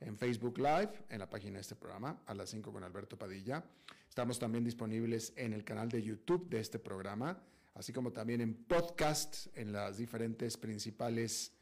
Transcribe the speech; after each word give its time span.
en 0.00 0.16
Facebook 0.16 0.58
Live, 0.58 0.90
en 1.08 1.18
la 1.18 1.28
página 1.28 1.54
de 1.54 1.62
este 1.62 1.74
programa, 1.74 2.20
a 2.26 2.34
las 2.34 2.50
5 2.50 2.72
con 2.72 2.84
Alberto 2.84 3.18
Padilla. 3.18 3.64
Estamos 4.08 4.38
también 4.38 4.64
disponibles 4.64 5.32
en 5.36 5.52
el 5.52 5.64
canal 5.64 5.88
de 5.88 6.02
YouTube 6.02 6.48
de 6.48 6.60
este 6.60 6.78
programa, 6.78 7.40
así 7.74 7.92
como 7.92 8.12
también 8.12 8.40
en 8.40 8.54
podcast, 8.54 9.46
en 9.56 9.72
las 9.72 9.98
diferentes 9.98 10.56
principales 10.56 11.52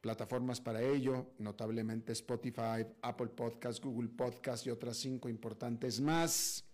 plataformas 0.00 0.60
para 0.60 0.82
ello, 0.82 1.32
notablemente 1.38 2.12
Spotify, 2.12 2.86
Apple 3.02 3.28
Podcast, 3.28 3.82
Google 3.82 4.10
Podcast 4.10 4.66
y 4.66 4.70
otras 4.70 4.98
cinco 4.98 5.28
importantes 5.28 6.00
más. 6.00 6.64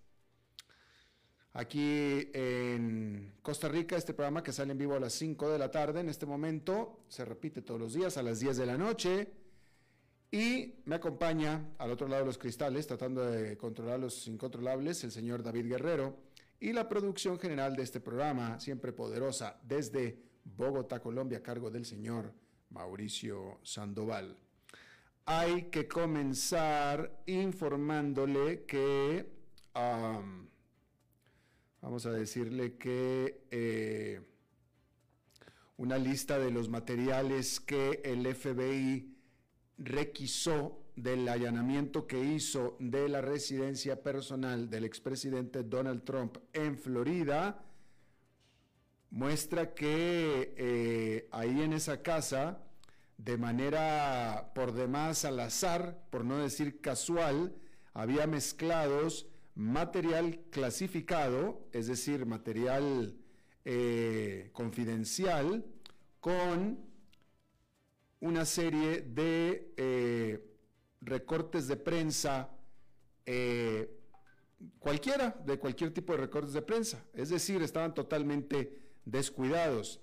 Aquí 1.53 2.29
en 2.33 3.35
Costa 3.43 3.69
Rica, 3.69 3.97
este 3.97 4.15
programa 4.15 4.43
que 4.43 4.53
sale 4.53 4.71
en 4.73 4.79
vivo 4.79 4.95
a 4.95 5.01
las 5.01 5.15
5 5.15 5.51
de 5.51 5.59
la 5.59 5.69
tarde, 5.69 5.99
en 5.99 6.09
este 6.09 6.25
momento 6.25 7.01
se 7.09 7.25
repite 7.25 7.61
todos 7.61 7.81
los 7.81 7.93
días 7.93 8.17
a 8.17 8.23
las 8.23 8.39
10 8.39 8.57
de 8.57 8.67
la 8.67 8.79
noche. 8.79 9.33
Y 10.33 10.75
me 10.85 10.95
acompaña 10.95 11.73
al 11.79 11.91
otro 11.91 12.07
lado 12.07 12.23
de 12.23 12.27
los 12.27 12.39
cristales, 12.39 12.87
tratando 12.87 13.25
de 13.27 13.57
controlar 13.57 13.99
los 13.99 14.29
incontrolables, 14.29 15.03
el 15.03 15.11
señor 15.11 15.43
David 15.43 15.67
Guerrero. 15.67 16.17
Y 16.61 16.73
la 16.73 16.89
producción 16.89 17.39
general 17.39 17.75
de 17.75 17.83
este 17.83 18.01
programa, 18.01 18.61
siempre 18.61 18.93
poderosa, 18.93 19.59
desde 19.65 20.23
Bogotá, 20.45 21.01
Colombia, 21.01 21.39
a 21.39 21.43
cargo 21.43 21.71
del 21.71 21.85
señor 21.85 22.33
Mauricio 22.69 23.59
Sandoval. 23.65 24.37
Hay 25.25 25.65
que 25.65 25.89
comenzar 25.89 27.23
informándole 27.27 28.65
que, 28.67 29.27
vamos 31.81 32.07
a 32.07 32.13
decirle 32.13 32.77
que 32.77 33.47
eh, 33.51 34.21
una 35.77 35.99
lista 35.99 36.39
de 36.39 36.51
los 36.51 36.69
materiales 36.69 37.59
que 37.59 38.01
el 38.05 38.33
FBI 38.35 39.10
requisó 39.81 40.79
del 40.95 41.27
allanamiento 41.29 42.07
que 42.07 42.23
hizo 42.23 42.77
de 42.79 43.09
la 43.09 43.23
residencia 43.23 44.03
personal 44.03 44.69
del 44.69 44.85
expresidente 44.85 45.63
Donald 45.63 46.05
Trump 46.05 46.37
en 46.53 46.77
Florida, 46.77 47.65
muestra 49.11 49.75
que 49.75 50.55
eh, 50.57 51.29
ahí 51.33 51.63
en 51.63 51.73
esa 51.73 52.03
casa, 52.03 52.63
de 53.17 53.39
manera 53.39 54.53
por 54.55 54.73
demás 54.73 55.25
al 55.25 55.41
azar, 55.41 56.07
por 56.11 56.25
no 56.25 56.39
decir 56.39 56.81
casual, 56.81 57.55
había 57.95 58.27
mezclados 58.27 59.27
material 59.55 60.41
clasificado, 60.51 61.67
es 61.73 61.87
decir, 61.87 62.27
material 62.27 63.17
eh, 63.65 64.51
confidencial, 64.53 65.65
con 66.21 66.90
una 68.21 68.45
serie 68.45 69.01
de 69.01 69.73
eh, 69.77 70.45
recortes 71.01 71.67
de 71.67 71.77
prensa, 71.77 72.51
eh, 73.25 73.99
cualquiera, 74.79 75.37
de 75.45 75.59
cualquier 75.59 75.93
tipo 75.93 76.13
de 76.13 76.21
recortes 76.21 76.53
de 76.53 76.63
prensa. 76.63 77.05
Es 77.15 77.31
decir, 77.31 77.63
estaban 77.63 77.95
totalmente 77.95 78.79
descuidados. 79.05 80.01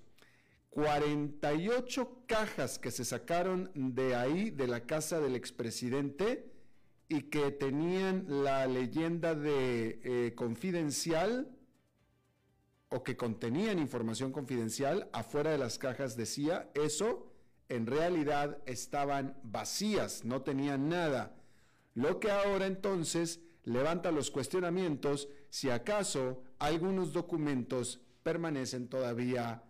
48 0.70 2.24
cajas 2.26 2.78
que 2.78 2.90
se 2.90 3.04
sacaron 3.04 3.70
de 3.74 4.14
ahí, 4.14 4.50
de 4.50 4.66
la 4.66 4.86
casa 4.86 5.20
del 5.20 5.34
expresidente, 5.34 6.52
y 7.08 7.22
que 7.22 7.50
tenían 7.50 8.26
la 8.28 8.66
leyenda 8.66 9.34
de 9.34 10.00
eh, 10.04 10.34
confidencial 10.34 11.50
o 12.90 13.02
que 13.02 13.16
contenían 13.16 13.78
información 13.78 14.30
confidencial, 14.30 15.08
afuera 15.12 15.50
de 15.50 15.58
las 15.58 15.78
cajas 15.78 16.16
decía 16.16 16.70
eso 16.74 17.27
en 17.68 17.86
realidad 17.86 18.58
estaban 18.66 19.36
vacías, 19.42 20.24
no 20.24 20.42
tenían 20.42 20.88
nada. 20.88 21.36
Lo 21.94 22.20
que 22.20 22.30
ahora 22.30 22.66
entonces 22.66 23.40
levanta 23.64 24.10
los 24.10 24.30
cuestionamientos 24.30 25.28
si 25.50 25.70
acaso 25.70 26.42
algunos 26.58 27.12
documentos 27.12 28.00
permanecen 28.22 28.88
todavía 28.88 29.62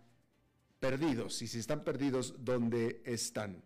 perdidos 0.79 1.41
y 1.41 1.47
si 1.47 1.59
están 1.59 1.83
perdidos, 1.83 2.35
¿dónde 2.39 3.01
están? 3.05 3.63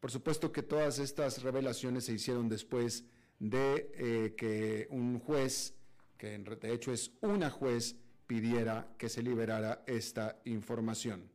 Por 0.00 0.10
supuesto 0.10 0.52
que 0.52 0.62
todas 0.62 0.98
estas 0.98 1.42
revelaciones 1.42 2.04
se 2.04 2.12
hicieron 2.12 2.48
después 2.48 3.04
de 3.38 3.90
eh, 3.94 4.34
que 4.36 4.86
un 4.90 5.18
juez, 5.18 5.74
que 6.18 6.38
de 6.38 6.72
hecho 6.72 6.92
es 6.92 7.12
una 7.20 7.50
juez, 7.50 7.96
pidiera 8.26 8.94
que 8.98 9.08
se 9.08 9.22
liberara 9.22 9.82
esta 9.86 10.40
información. 10.44 11.33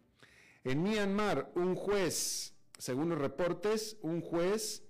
En 0.69 0.83
Myanmar, 0.83 1.51
un 1.56 1.74
juez, 1.74 2.54
según 2.77 3.10
los 3.10 3.18
reportes, 3.18 3.98
un 4.04 4.21
juez 4.21 4.83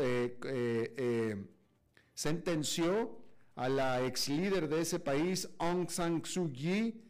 eh, 0.00 0.38
eh, 0.46 0.94
eh, 0.96 1.44
sentenció 2.14 3.18
a 3.54 3.68
la 3.68 4.02
ex 4.06 4.30
líder 4.30 4.66
de 4.66 4.80
ese 4.80 4.98
país, 4.98 5.46
Aung 5.58 5.90
San 5.90 6.24
Suu 6.24 6.50
Kyi, 6.50 7.04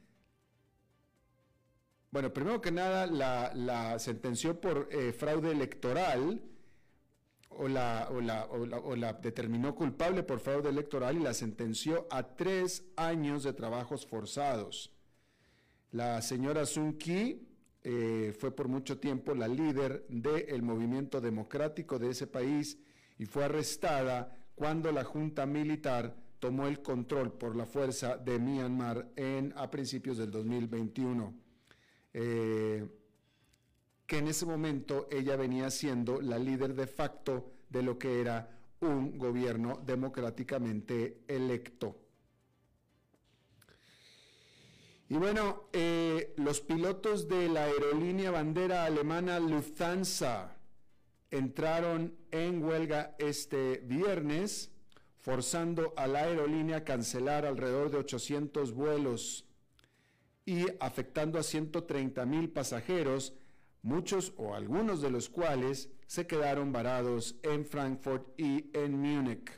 bueno, 2.11 2.33
primero 2.33 2.61
que 2.61 2.73
nada, 2.73 3.07
la, 3.07 3.97
sentenció 4.01 4.61
por 4.61 4.89
fraude 5.13 5.53
electoral 5.53 6.43
o 7.51 7.69
la, 7.69 8.09
o, 8.11 8.97
la, 8.97 9.13
determinó 9.13 9.77
culpable 9.77 10.25
por 10.25 10.41
fraude 10.41 10.71
electoral 10.71 11.17
y 11.17 11.21
la 11.21 11.33
sentenció 11.33 12.09
a 12.11 12.35
tres 12.35 12.83
años 12.97 13.45
de 13.45 13.53
trabajos 13.53 14.05
forzados. 14.05 14.91
La 15.93 16.21
señora 16.23 16.67
Sun 16.67 16.95
Kyi 16.99 17.50
eh, 17.83 18.35
fue 18.39 18.55
por 18.55 18.69
mucho 18.69 18.99
tiempo 18.99 19.35
la 19.35 19.49
líder 19.49 20.07
del 20.09 20.63
movimiento 20.63 21.21
democrático 21.21 21.99
de 21.99 22.11
ese 22.11 22.27
país 22.27 22.79
y 23.19 23.27
fue 23.27 23.45
arrestada 23.45 24.37
cuando 24.55 24.93
la 24.93 25.05
junta 25.05 25.47
militar 25.47 26.15
tomó 26.39 26.67
el 26.67 26.83
control 26.83 27.33
por 27.33 27.57
la 27.57 27.67
fuerza 27.67 28.17
de 28.17 28.39
Myanmar 28.39 29.11
en, 29.17 29.53
a 29.57 29.71
principios 29.71 30.19
del 30.19 30.31
2021. 30.31 31.35
eh, 32.13 32.87
que 34.11 34.19
en 34.19 34.27
ese 34.27 34.45
momento 34.45 35.07
ella 35.09 35.37
venía 35.37 35.71
siendo 35.71 36.21
la 36.21 36.37
líder 36.37 36.75
de 36.75 36.89
facto 36.89 37.53
de 37.69 37.81
lo 37.81 37.97
que 37.97 38.21
era 38.21 38.61
un 38.81 39.17
gobierno 39.17 39.81
democráticamente 39.87 41.23
electo. 41.29 42.00
Y 45.11 45.17
bueno, 45.17 45.65
eh, 45.73 46.35
los 46.37 46.61
pilotos 46.61 47.27
de 47.27 47.49
la 47.49 47.65
aerolínea 47.65 48.31
bandera 48.31 48.85
alemana 48.85 49.41
Lufthansa 49.41 50.57
entraron 51.33 52.15
en 52.31 52.63
huelga 52.63 53.17
este 53.19 53.79
viernes, 53.79 54.71
forzando 55.19 55.95
a 55.97 56.07
la 56.07 56.21
aerolínea 56.21 56.77
a 56.77 56.85
cancelar 56.85 57.45
alrededor 57.45 57.91
de 57.91 57.97
800 57.99 58.73
vuelos 58.73 59.47
y 60.47 60.67
afectando 60.79 61.41
a 61.41 61.43
130 61.43 62.25
mil 62.25 62.49
pasajeros, 62.49 63.35
muchos 63.83 64.33
o 64.37 64.55
algunos 64.55 65.03
de 65.03 65.11
los 65.11 65.29
cuales 65.29 65.91
se 66.07 66.29
quedaron 66.29 66.71
varados 66.71 67.35
en 67.43 67.67
Frankfurt 67.67 68.29
y 68.39 68.71
en 68.75 68.97
Múnich. 68.97 69.51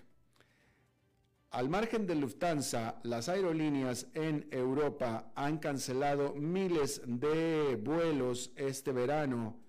Al 1.52 1.68
margen 1.68 2.06
de 2.06 2.14
Lufthansa, 2.14 2.98
las 3.02 3.28
aerolíneas 3.28 4.06
en 4.14 4.48
Europa 4.50 5.32
han 5.34 5.58
cancelado 5.58 6.32
miles 6.34 7.02
de 7.04 7.76
vuelos 7.76 8.52
este 8.56 8.90
verano 8.90 9.60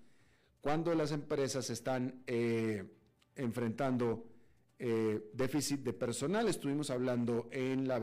cuando 0.62 0.94
las 0.94 1.12
empresas 1.12 1.68
están 1.68 2.22
eh, 2.26 2.90
enfrentando 3.36 4.24
eh, 4.78 5.30
déficit 5.34 5.80
de 5.80 5.92
personal. 5.92 6.48
Estuvimos 6.48 6.88
hablando 6.88 7.50
en 7.52 7.86
la, 7.86 7.98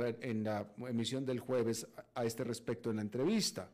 emisión 0.87 1.25
del 1.25 1.39
jueves 1.39 1.87
a, 2.13 2.23
este 2.23 2.43
respecto 2.43 2.91
en 2.91 2.97
la 2.97 3.01
entrevista. 3.01 3.71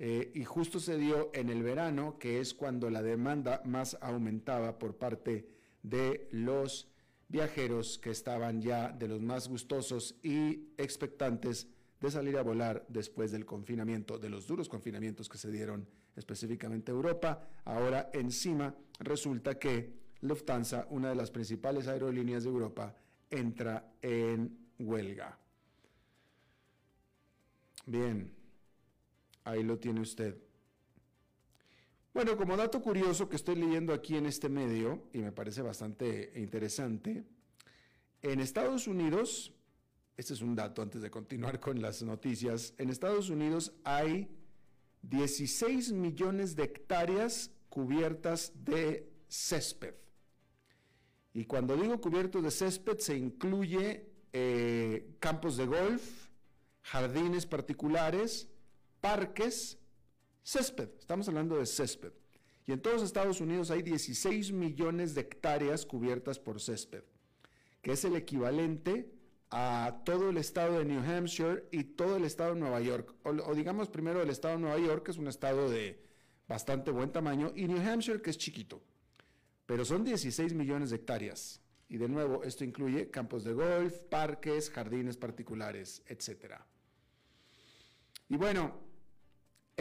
Eh, 0.00 0.32
y 0.34 0.42
justo 0.42 0.80
se 0.80 0.98
dio 0.98 1.30
en 1.34 1.50
el 1.50 1.62
verano, 1.62 2.18
que 2.18 2.40
es 2.40 2.52
cuando 2.52 2.90
la 2.90 3.00
demanda 3.00 3.62
más 3.64 3.96
aumentaba 4.00 4.76
por 4.76 4.96
parte 4.96 5.46
de 5.84 6.28
los 6.32 6.89
viajeros 7.30 7.98
que 7.98 8.10
estaban 8.10 8.60
ya 8.60 8.90
de 8.90 9.08
los 9.08 9.20
más 9.22 9.48
gustosos 9.48 10.16
y 10.22 10.72
expectantes 10.76 11.68
de 12.00 12.10
salir 12.10 12.36
a 12.36 12.42
volar 12.42 12.84
después 12.88 13.30
del 13.30 13.46
confinamiento, 13.46 14.18
de 14.18 14.30
los 14.30 14.46
duros 14.46 14.68
confinamientos 14.68 15.28
que 15.28 15.38
se 15.38 15.50
dieron 15.50 15.86
específicamente 16.16 16.90
a 16.90 16.94
Europa. 16.94 17.48
Ahora 17.64 18.10
encima 18.12 18.74
resulta 18.98 19.58
que 19.58 20.00
Lufthansa, 20.22 20.86
una 20.90 21.10
de 21.10 21.14
las 21.14 21.30
principales 21.30 21.86
aerolíneas 21.86 22.42
de 22.42 22.50
Europa, 22.50 22.94
entra 23.30 23.94
en 24.02 24.58
huelga. 24.78 25.38
Bien, 27.86 28.34
ahí 29.44 29.62
lo 29.62 29.78
tiene 29.78 30.00
usted. 30.00 30.49
Bueno, 32.12 32.36
como 32.36 32.56
dato 32.56 32.82
curioso 32.82 33.28
que 33.28 33.36
estoy 33.36 33.54
leyendo 33.54 33.92
aquí 33.94 34.16
en 34.16 34.26
este 34.26 34.48
medio, 34.48 35.08
y 35.12 35.18
me 35.18 35.30
parece 35.30 35.62
bastante 35.62 36.32
interesante, 36.34 37.24
en 38.20 38.40
Estados 38.40 38.88
Unidos, 38.88 39.52
este 40.16 40.34
es 40.34 40.40
un 40.42 40.56
dato 40.56 40.82
antes 40.82 41.02
de 41.02 41.10
continuar 41.10 41.60
con 41.60 41.80
las 41.80 42.02
noticias, 42.02 42.74
en 42.78 42.90
Estados 42.90 43.30
Unidos 43.30 43.72
hay 43.84 44.28
16 45.02 45.92
millones 45.92 46.56
de 46.56 46.64
hectáreas 46.64 47.52
cubiertas 47.68 48.52
de 48.64 49.08
césped. 49.28 49.94
Y 51.32 51.44
cuando 51.44 51.76
digo 51.76 52.00
cubiertos 52.00 52.42
de 52.42 52.50
césped 52.50 52.98
se 52.98 53.16
incluye 53.16 54.10
eh, 54.32 55.14
campos 55.20 55.56
de 55.56 55.66
golf, 55.66 56.02
jardines 56.82 57.46
particulares, 57.46 58.48
parques, 59.00 59.79
Césped, 60.42 60.88
estamos 60.98 61.28
hablando 61.28 61.56
de 61.56 61.66
césped. 61.66 62.12
Y 62.66 62.72
en 62.72 62.80
todos 62.80 63.02
Estados 63.02 63.40
Unidos 63.40 63.70
hay 63.70 63.82
16 63.82 64.52
millones 64.52 65.14
de 65.14 65.22
hectáreas 65.22 65.84
cubiertas 65.86 66.38
por 66.38 66.60
césped, 66.60 67.02
que 67.82 67.92
es 67.92 68.04
el 68.04 68.16
equivalente 68.16 69.10
a 69.50 70.02
todo 70.04 70.30
el 70.30 70.36
estado 70.36 70.78
de 70.78 70.84
New 70.84 71.02
Hampshire 71.02 71.66
y 71.72 71.82
todo 71.82 72.16
el 72.16 72.24
estado 72.24 72.54
de 72.54 72.60
Nueva 72.60 72.80
York. 72.80 73.14
O, 73.24 73.54
digamos 73.54 73.88
primero 73.88 74.22
el 74.22 74.30
estado 74.30 74.54
de 74.54 74.60
Nueva 74.60 74.78
York, 74.78 75.04
que 75.04 75.10
es 75.10 75.18
un 75.18 75.28
estado 75.28 75.68
de 75.68 76.00
bastante 76.46 76.90
buen 76.90 77.10
tamaño, 77.10 77.52
y 77.54 77.66
New 77.66 77.80
Hampshire, 77.80 78.22
que 78.22 78.30
es 78.30 78.38
chiquito. 78.38 78.80
Pero 79.66 79.84
son 79.84 80.04
16 80.04 80.54
millones 80.54 80.90
de 80.90 80.96
hectáreas. 80.96 81.60
Y 81.88 81.96
de 81.96 82.08
nuevo, 82.08 82.44
esto 82.44 82.64
incluye 82.64 83.10
campos 83.10 83.42
de 83.42 83.52
golf, 83.52 83.94
parques, 84.08 84.70
jardines 84.70 85.16
particulares, 85.16 86.02
etc. 86.06 86.54
Y 88.28 88.36
bueno, 88.36 88.89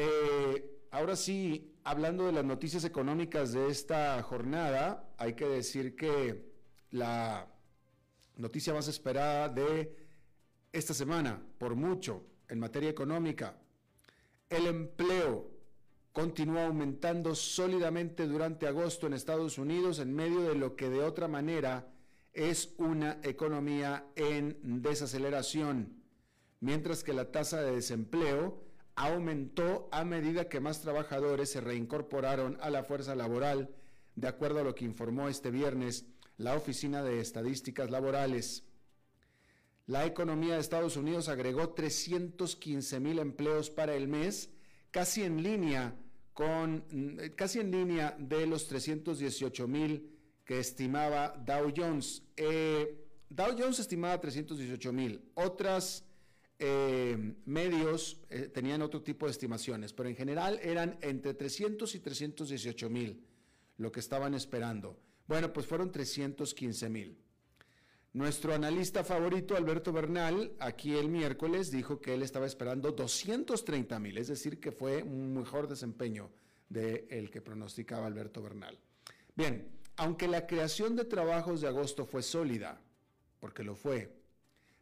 eh, 0.02 0.80
ahora 0.92 1.18
sí, 1.18 1.76
hablando 1.84 2.26
de 2.26 2.32
las 2.32 2.46
noticias 2.46 2.86
económicas 2.86 3.52
de 3.52 3.68
esta 3.68 4.24
jornada, 4.24 5.14
hay 5.18 5.34
que 5.34 5.46
decir 5.46 5.98
que 5.98 6.54
la 6.92 7.52
noticia 8.38 8.74
más 8.74 8.88
esperada 8.88 9.50
de 9.50 9.94
esta 10.72 10.94
semana, 10.94 11.42
por 11.58 11.76
mucho, 11.76 12.24
en 12.48 12.60
materia 12.60 12.90
económica, 12.90 13.58
el 14.50 14.68
empleo 14.68 15.52
continúa 16.14 16.68
aumentando 16.68 17.36
sólidamente 17.36 18.26
durante 18.26 18.68
agosto 18.68 19.06
en 19.06 19.14
Estados 19.14 19.58
Unidos 19.58 20.00
en 20.00 20.16
medio 20.16 20.44
de 20.44 20.56
lo 20.56 20.78
que 20.78 20.90
de 20.90 21.02
otra 21.04 21.28
manera 21.28 21.92
es 22.32 22.74
una 22.78 23.20
economía 23.24 24.06
en 24.16 24.82
desaceleración, 24.82 26.02
mientras 26.62 27.04
que 27.04 27.12
la 27.12 27.34
tasa 27.34 27.62
de 27.62 27.74
desempleo 27.74 28.69
aumentó 29.00 29.88
a 29.94 30.04
medida 30.04 30.50
que 30.50 30.60
más 30.60 30.82
trabajadores 30.82 31.50
se 31.50 31.62
reincorporaron 31.62 32.58
a 32.60 32.70
la 32.70 32.84
fuerza 32.84 33.16
laboral, 33.16 33.74
de 34.16 34.28
acuerdo 34.28 34.60
a 34.60 34.64
lo 34.64 34.76
que 34.76 34.84
informó 34.84 35.30
este 35.30 35.52
viernes 35.52 36.06
la 36.36 36.54
Oficina 36.56 37.02
de 37.02 37.22
Estadísticas 37.22 37.90
Laborales. 37.90 38.66
La 39.88 40.06
economía 40.06 40.56
de 40.56 40.60
Estados 40.60 40.98
Unidos 40.98 41.30
agregó 41.30 41.70
315 41.70 43.00
mil 43.00 43.20
empleos 43.20 43.70
para 43.70 43.96
el 43.96 44.10
mes, 44.10 44.50
casi 44.92 45.24
en 45.24 45.44
línea 45.44 45.96
con 46.34 46.84
casi 47.38 47.60
en 47.60 47.72
línea 47.72 48.18
de 48.20 48.46
los 48.48 48.68
318 48.68 49.66
mil 49.68 50.12
que 50.44 50.60
estimaba 50.60 51.30
Dow 51.46 51.72
Jones. 51.76 52.22
Eh, 52.36 53.06
Dow 53.30 53.56
Jones 53.58 53.80
estimaba 53.80 54.20
318 54.20 54.92
mil. 54.92 55.22
Otras 55.36 56.04
eh, 56.60 57.36
medios 57.46 58.20
eh, 58.30 58.50
tenían 58.54 58.82
otro 58.82 59.02
tipo 59.02 59.26
de 59.26 59.32
estimaciones, 59.32 59.94
pero 59.94 60.10
en 60.10 60.16
general 60.16 60.60
eran 60.62 60.98
entre 61.02 61.34
300 61.34 61.96
y 61.96 62.00
318 62.00 62.90
mil 62.90 63.26
lo 63.78 63.92
que 63.92 64.02
estaban 64.02 64.34
esperando. 64.34 65.00
Bueno, 65.26 65.54
pues 65.54 65.66
fueron 65.66 65.92
315 65.92 66.90
mil. 66.90 67.18
Nuestro 68.12 68.54
analista 68.54 69.04
favorito, 69.04 69.56
Alberto 69.56 69.94
Bernal, 69.94 70.52
aquí 70.60 70.96
el 70.96 71.10
miércoles 71.10 71.72
dijo 71.72 72.02
que 72.02 72.16
él 72.16 72.24
estaba 72.24 72.48
esperando 72.48 72.92
230 72.92 74.00
mil, 74.00 74.18
es 74.18 74.28
decir, 74.28 74.60
que 74.60 74.72
fue 74.72 75.04
un 75.04 75.34
mejor 75.34 75.68
desempeño 75.68 76.30
del 76.68 77.06
el 77.10 77.30
que 77.30 77.40
pronosticaba 77.40 78.08
Alberto 78.08 78.42
Bernal. 78.42 78.78
Bien, 79.36 79.70
aunque 79.96 80.28
la 80.28 80.48
creación 80.48 80.96
de 80.96 81.06
trabajos 81.06 81.62
de 81.62 81.68
agosto 81.68 82.06
fue 82.06 82.24
sólida, 82.24 82.82
porque 83.40 83.64
lo 83.64 83.76
fue, 83.76 84.19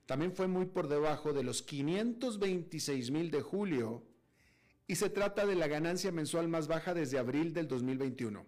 también 0.07 0.31
fue 0.31 0.47
muy 0.47 0.65
por 0.65 0.87
debajo 0.87 1.33
de 1.33 1.43
los 1.43 1.61
526 1.61 3.11
mil 3.11 3.29
de 3.29 3.41
julio 3.41 4.03
y 4.87 4.95
se 4.95 5.09
trata 5.09 5.45
de 5.45 5.55
la 5.55 5.67
ganancia 5.67 6.13
mensual 6.13 6.47
más 6.47 6.67
baja 6.67 6.93
desde 6.93 7.19
abril 7.19 7.53
del 7.53 7.67
2021. 7.67 8.45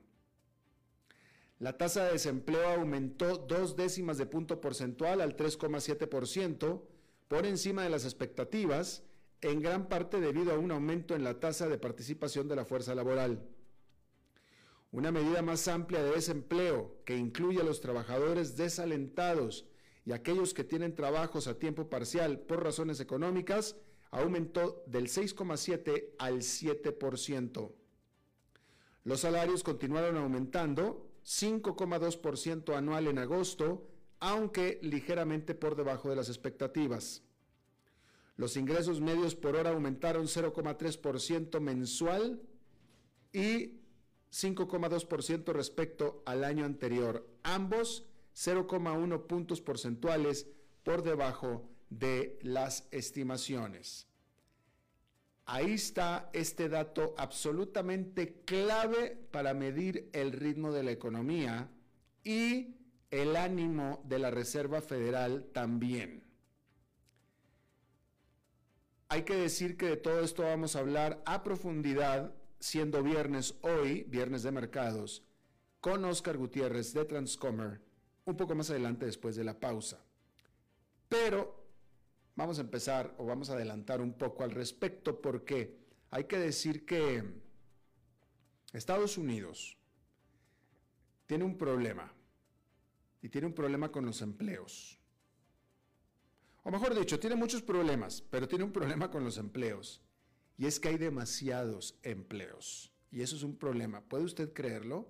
La 1.59 1.77
tasa 1.77 2.05
de 2.05 2.13
desempleo 2.13 2.65
aumentó 2.69 3.37
dos 3.37 3.75
décimas 3.75 4.17
de 4.17 4.25
punto 4.25 4.61
porcentual 4.61 5.19
al 5.19 5.35
3,7%, 5.35 6.81
por 7.27 7.45
encima 7.45 7.83
de 7.83 7.89
las 7.89 8.05
expectativas, 8.05 9.03
en 9.41 9.61
gran 9.61 9.89
parte 9.89 10.21
debido 10.21 10.53
a 10.53 10.57
un 10.57 10.71
aumento 10.71 11.13
en 11.13 11.25
la 11.25 11.41
tasa 11.41 11.67
de 11.67 11.77
participación 11.77 12.47
de 12.47 12.55
la 12.55 12.63
fuerza 12.63 12.95
laboral. 12.95 13.45
Una 14.93 15.11
medida 15.11 15.41
más 15.41 15.67
amplia 15.67 16.01
de 16.01 16.11
desempleo, 16.11 17.01
que 17.03 17.17
incluye 17.17 17.59
a 17.59 17.65
los 17.65 17.81
trabajadores 17.81 18.55
desalentados 18.55 19.68
y 20.09 20.11
aquellos 20.11 20.55
que 20.55 20.63
tienen 20.63 20.95
trabajos 20.95 21.45
a 21.45 21.59
tiempo 21.59 21.87
parcial 21.87 22.39
por 22.39 22.63
razones 22.63 22.99
económicas 22.99 23.75
aumentó 24.09 24.83
del 24.87 25.05
6,7 25.05 26.15
al 26.17 26.37
7%. 26.37 27.71
Los 29.03 29.19
salarios 29.19 29.61
continuaron 29.61 30.17
aumentando 30.17 31.11
5,2% 31.23 32.75
anual 32.75 33.05
en 33.05 33.19
agosto, 33.19 33.87
aunque 34.19 34.79
ligeramente 34.81 35.53
por 35.53 35.75
debajo 35.75 36.09
de 36.09 36.15
las 36.15 36.29
expectativas. 36.29 37.21
Los 38.35 38.57
ingresos 38.57 39.01
medios 39.01 39.35
por 39.35 39.55
hora 39.55 39.69
aumentaron 39.69 40.25
0,3% 40.25 41.59
mensual 41.59 42.41
y 43.31 43.77
5,2% 44.31 45.53
respecto 45.53 46.23
al 46.25 46.43
año 46.45 46.65
anterior, 46.65 47.29
ambos 47.43 48.08
0,1 48.39 49.27
puntos 49.27 49.59
porcentuales 49.59 50.47
por 50.83 51.03
debajo 51.03 51.69
de 51.89 52.39
las 52.41 52.87
estimaciones. 52.91 54.07
Ahí 55.45 55.73
está 55.73 56.29
este 56.31 56.69
dato 56.69 57.15
absolutamente 57.17 58.43
clave 58.45 59.17
para 59.31 59.53
medir 59.53 60.09
el 60.13 60.31
ritmo 60.31 60.71
de 60.71 60.83
la 60.83 60.91
economía 60.91 61.69
y 62.23 62.77
el 63.11 63.35
ánimo 63.35 64.01
de 64.05 64.19
la 64.19 64.31
Reserva 64.31 64.79
Federal 64.79 65.49
también. 65.51 66.23
Hay 69.09 69.23
que 69.23 69.35
decir 69.35 69.75
que 69.75 69.87
de 69.87 69.97
todo 69.97 70.23
esto 70.23 70.43
vamos 70.43 70.75
a 70.75 70.79
hablar 70.79 71.21
a 71.25 71.43
profundidad, 71.43 72.31
siendo 72.59 73.01
viernes 73.01 73.55
hoy, 73.61 74.03
viernes 74.03 74.43
de 74.43 74.51
mercados, 74.51 75.23
con 75.81 76.05
Oscar 76.05 76.37
Gutiérrez 76.37 76.93
de 76.93 77.05
Transcomer, 77.05 77.88
un 78.29 78.37
poco 78.37 78.55
más 78.55 78.69
adelante 78.69 79.05
después 79.05 79.35
de 79.35 79.43
la 79.43 79.59
pausa. 79.59 80.03
Pero 81.07 81.65
vamos 82.35 82.57
a 82.57 82.61
empezar 82.61 83.15
o 83.17 83.25
vamos 83.25 83.49
a 83.49 83.53
adelantar 83.53 84.01
un 84.01 84.13
poco 84.13 84.43
al 84.43 84.51
respecto 84.51 85.21
porque 85.21 85.77
hay 86.11 86.25
que 86.25 86.37
decir 86.37 86.85
que 86.85 87.23
Estados 88.73 89.17
Unidos 89.17 89.77
tiene 91.25 91.43
un 91.43 91.57
problema 91.57 92.11
y 93.21 93.29
tiene 93.29 93.47
un 93.47 93.53
problema 93.53 93.91
con 93.91 94.05
los 94.05 94.21
empleos. 94.21 94.99
O 96.63 96.71
mejor 96.71 96.97
dicho, 96.97 97.19
tiene 97.19 97.35
muchos 97.35 97.61
problemas, 97.61 98.21
pero 98.29 98.47
tiene 98.47 98.63
un 98.63 98.71
problema 98.71 99.09
con 99.09 99.23
los 99.23 99.37
empleos. 99.37 100.01
Y 100.57 100.65
es 100.65 100.79
que 100.79 100.89
hay 100.89 100.97
demasiados 100.97 101.97
empleos. 102.03 102.91
Y 103.11 103.21
eso 103.21 103.35
es 103.35 103.43
un 103.43 103.57
problema. 103.57 104.01
¿Puede 104.01 104.25
usted 104.25 104.53
creerlo? 104.53 105.07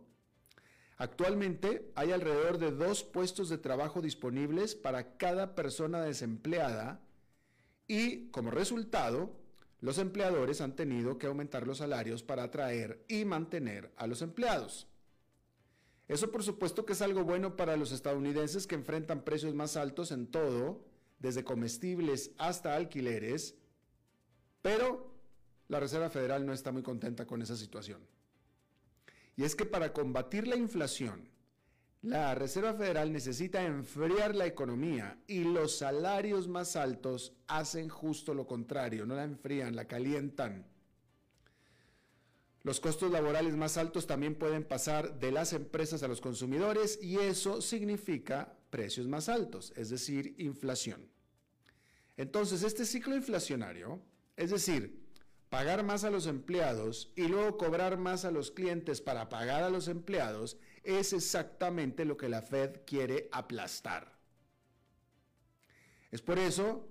Actualmente 1.00 1.90
hay 1.96 2.12
alrededor 2.12 2.58
de 2.58 2.72
dos 2.72 3.06
puestos 3.06 3.48
de 3.48 3.58
trabajo 3.58 4.02
disponibles 4.02 4.76
para 4.76 5.16
cada 5.16 5.56
persona 5.56 6.02
desempleada 6.02 7.02
y 7.88 8.28
como 8.32 8.52
resultado, 8.52 9.32
los 9.80 9.98
empleadores 9.98 10.60
han 10.60 10.76
tenido 10.76 11.18
que 11.18 11.28
aumentar 11.28 11.66
los 11.66 11.78
salarios 11.78 12.22
para 12.22 12.44
atraer 12.44 13.06
y 13.08 13.24
mantener 13.24 13.94
a 13.96 14.08
los 14.08 14.22
empleados. 14.22 14.88
Eso 16.10 16.32
por 16.32 16.44
supuesto 16.44 16.86
que 16.86 16.92
es 16.92 17.02
algo 17.02 17.24
bueno 17.24 17.56
para 17.56 17.78
los 17.78 17.94
estadounidenses 17.94 18.68
que 18.68 18.76
enfrentan 18.76 19.24
precios 19.24 19.56
más 19.56 19.78
altos 19.78 20.12
en 20.12 20.28
todo, 20.28 20.84
desde 21.20 21.46
comestibles 21.46 22.32
hasta 22.38 22.76
alquileres, 22.76 23.56
pero 24.62 25.16
la 25.70 25.80
Reserva 25.80 26.10
Federal 26.10 26.46
no 26.46 26.52
está 26.52 26.74
muy 26.74 26.84
contenta 26.84 27.26
con 27.26 27.42
esa 27.42 27.56
situación. 27.56 28.02
Y 29.40 29.46
es 29.46 29.56
que 29.56 29.64
para 29.64 29.94
combatir 29.94 30.50
la 30.50 30.58
inflación, 30.58 31.30
la 32.02 32.36
Reserva 32.36 32.74
Federal 32.74 33.14
necesita 33.14 33.64
enfriar 33.64 34.36
la 34.36 34.46
economía 34.46 35.18
y 35.28 35.46
los 35.46 35.78
salarios 35.78 36.50
más 36.50 36.76
altos 36.76 37.32
hacen 37.48 37.88
justo 37.88 38.34
lo 38.34 38.46
contrario, 38.46 39.06
no 39.06 39.16
la 39.16 39.24
enfrían, 39.24 39.78
la 39.78 39.86
calientan. 39.86 40.68
Los 42.64 42.82
costos 42.82 43.14
laborales 43.14 43.56
más 43.56 43.78
altos 43.78 44.08
también 44.08 44.36
pueden 44.36 44.66
pasar 44.66 45.18
de 45.20 45.32
las 45.32 45.54
empresas 45.54 46.04
a 46.04 46.10
los 46.10 46.20
consumidores 46.20 47.00
y 47.02 47.16
eso 47.16 47.62
significa 47.62 48.58
precios 48.70 49.08
más 49.08 49.30
altos, 49.30 49.72
es 49.78 49.90
decir, 49.90 50.36
inflación. 50.38 51.10
Entonces, 52.18 52.62
este 52.62 52.84
ciclo 52.84 53.16
inflacionario, 53.16 54.02
es 54.36 54.52
decir, 54.52 55.00
pagar 55.50 55.84
más 55.84 56.04
a 56.04 56.12
los 56.12 56.28
empleados 56.28 57.12
y 57.16 57.28
luego 57.28 57.58
cobrar 57.58 57.98
más 57.98 58.24
a 58.24 58.32
los 58.32 58.52
clientes 58.52 59.02
para 59.02 59.30
pagar 59.30 59.64
a 59.64 59.70
los 59.70 59.88
empleados, 59.88 60.58
es 60.84 61.14
exactamente 61.14 62.06
lo 62.06 62.18
que 62.18 62.30
la 62.30 62.42
Fed 62.42 62.82
quiere 62.86 63.30
aplastar. 63.32 64.18
Es 66.12 66.22
por 66.22 66.40
eso 66.40 66.88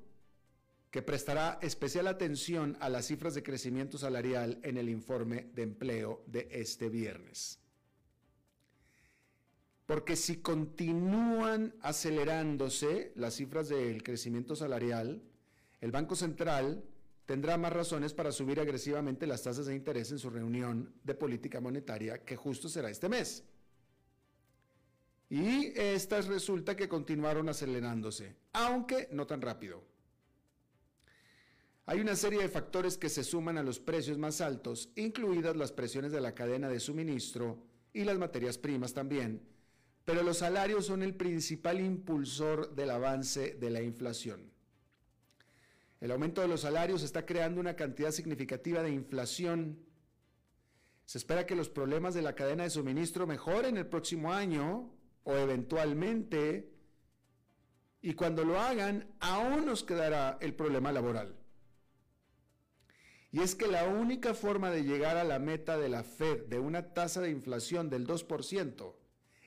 que 0.90 1.02
prestará 1.02 1.58
especial 1.62 2.06
atención 2.06 2.76
a 2.80 2.88
las 2.88 3.06
cifras 3.06 3.34
de 3.34 3.42
crecimiento 3.42 3.98
salarial 3.98 4.58
en 4.62 4.76
el 4.76 4.88
informe 4.88 5.50
de 5.54 5.62
empleo 5.62 6.24
de 6.26 6.48
este 6.50 6.88
viernes. 6.88 7.60
Porque 9.86 10.16
si 10.16 10.36
continúan 10.38 11.74
acelerándose 11.80 13.12
las 13.16 13.34
cifras 13.34 13.68
del 13.68 14.02
crecimiento 14.02 14.54
salarial, 14.54 15.22
el 15.80 15.92
Banco 15.92 16.14
Central 16.14 16.84
tendrá 17.28 17.58
más 17.58 17.74
razones 17.74 18.14
para 18.14 18.32
subir 18.32 18.58
agresivamente 18.58 19.26
las 19.26 19.42
tasas 19.42 19.66
de 19.66 19.74
interés 19.74 20.10
en 20.12 20.18
su 20.18 20.30
reunión 20.30 20.94
de 21.04 21.14
política 21.14 21.60
monetaria 21.60 22.24
que 22.24 22.36
justo 22.36 22.70
será 22.70 22.88
este 22.88 23.06
mes. 23.10 23.44
Y 25.28 25.78
estas 25.78 26.26
resulta 26.26 26.74
que 26.74 26.88
continuaron 26.88 27.50
acelerándose, 27.50 28.34
aunque 28.54 29.10
no 29.12 29.26
tan 29.26 29.42
rápido. 29.42 29.84
Hay 31.84 32.00
una 32.00 32.16
serie 32.16 32.40
de 32.40 32.48
factores 32.48 32.96
que 32.96 33.10
se 33.10 33.22
suman 33.22 33.58
a 33.58 33.62
los 33.62 33.78
precios 33.78 34.16
más 34.16 34.40
altos, 34.40 34.88
incluidas 34.96 35.54
las 35.54 35.70
presiones 35.70 36.12
de 36.12 36.22
la 36.22 36.34
cadena 36.34 36.70
de 36.70 36.80
suministro 36.80 37.62
y 37.92 38.04
las 38.04 38.16
materias 38.16 38.56
primas 38.56 38.94
también, 38.94 39.46
pero 40.06 40.22
los 40.22 40.38
salarios 40.38 40.86
son 40.86 41.02
el 41.02 41.14
principal 41.14 41.78
impulsor 41.78 42.74
del 42.74 42.90
avance 42.90 43.52
de 43.60 43.68
la 43.68 43.82
inflación. 43.82 44.47
El 46.00 46.12
aumento 46.12 46.40
de 46.40 46.48
los 46.48 46.60
salarios 46.60 47.02
está 47.02 47.26
creando 47.26 47.60
una 47.60 47.74
cantidad 47.74 48.12
significativa 48.12 48.82
de 48.82 48.90
inflación. 48.90 49.84
Se 51.04 51.18
espera 51.18 51.46
que 51.46 51.56
los 51.56 51.68
problemas 51.68 52.14
de 52.14 52.22
la 52.22 52.34
cadena 52.34 52.62
de 52.62 52.70
suministro 52.70 53.26
mejoren 53.26 53.76
el 53.76 53.86
próximo 53.86 54.32
año 54.32 54.94
o 55.24 55.36
eventualmente, 55.36 56.72
y 58.00 58.14
cuando 58.14 58.44
lo 58.44 58.60
hagan, 58.60 59.12
aún 59.18 59.66
nos 59.66 59.82
quedará 59.82 60.38
el 60.40 60.54
problema 60.54 60.92
laboral. 60.92 61.34
Y 63.30 63.40
es 63.40 63.54
que 63.54 63.66
la 63.66 63.84
única 63.84 64.32
forma 64.34 64.70
de 64.70 64.84
llegar 64.84 65.16
a 65.16 65.24
la 65.24 65.38
meta 65.38 65.76
de 65.76 65.88
la 65.88 66.04
Fed 66.04 66.46
de 66.46 66.58
una 66.58 66.94
tasa 66.94 67.20
de 67.20 67.30
inflación 67.30 67.90
del 67.90 68.06
2% 68.06 68.94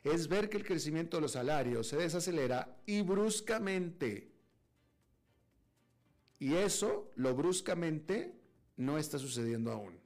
es 0.04 0.28
ver 0.28 0.50
que 0.50 0.58
el 0.58 0.66
crecimiento 0.66 1.18
de 1.18 1.22
los 1.22 1.32
salarios 1.32 1.88
se 1.88 1.98
desacelera 1.98 2.78
y 2.86 3.02
bruscamente. 3.02 4.31
Y 6.42 6.56
eso, 6.56 7.12
lo 7.18 7.36
bruscamente, 7.36 8.34
no 8.76 8.98
está 8.98 9.20
sucediendo 9.20 9.72
aún. 9.72 10.00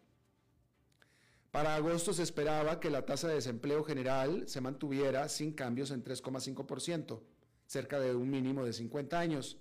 Para 1.49 1.75
agosto 1.75 2.11
se 2.11 2.23
esperaba 2.23 2.81
que 2.81 2.89
la 2.89 3.05
tasa 3.05 3.29
de 3.29 3.35
desempleo 3.35 3.85
general 3.85 4.43
se 4.45 4.59
mantuviera 4.59 5.29
sin 5.29 5.53
cambios 5.53 5.91
en 5.91 6.03
3,5%, 6.03 7.21
cerca 7.65 8.01
de 8.01 8.13
un 8.13 8.29
mínimo 8.29 8.65
de 8.65 8.73
50 8.73 9.17
años. 9.17 9.57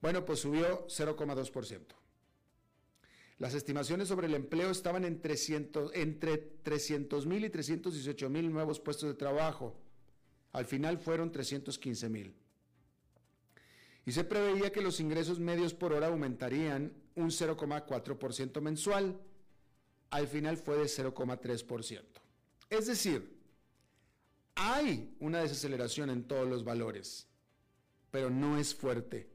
Bueno, 0.00 0.24
pues 0.24 0.38
subió 0.40 0.86
0,2%. 0.86 1.80
Las 3.36 3.52
estimaciones 3.52 4.08
sobre 4.08 4.28
el 4.28 4.34
empleo 4.34 4.70
estaban 4.70 5.04
en 5.04 5.20
300, 5.20 5.90
entre 5.96 6.38
300 6.38 7.26
mil 7.26 7.44
y 7.44 7.50
318 7.50 8.30
mil 8.30 8.50
nuevos 8.50 8.80
puestos 8.80 9.10
de 9.10 9.16
trabajo. 9.16 9.78
Al 10.52 10.64
final 10.64 10.96
fueron 10.96 11.30
315 11.30 12.08
mil. 12.08 12.34
Y 14.06 14.12
se 14.12 14.24
preveía 14.24 14.70
que 14.70 14.82
los 14.82 15.00
ingresos 15.00 15.38
medios 15.38 15.74
por 15.74 15.92
hora 15.92 16.08
aumentarían 16.08 16.92
un 17.14 17.30
0,4% 17.30 18.60
mensual. 18.60 19.18
Al 20.10 20.28
final 20.28 20.56
fue 20.56 20.76
de 20.76 20.84
0,3%. 20.84 22.02
Es 22.70 22.86
decir, 22.86 23.34
hay 24.54 25.16
una 25.20 25.40
desaceleración 25.40 26.10
en 26.10 26.24
todos 26.24 26.48
los 26.48 26.64
valores, 26.64 27.26
pero 28.10 28.30
no 28.30 28.58
es 28.58 28.74
fuerte. 28.74 29.30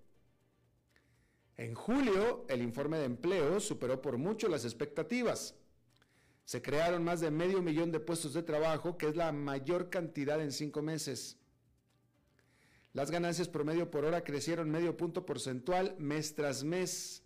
En 1.58 1.74
julio, 1.74 2.46
el 2.48 2.62
informe 2.62 3.00
de 3.00 3.06
empleo 3.06 3.60
superó 3.60 4.02
por 4.02 4.18
mucho 4.18 4.48
las 4.48 4.64
expectativas. 4.64 5.56
Se 6.46 6.62
crearon 6.62 7.04
más 7.04 7.20
de 7.20 7.32
medio 7.32 7.62
millón 7.62 7.92
de 7.92 8.00
puestos 8.00 8.34
de 8.34 8.44
trabajo, 8.44 8.98
que 8.98 9.10
es 9.10 9.16
la 9.16 9.32
mayor 9.32 9.90
cantidad 9.90 10.42
en 10.42 10.54
cinco 10.54 10.82
meses. 10.82 11.38
Las 12.94 13.12
ganancias 13.12 13.48
promedio 13.48 13.92
por 13.92 14.06
hora 14.06 14.24
crecieron 14.24 14.72
medio 14.72 14.98
punto 14.98 15.26
porcentual 15.26 15.96
mes 16.00 16.34
tras 16.34 16.64
mes. 16.64 17.24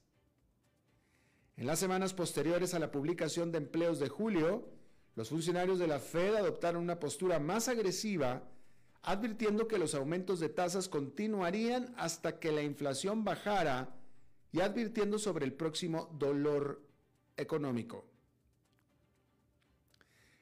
En 1.56 1.68
las 1.68 1.80
semanas 1.80 2.14
posteriores 2.14 2.74
a 2.74 2.80
la 2.80 2.92
publicación 2.92 3.52
de 3.52 3.60
empleos 3.60 4.00
de 4.00 4.10
julio, 4.10 4.68
los 5.16 5.30
funcionarios 5.30 5.80
de 5.80 5.88
la 5.88 6.00
Fed 6.00 6.36
adoptaron 6.36 6.84
una 6.84 7.00
postura 7.00 7.40
más 7.40 7.68
agresiva, 7.68 8.44
advirtiendo 9.04 9.68
que 9.68 9.78
los 9.78 9.96
aumentos 9.96 10.40
de 10.40 10.50
tasas 10.50 10.90
continuarían 10.90 11.94
hasta 11.98 12.40
que 12.40 12.52
la 12.52 12.64
inflación 12.64 13.24
bajara 13.24 13.96
y 14.52 14.62
advirtiendo 14.62 15.18
sobre 15.20 15.46
el 15.46 15.54
próximo 15.54 16.10
dolor 16.18 16.82
económico. 17.38 18.06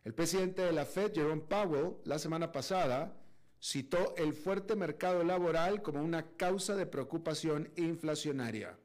El 0.04 0.14
presidente 0.16 0.64
de 0.64 0.72
la 0.72 0.86
Fed, 0.86 1.14
Jerome 1.14 1.42
Powell, 1.42 1.98
la 2.06 2.18
semana 2.18 2.52
pasada, 2.52 3.14
citó 3.62 4.16
el 4.18 4.34
fuerte 4.34 4.76
mercado 4.76 5.24
laboral 5.24 5.82
como 5.82 6.02
una 6.02 6.26
causa 6.36 6.76
de 6.76 6.88
preocupación 6.88 7.70
inflacionaria. 7.76 8.78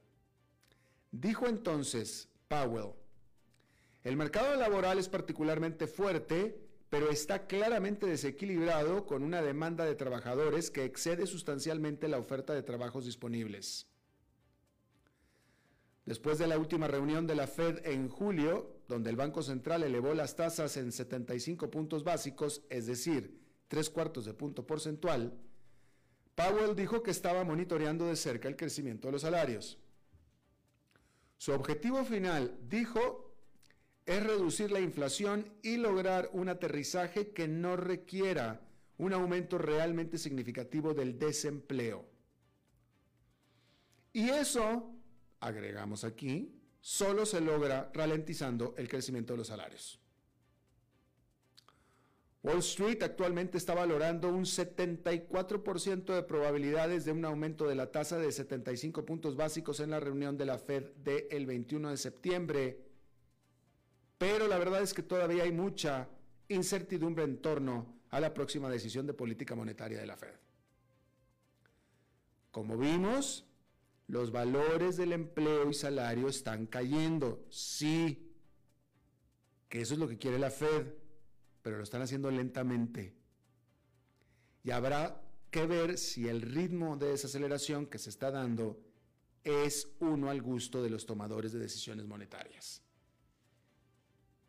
Dijo 1.11 1.47
entonces 1.47 2.29
Powell, 2.49 2.93
el 4.05 4.17
mercado 4.17 4.55
laboral 4.55 4.99
es 4.99 5.09
particularmente 5.09 5.87
fuerte, 5.87 6.61
pero 6.91 7.11
está 7.11 7.47
claramente 7.47 8.07
desequilibrado 8.07 9.07
con 9.07 9.23
una 9.23 9.43
demanda 9.43 9.85
de 9.85 9.97
trabajadores 9.97 10.71
que 10.71 10.85
excede 10.85 11.27
sustancialmente 11.27 12.07
la 12.07 12.19
oferta 12.19 12.55
de 12.55 12.63
trabajos 12.63 13.05
disponibles. 13.07 13.89
Después 16.05 16.39
de 16.39 16.47
la 16.47 16.57
última 16.57 16.87
reunión 16.87 17.27
de 17.27 17.35
la 17.35 17.49
Fed 17.49 17.85
en 17.85 18.09
julio, 18.09 18.77
donde 18.87 19.11
el 19.11 19.17
Banco 19.17 19.43
Central 19.43 19.83
elevó 19.83 20.15
las 20.15 20.37
tasas 20.37 20.77
en 20.77 20.93
75 20.93 21.69
puntos 21.69 22.05
básicos, 22.05 22.63
es 22.71 22.87
decir, 22.87 23.46
tres 23.69 23.91
cuartos 23.91 24.25
de 24.25 24.35
punto 24.35 24.67
porcentual, 24.67 25.33
Powell 26.35 26.77
dijo 26.77 27.03
que 27.03 27.11
estaba 27.11 27.45
monitoreando 27.45 28.07
de 28.07 28.17
cerca 28.17 28.49
el 28.49 28.57
crecimiento 28.57 29.09
de 29.09 29.13
los 29.13 29.23
salarios. 29.23 29.79
Su 31.39 31.53
objetivo 31.53 32.05
final, 32.05 32.59
dijo, 32.69 33.35
es 34.05 34.23
reducir 34.23 34.71
la 34.71 34.81
inflación 34.81 35.53
y 35.63 35.79
lograr 35.79 36.31
un 36.33 36.49
aterrizaje 36.49 37.33
que 37.33 37.49
no 37.49 37.77
requiera 37.77 38.61
un 38.99 39.13
aumento 39.13 39.59
realmente 39.59 40.19
significativo 40.19 40.95
del 40.95 41.19
desempleo. 41.19 42.07
Y 44.13 44.31
eso, 44.31 44.95
agregamos 45.41 46.05
aquí, 46.05 46.59
solo 46.81 47.27
se 47.27 47.41
logra 47.41 47.91
ralentizando 47.93 48.75
el 48.79 48.89
crecimiento 48.89 49.35
de 49.35 49.39
los 49.39 49.49
salarios. 49.49 50.01
Wall 52.47 52.59
Street 52.59 53.03
actualmente 53.03 53.59
está 53.59 53.75
valorando 53.75 54.29
un 54.29 54.45
74% 54.45 56.15
de 56.15 56.23
probabilidades 56.23 57.05
de 57.05 57.11
un 57.11 57.25
aumento 57.25 57.67
de 57.67 57.75
la 57.75 57.91
tasa 57.91 58.19
de 58.19 58.31
75 58.31 59.05
puntos 59.05 59.35
básicos 59.35 59.81
en 59.81 59.91
la 59.91 59.99
reunión 59.99 60.37
de 60.39 60.47
la 60.47 60.57
Fed 60.57 60.93
del 60.95 61.45
21 61.45 61.91
de 61.91 61.97
septiembre. 61.97 62.87
Pero 64.17 64.47
la 64.47 64.59
verdad 64.59 64.81
es 64.81 64.95
que 64.95 65.03
todavía 65.03 65.43
hay 65.43 65.51
mucha 65.51 66.09
incertidumbre 66.47 67.25
en 67.25 67.43
torno 67.43 67.97
a 68.11 68.21
la 68.21 68.33
próxima 68.33 68.71
decisión 68.71 69.09
de 69.09 69.15
política 69.15 69.57
monetaria 69.57 69.99
de 69.99 70.07
la 70.07 70.17
Fed. 70.17 70.37
Como 72.53 72.79
vimos, 72.79 73.45
los 74.07 74.31
valores 74.31 74.97
del 74.97 75.15
empleo 75.15 75.69
y 75.69 75.75
salario 75.75 76.29
están 76.29 76.67
cayendo. 76.67 77.45
Sí, 77.51 78.33
que 79.69 79.81
eso 79.81 79.95
es 79.95 79.99
lo 79.99 80.07
que 80.07 80.17
quiere 80.17 80.39
la 80.39 80.51
Fed 80.53 81.06
pero 81.67 81.79
lo 81.79 81.83
están 81.83 82.03
haciendo 82.03 82.31
lentamente. 82.31 83.13
Y 84.63 84.71
habrá 84.71 85.21
que 85.51 85.67
ver 85.67 85.99
si 85.99 86.29
el 86.29 86.41
ritmo 86.41 86.97
de 86.97 87.09
desaceleración 87.09 87.87
que 87.87 87.99
se 87.99 88.09
está 88.09 88.31
dando 88.31 88.79
es 89.43 89.89
uno 89.99 90.31
al 90.31 90.43
gusto 90.43 90.81
de 90.81 90.91
los 90.91 91.07
tomadores 91.07 91.51
de 91.51 91.59
decisiones 91.59 92.07
monetarias. 92.07 92.83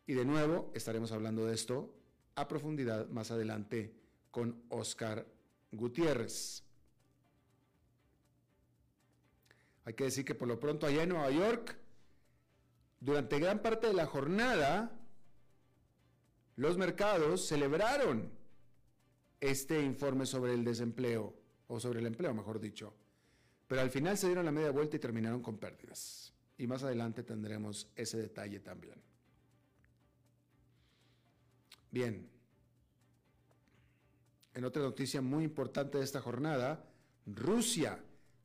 Y 0.06 0.14
de 0.14 0.24
nuevo 0.24 0.70
estaremos 0.76 1.10
hablando 1.10 1.44
de 1.44 1.56
esto 1.56 1.92
a 2.36 2.46
profundidad 2.46 3.08
más 3.08 3.32
adelante 3.32 3.92
con 4.30 4.62
Oscar 4.68 5.26
Gutiérrez. 5.72 6.62
Hay 9.86 9.94
que 9.94 10.04
decir 10.04 10.24
que 10.24 10.36
por 10.36 10.46
lo 10.46 10.60
pronto 10.60 10.86
allá 10.86 11.02
en 11.02 11.08
Nueva 11.08 11.32
York, 11.32 11.76
durante 13.00 13.40
gran 13.40 13.60
parte 13.60 13.88
de 13.88 13.94
la 13.94 14.06
jornada, 14.06 14.97
los 16.58 16.76
mercados 16.76 17.46
celebraron 17.46 18.32
este 19.40 19.80
informe 19.80 20.26
sobre 20.26 20.54
el 20.54 20.64
desempleo, 20.64 21.32
o 21.68 21.78
sobre 21.78 22.00
el 22.00 22.06
empleo, 22.06 22.34
mejor 22.34 22.58
dicho. 22.58 22.92
Pero 23.68 23.80
al 23.80 23.90
final 23.90 24.18
se 24.18 24.26
dieron 24.26 24.44
la 24.44 24.50
media 24.50 24.72
vuelta 24.72 24.96
y 24.96 24.98
terminaron 24.98 25.40
con 25.40 25.56
pérdidas. 25.56 26.34
Y 26.56 26.66
más 26.66 26.82
adelante 26.82 27.22
tendremos 27.22 27.88
ese 27.94 28.16
detalle 28.18 28.58
también. 28.58 29.00
Bien. 31.92 32.28
En 34.52 34.64
otra 34.64 34.82
noticia 34.82 35.20
muy 35.20 35.44
importante 35.44 35.98
de 35.98 36.04
esta 36.04 36.20
jornada, 36.20 36.84
Rusia 37.24 38.02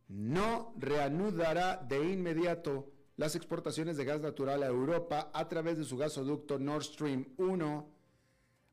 no 0.10 0.75
reanudará 0.77 1.77
de 1.77 2.12
inmediato 2.12 2.91
las 3.15 3.36
exportaciones 3.36 3.98
de 3.98 4.05
gas 4.05 4.22
natural 4.22 4.62
a 4.62 4.67
Europa 4.67 5.32
a 5.34 5.50
través 5.50 5.79
de 5.79 5.84
su 5.84 5.98
gasoducto 5.98 6.60
Nord 6.60 6.84
Stream 6.84 7.34
1 7.38 7.93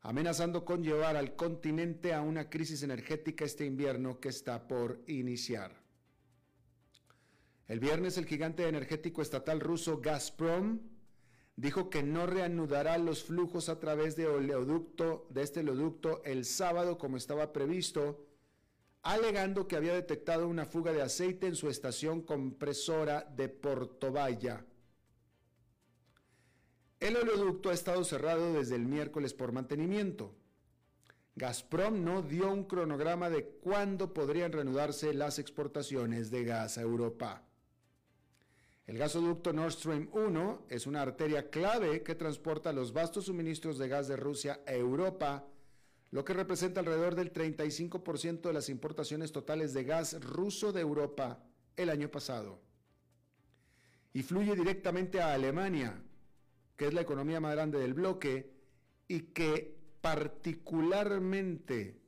amenazando 0.01 0.65
con 0.65 0.83
llevar 0.83 1.15
al 1.15 1.35
continente 1.35 2.13
a 2.13 2.21
una 2.21 2.49
crisis 2.49 2.83
energética 2.83 3.45
este 3.45 3.65
invierno 3.65 4.19
que 4.19 4.29
está 4.29 4.67
por 4.67 5.01
iniciar. 5.07 5.79
El 7.67 7.79
viernes 7.79 8.17
el 8.17 8.25
gigante 8.25 8.67
energético 8.67 9.21
estatal 9.21 9.59
ruso 9.59 10.01
Gazprom 10.01 10.79
dijo 11.55 11.89
que 11.89 12.03
no 12.03 12.25
reanudará 12.25 12.97
los 12.97 13.23
flujos 13.23 13.69
a 13.69 13.79
través 13.79 14.15
de, 14.15 14.27
oleoducto, 14.27 15.27
de 15.29 15.43
este 15.43 15.59
oleoducto 15.59 16.23
el 16.25 16.45
sábado 16.45 16.97
como 16.97 17.17
estaba 17.17 17.53
previsto, 17.53 18.27
alegando 19.03 19.67
que 19.67 19.75
había 19.75 19.93
detectado 19.93 20.47
una 20.47 20.65
fuga 20.65 20.91
de 20.91 21.01
aceite 21.01 21.47
en 21.47 21.55
su 21.55 21.69
estación 21.69 22.21
compresora 22.21 23.21
de 23.35 23.49
Portovalla. 23.49 24.65
El 27.01 27.15
oleoducto 27.17 27.71
ha 27.71 27.73
estado 27.73 28.03
cerrado 28.03 28.53
desde 28.53 28.75
el 28.75 28.85
miércoles 28.85 29.33
por 29.33 29.51
mantenimiento. 29.51 30.35
Gazprom 31.35 32.03
no 32.03 32.21
dio 32.21 32.51
un 32.51 32.65
cronograma 32.65 33.27
de 33.31 33.43
cuándo 33.43 34.13
podrían 34.13 34.51
reanudarse 34.51 35.11
las 35.15 35.39
exportaciones 35.39 36.29
de 36.29 36.43
gas 36.43 36.77
a 36.77 36.81
Europa. 36.81 37.43
El 38.85 38.99
gasoducto 38.99 39.51
Nord 39.51 39.71
Stream 39.71 40.09
1 40.13 40.67
es 40.69 40.85
una 40.85 41.01
arteria 41.01 41.49
clave 41.49 42.03
que 42.03 42.13
transporta 42.13 42.71
los 42.71 42.93
vastos 42.93 43.25
suministros 43.25 43.79
de 43.79 43.87
gas 43.87 44.07
de 44.07 44.15
Rusia 44.15 44.61
a 44.67 44.73
Europa, 44.73 45.47
lo 46.11 46.23
que 46.23 46.33
representa 46.33 46.81
alrededor 46.81 47.15
del 47.15 47.33
35% 47.33 48.41
de 48.41 48.53
las 48.53 48.69
importaciones 48.69 49.31
totales 49.31 49.73
de 49.73 49.85
gas 49.85 50.21
ruso 50.21 50.71
de 50.71 50.81
Europa 50.81 51.43
el 51.77 51.89
año 51.89 52.11
pasado. 52.11 52.61
Y 54.13 54.21
fluye 54.21 54.55
directamente 54.55 55.19
a 55.19 55.33
Alemania, 55.33 55.99
que 56.81 56.87
es 56.87 56.95
la 56.95 57.01
economía 57.01 57.39
más 57.39 57.53
grande 57.53 57.77
del 57.77 57.93
bloque 57.93 58.49
y 59.07 59.19
que 59.33 59.77
particularmente 60.01 62.01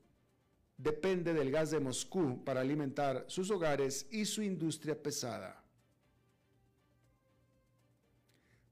depende 0.76 1.32
del 1.32 1.52
gas 1.52 1.70
de 1.70 1.80
Moscú 1.80 2.44
para 2.44 2.62
alimentar 2.62 3.24
sus 3.28 3.52
hogares 3.52 4.08
y 4.10 4.26
su 4.26 4.42
industria 4.42 5.00
pesada. 5.00 5.64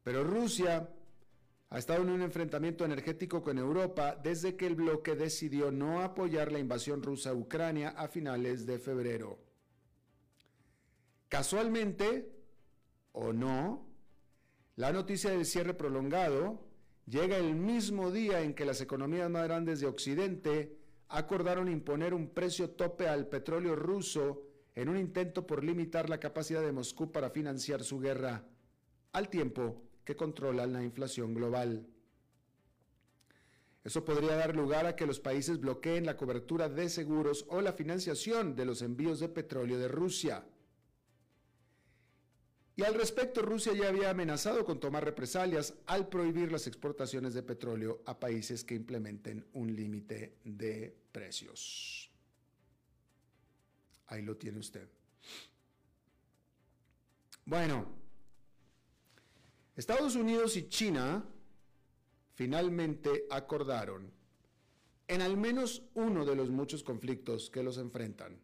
Pero 0.03 0.23
Rusia 0.23 0.89
ha 1.69 1.77
estado 1.77 2.01
en 2.01 2.09
un 2.09 2.23
enfrentamiento 2.23 2.83
energético 2.83 3.43
con 3.43 3.59
Europa 3.59 4.15
desde 4.15 4.55
que 4.55 4.65
el 4.65 4.73
bloque 4.73 5.15
decidió 5.15 5.71
no 5.71 6.01
apoyar 6.01 6.51
la 6.51 6.57
invasión 6.57 7.03
rusa 7.03 7.29
a 7.29 7.35
Ucrania 7.35 7.89
a 7.89 8.07
finales 8.07 8.65
de 8.65 8.79
febrero. 8.79 9.37
Casualmente, 11.29 12.27
o 13.11 13.31
no, 13.31 13.90
la 14.81 14.91
noticia 14.91 15.29
del 15.29 15.45
cierre 15.45 15.75
prolongado 15.75 16.59
llega 17.05 17.37
el 17.37 17.53
mismo 17.53 18.09
día 18.09 18.41
en 18.41 18.55
que 18.55 18.65
las 18.65 18.81
economías 18.81 19.29
más 19.29 19.43
grandes 19.43 19.79
de 19.79 19.85
Occidente 19.85 20.75
acordaron 21.07 21.69
imponer 21.69 22.15
un 22.15 22.29
precio 22.29 22.71
tope 22.71 23.07
al 23.07 23.27
petróleo 23.27 23.75
ruso 23.75 24.41
en 24.73 24.89
un 24.89 24.97
intento 24.97 25.45
por 25.45 25.63
limitar 25.63 26.09
la 26.09 26.19
capacidad 26.19 26.61
de 26.63 26.71
Moscú 26.71 27.11
para 27.11 27.29
financiar 27.29 27.83
su 27.83 27.99
guerra, 27.99 28.43
al 29.11 29.29
tiempo 29.29 29.83
que 30.03 30.15
controlan 30.15 30.73
la 30.73 30.81
inflación 30.81 31.35
global. 31.35 31.85
Eso 33.83 34.03
podría 34.03 34.35
dar 34.35 34.55
lugar 34.55 34.87
a 34.87 34.95
que 34.95 35.05
los 35.05 35.19
países 35.19 35.59
bloqueen 35.59 36.07
la 36.07 36.17
cobertura 36.17 36.69
de 36.69 36.89
seguros 36.89 37.45
o 37.49 37.61
la 37.61 37.73
financiación 37.73 38.55
de 38.55 38.65
los 38.65 38.81
envíos 38.81 39.19
de 39.19 39.29
petróleo 39.29 39.77
de 39.77 39.89
Rusia. 39.89 40.43
Y 42.81 42.83
al 42.83 42.95
respecto, 42.95 43.43
Rusia 43.43 43.73
ya 43.73 43.89
había 43.89 44.09
amenazado 44.09 44.65
con 44.65 44.79
tomar 44.79 45.05
represalias 45.05 45.75
al 45.85 46.09
prohibir 46.09 46.51
las 46.51 46.65
exportaciones 46.65 47.35
de 47.35 47.43
petróleo 47.43 48.01
a 48.07 48.19
países 48.19 48.63
que 48.63 48.73
implementen 48.73 49.45
un 49.53 49.75
límite 49.75 50.39
de 50.43 50.91
precios. 51.11 52.09
Ahí 54.07 54.23
lo 54.23 54.35
tiene 54.35 54.57
usted. 54.57 54.89
Bueno, 57.45 57.85
Estados 59.75 60.15
Unidos 60.15 60.57
y 60.57 60.67
China 60.67 61.23
finalmente 62.33 63.27
acordaron 63.29 64.11
en 65.07 65.21
al 65.21 65.37
menos 65.37 65.83
uno 65.93 66.25
de 66.25 66.35
los 66.35 66.49
muchos 66.49 66.81
conflictos 66.81 67.51
que 67.51 67.61
los 67.61 67.77
enfrentan 67.77 68.41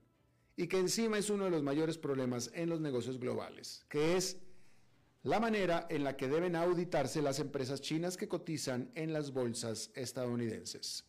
y 0.58 0.67
que 0.67 0.80
encima 0.80 1.20
es 1.20 1.30
uno 1.30 1.46
de 1.46 1.52
los 1.52 1.62
mayores 1.62 2.00
problemas 2.00 2.50
en 2.54 2.67
los 2.67 2.82
negocios 2.82 3.20
globales, 3.20 3.86
que 3.88 4.17
es 4.17 4.38
la 5.22 5.39
manera 5.39 5.86
en 5.89 6.04
la 6.04 6.17
que 6.17 6.28
deben 6.28 6.56
auditarse 6.56 7.22
las 7.22 7.39
empresas 7.39 7.80
chinas 7.80 8.17
que 8.17 8.28
cotizan 8.28 8.91
en 8.96 9.13
las 9.13 9.32
bolsas 9.32 9.91
estadounidenses. 9.93 11.06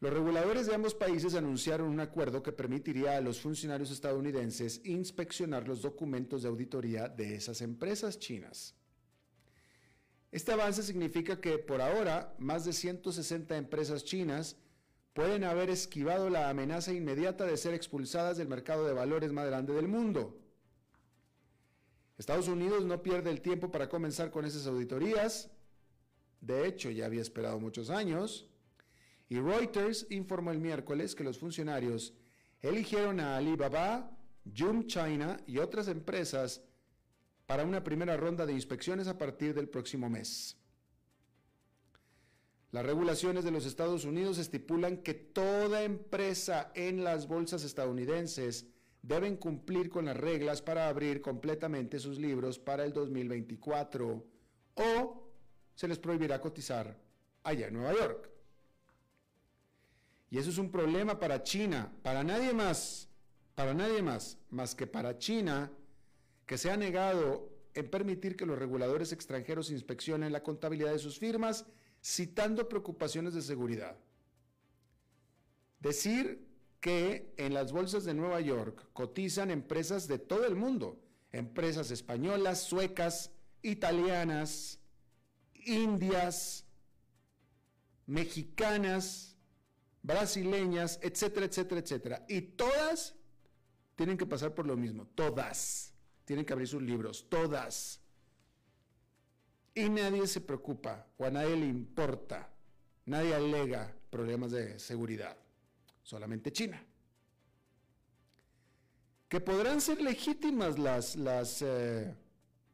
Los 0.00 0.12
reguladores 0.12 0.66
de 0.66 0.74
ambos 0.74 0.94
países 0.94 1.34
anunciaron 1.34 1.88
un 1.88 2.00
acuerdo 2.00 2.42
que 2.42 2.52
permitiría 2.52 3.16
a 3.16 3.20
los 3.20 3.40
funcionarios 3.40 3.90
estadounidenses 3.90 4.80
inspeccionar 4.84 5.68
los 5.68 5.82
documentos 5.82 6.42
de 6.42 6.48
auditoría 6.48 7.08
de 7.08 7.34
esas 7.34 7.60
empresas 7.60 8.18
chinas. 8.18 8.74
Este 10.32 10.52
avance 10.52 10.82
significa 10.82 11.40
que 11.40 11.58
por 11.58 11.80
ahora 11.80 12.34
más 12.38 12.64
de 12.64 12.72
160 12.72 13.56
empresas 13.56 14.04
chinas 14.04 14.56
pueden 15.12 15.44
haber 15.44 15.70
esquivado 15.70 16.30
la 16.30 16.48
amenaza 16.48 16.92
inmediata 16.92 17.44
de 17.44 17.56
ser 17.56 17.74
expulsadas 17.74 18.36
del 18.36 18.48
mercado 18.48 18.86
de 18.86 18.92
valores 18.92 19.32
más 19.32 19.46
grande 19.46 19.72
del 19.74 19.88
mundo. 19.88 20.38
Estados 22.18 22.48
Unidos 22.48 22.84
no 22.84 23.02
pierde 23.02 23.30
el 23.30 23.40
tiempo 23.40 23.70
para 23.70 23.88
comenzar 23.88 24.30
con 24.30 24.44
esas 24.44 24.66
auditorías. 24.66 25.50
De 26.40 26.66
hecho, 26.66 26.90
ya 26.90 27.06
había 27.06 27.22
esperado 27.22 27.58
muchos 27.58 27.90
años. 27.90 28.46
Y 29.28 29.38
Reuters 29.38 30.06
informó 30.10 30.50
el 30.50 30.58
miércoles 30.58 31.14
que 31.14 31.24
los 31.24 31.38
funcionarios 31.38 32.12
eligieron 32.60 33.20
a 33.20 33.36
Alibaba, 33.36 34.10
Yum 34.44 34.86
China 34.86 35.40
y 35.46 35.58
otras 35.58 35.88
empresas 35.88 36.62
para 37.46 37.64
una 37.64 37.82
primera 37.82 38.16
ronda 38.16 38.44
de 38.44 38.52
inspecciones 38.52 39.08
a 39.08 39.16
partir 39.16 39.54
del 39.54 39.68
próximo 39.68 40.08
mes. 40.08 40.56
Las 42.72 42.86
regulaciones 42.86 43.44
de 43.44 43.50
los 43.50 43.66
Estados 43.66 44.04
Unidos 44.04 44.38
estipulan 44.38 44.98
que 44.98 45.14
toda 45.14 45.82
empresa 45.82 46.70
en 46.74 47.02
las 47.02 47.26
bolsas 47.26 47.64
estadounidenses 47.64 48.66
deben 49.02 49.36
cumplir 49.36 49.88
con 49.88 50.04
las 50.04 50.16
reglas 50.16 50.62
para 50.62 50.88
abrir 50.88 51.20
completamente 51.20 51.98
sus 51.98 52.18
libros 52.18 52.58
para 52.58 52.84
el 52.84 52.92
2024 52.92 54.24
o 54.74 55.30
se 55.74 55.88
les 55.88 55.98
prohibirá 55.98 56.40
cotizar 56.40 56.96
allá 57.42 57.66
en 57.66 57.74
Nueva 57.74 57.94
York. 57.94 58.30
Y 60.30 60.38
eso 60.38 60.50
es 60.50 60.58
un 60.58 60.70
problema 60.70 61.18
para 61.18 61.42
China, 61.42 61.92
para 62.02 62.22
nadie 62.22 62.52
más, 62.52 63.08
para 63.56 63.74
nadie 63.74 64.00
más, 64.00 64.38
más 64.48 64.76
que 64.76 64.86
para 64.86 65.18
China, 65.18 65.72
que 66.46 66.56
se 66.56 66.70
ha 66.70 66.76
negado 66.76 67.50
en 67.74 67.90
permitir 67.90 68.36
que 68.36 68.46
los 68.46 68.58
reguladores 68.58 69.12
extranjeros 69.12 69.70
inspeccionen 69.70 70.32
la 70.32 70.44
contabilidad 70.44 70.92
de 70.92 70.98
sus 71.00 71.18
firmas, 71.18 71.66
citando 72.02 72.68
preocupaciones 72.68 73.34
de 73.34 73.42
seguridad. 73.42 73.96
Decir 75.80 76.46
que 76.80 77.32
en 77.36 77.54
las 77.54 77.72
bolsas 77.72 78.04
de 78.04 78.14
Nueva 78.14 78.40
York 78.40 78.88
cotizan 78.92 79.50
empresas 79.50 80.08
de 80.08 80.18
todo 80.18 80.46
el 80.46 80.56
mundo, 80.56 80.98
empresas 81.32 81.90
españolas, 81.90 82.62
suecas, 82.62 83.32
italianas, 83.62 84.78
indias, 85.64 86.64
mexicanas, 88.06 89.36
brasileñas, 90.02 90.98
etcétera, 91.02 91.46
etcétera, 91.46 91.80
etcétera. 91.80 92.24
Y 92.28 92.40
todas 92.40 93.14
tienen 93.94 94.16
que 94.16 94.26
pasar 94.26 94.54
por 94.54 94.66
lo 94.66 94.76
mismo, 94.76 95.06
todas. 95.14 95.92
Tienen 96.24 96.44
que 96.44 96.52
abrir 96.52 96.68
sus 96.68 96.82
libros, 96.82 97.28
todas. 97.28 97.99
Y 99.74 99.88
nadie 99.88 100.26
se 100.26 100.40
preocupa 100.40 101.06
o 101.16 101.24
a 101.24 101.30
nadie 101.30 101.56
le 101.56 101.66
importa, 101.66 102.50
nadie 103.06 103.34
alega 103.34 103.94
problemas 104.10 104.50
de 104.50 104.78
seguridad 104.78 105.36
solamente 106.02 106.52
China. 106.52 106.84
Que 109.28 109.40
podrán 109.40 109.80
ser 109.80 110.00
legítimas 110.02 110.78
las, 110.78 111.14
las 111.14 111.62
eh, 111.62 112.12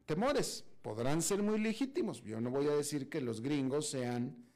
temores, 0.07 0.65
podrán 0.81 1.21
ser 1.21 1.43
muy 1.43 1.59
legítimos. 1.59 2.23
Yo 2.23 2.41
no 2.41 2.51
voy 2.51 2.67
a 2.69 2.77
decir 2.77 3.11
que 3.11 3.21
los 3.21 3.43
gringos 3.43 3.91
sean 3.91 4.47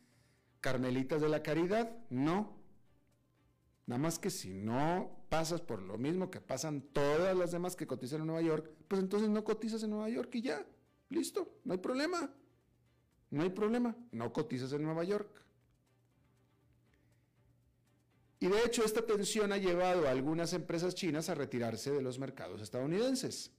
carmelitas 0.60 1.20
de 1.20 1.28
la 1.28 1.42
caridad, 1.42 1.94
no. 2.08 2.56
Nada 3.86 3.98
más 3.98 4.18
que 4.18 4.30
si 4.30 4.54
no 4.54 5.24
pasas 5.28 5.60
por 5.60 5.82
lo 5.82 5.98
mismo 5.98 6.30
que 6.30 6.40
pasan 6.40 6.80
todas 6.80 7.36
las 7.36 7.52
demás 7.52 7.76
que 7.76 7.86
cotizan 7.86 8.20
en 8.20 8.28
Nueva 8.28 8.42
York, 8.42 8.70
pues 8.88 9.02
entonces 9.02 9.28
no 9.28 9.44
cotizas 9.44 9.82
en 9.82 9.90
Nueva 9.90 10.08
York 10.08 10.34
y 10.36 10.42
ya, 10.42 10.64
listo, 11.10 11.60
no 11.64 11.72
hay 11.72 11.78
problema. 11.78 12.30
No 13.30 13.42
hay 13.44 13.50
problema, 13.50 13.96
no 14.10 14.32
cotizas 14.32 14.72
en 14.72 14.82
Nueva 14.82 15.04
York. 15.04 15.40
Y 18.40 18.48
de 18.48 18.64
hecho 18.64 18.84
esta 18.84 19.06
tensión 19.06 19.52
ha 19.52 19.58
llevado 19.58 20.08
a 20.08 20.10
algunas 20.10 20.52
empresas 20.52 20.94
chinas 20.94 21.28
a 21.28 21.34
retirarse 21.34 21.92
de 21.92 22.02
los 22.02 22.18
mercados 22.18 22.60
estadounidenses. 22.60 23.52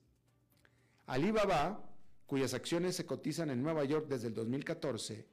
Alibaba, 1.06 1.88
cuyas 2.26 2.54
acciones 2.54 2.96
se 2.96 3.06
cotizan 3.06 3.50
en 3.50 3.62
Nueva 3.62 3.86
York 3.86 4.08
desde 4.10 4.28
el 4.28 4.34
2014, 4.34 5.28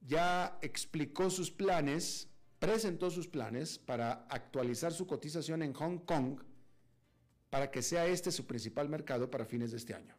ya 0.00 0.58
explicó 0.60 1.30
sus 1.30 1.50
planes, 1.50 2.28
presentó 2.58 3.10
sus 3.10 3.28
planes 3.28 3.78
para 3.78 4.26
actualizar 4.28 4.92
su 4.92 5.06
cotización 5.06 5.62
en 5.62 5.72
Hong 5.72 5.98
Kong 5.98 6.40
para 7.48 7.70
que 7.70 7.80
sea 7.80 8.06
este 8.06 8.30
su 8.30 8.46
principal 8.46 8.88
mercado 8.88 9.30
para 9.30 9.46
fines 9.46 9.70
de 9.70 9.78
este 9.78 9.94
año. 9.94 10.17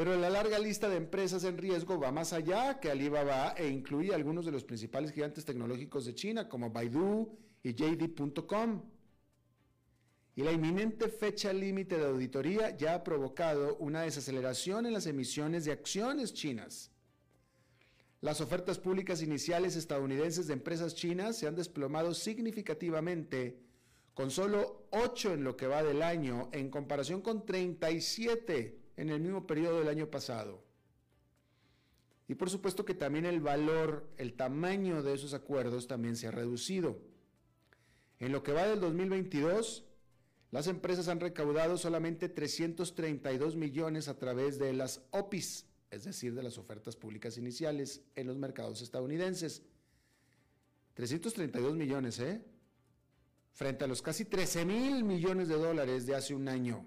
Pero 0.00 0.16
la 0.16 0.30
larga 0.30 0.58
lista 0.58 0.88
de 0.88 0.96
empresas 0.96 1.44
en 1.44 1.58
riesgo 1.58 2.00
va 2.00 2.10
más 2.10 2.32
allá 2.32 2.80
que 2.80 2.90
Alibaba 2.90 3.52
e 3.54 3.68
incluye 3.68 4.14
algunos 4.14 4.46
de 4.46 4.50
los 4.50 4.64
principales 4.64 5.12
gigantes 5.12 5.44
tecnológicos 5.44 6.06
de 6.06 6.14
China 6.14 6.48
como 6.48 6.70
Baidu 6.70 7.36
y 7.62 7.74
JD.com. 7.74 8.82
Y 10.36 10.42
la 10.42 10.52
inminente 10.52 11.10
fecha 11.10 11.52
límite 11.52 11.98
de 11.98 12.06
auditoría 12.06 12.74
ya 12.78 12.94
ha 12.94 13.04
provocado 13.04 13.76
una 13.76 14.00
desaceleración 14.00 14.86
en 14.86 14.94
las 14.94 15.04
emisiones 15.04 15.66
de 15.66 15.72
acciones 15.72 16.32
chinas. 16.32 16.90
Las 18.22 18.40
ofertas 18.40 18.78
públicas 18.78 19.20
iniciales 19.20 19.76
estadounidenses 19.76 20.46
de 20.46 20.54
empresas 20.54 20.94
chinas 20.94 21.36
se 21.36 21.46
han 21.46 21.56
desplomado 21.56 22.14
significativamente, 22.14 23.60
con 24.14 24.30
solo 24.30 24.86
8 24.92 25.34
en 25.34 25.44
lo 25.44 25.58
que 25.58 25.66
va 25.66 25.82
del 25.82 26.00
año, 26.00 26.48
en 26.52 26.70
comparación 26.70 27.20
con 27.20 27.44
37 27.44 28.79
en 29.00 29.08
el 29.08 29.18
mismo 29.18 29.46
periodo 29.46 29.78
del 29.78 29.88
año 29.88 30.10
pasado. 30.10 30.62
Y 32.28 32.34
por 32.34 32.50
supuesto 32.50 32.84
que 32.84 32.94
también 32.94 33.24
el 33.24 33.40
valor, 33.40 34.06
el 34.18 34.34
tamaño 34.34 35.02
de 35.02 35.14
esos 35.14 35.32
acuerdos 35.32 35.88
también 35.88 36.16
se 36.16 36.28
ha 36.28 36.30
reducido. 36.30 37.00
En 38.18 38.30
lo 38.30 38.42
que 38.42 38.52
va 38.52 38.66
del 38.66 38.78
2022, 38.78 39.84
las 40.50 40.66
empresas 40.66 41.08
han 41.08 41.18
recaudado 41.18 41.78
solamente 41.78 42.28
332 42.28 43.56
millones 43.56 44.06
a 44.08 44.18
través 44.18 44.58
de 44.58 44.74
las 44.74 45.00
OPIs, 45.12 45.66
es 45.90 46.04
decir, 46.04 46.34
de 46.34 46.42
las 46.42 46.58
ofertas 46.58 46.94
públicas 46.94 47.38
iniciales 47.38 48.02
en 48.14 48.26
los 48.26 48.36
mercados 48.36 48.82
estadounidenses. 48.82 49.62
332 50.92 51.74
millones, 51.74 52.18
¿eh? 52.20 52.44
Frente 53.54 53.84
a 53.84 53.88
los 53.88 54.02
casi 54.02 54.26
13 54.26 54.66
mil 54.66 55.04
millones 55.04 55.48
de 55.48 55.54
dólares 55.54 56.04
de 56.04 56.14
hace 56.14 56.34
un 56.34 56.48
año. 56.48 56.84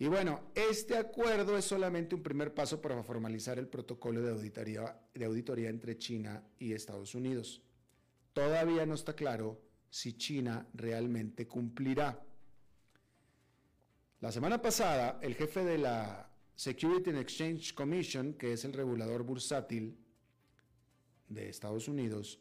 Y 0.00 0.08
bueno, 0.08 0.40
este 0.54 0.96
acuerdo 0.96 1.58
es 1.58 1.66
solamente 1.66 2.14
un 2.14 2.22
primer 2.22 2.54
paso 2.54 2.80
para 2.80 3.02
formalizar 3.02 3.58
el 3.58 3.68
protocolo 3.68 4.22
de 4.22 4.30
auditoría, 4.30 5.68
entre 5.68 5.98
China 5.98 6.42
y 6.58 6.72
Estados 6.72 7.14
Unidos. 7.14 7.60
Todavía 8.32 8.86
no 8.86 8.94
está 8.94 9.12
claro 9.14 9.60
si 9.90 10.14
China 10.14 10.66
realmente 10.72 11.46
cumplirá. 11.46 12.18
La 14.20 14.32
semana 14.32 14.62
pasada, 14.62 15.18
el 15.20 15.34
jefe 15.34 15.66
de 15.66 15.76
la 15.76 16.32
Security 16.54 17.10
and 17.10 17.18
Exchange 17.18 17.74
Commission, 17.74 18.32
que 18.32 18.54
es 18.54 18.64
el 18.64 18.72
regulador 18.72 19.22
bursátil 19.22 19.98
de 21.28 21.50
Estados 21.50 21.88
Unidos, 21.88 22.40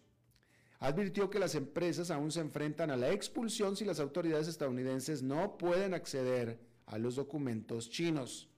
advirtió 0.79 1.29
que 1.29 1.39
las 1.39 1.55
empresas 1.55 2.09
aún 2.09 2.31
se 2.31 2.39
enfrentan 2.39 2.89
a 2.89 2.95
la 2.95 3.11
expulsión 3.11 3.75
si 3.75 3.83
las 3.83 3.99
autoridades 3.99 4.47
estadounidenses 4.47 5.21
no 5.21 5.57
pueden 5.57 5.93
acceder 5.93 6.68
a 6.89 6.97
los 6.97 7.15
documentos 7.15 7.89
chinos. 7.89 8.49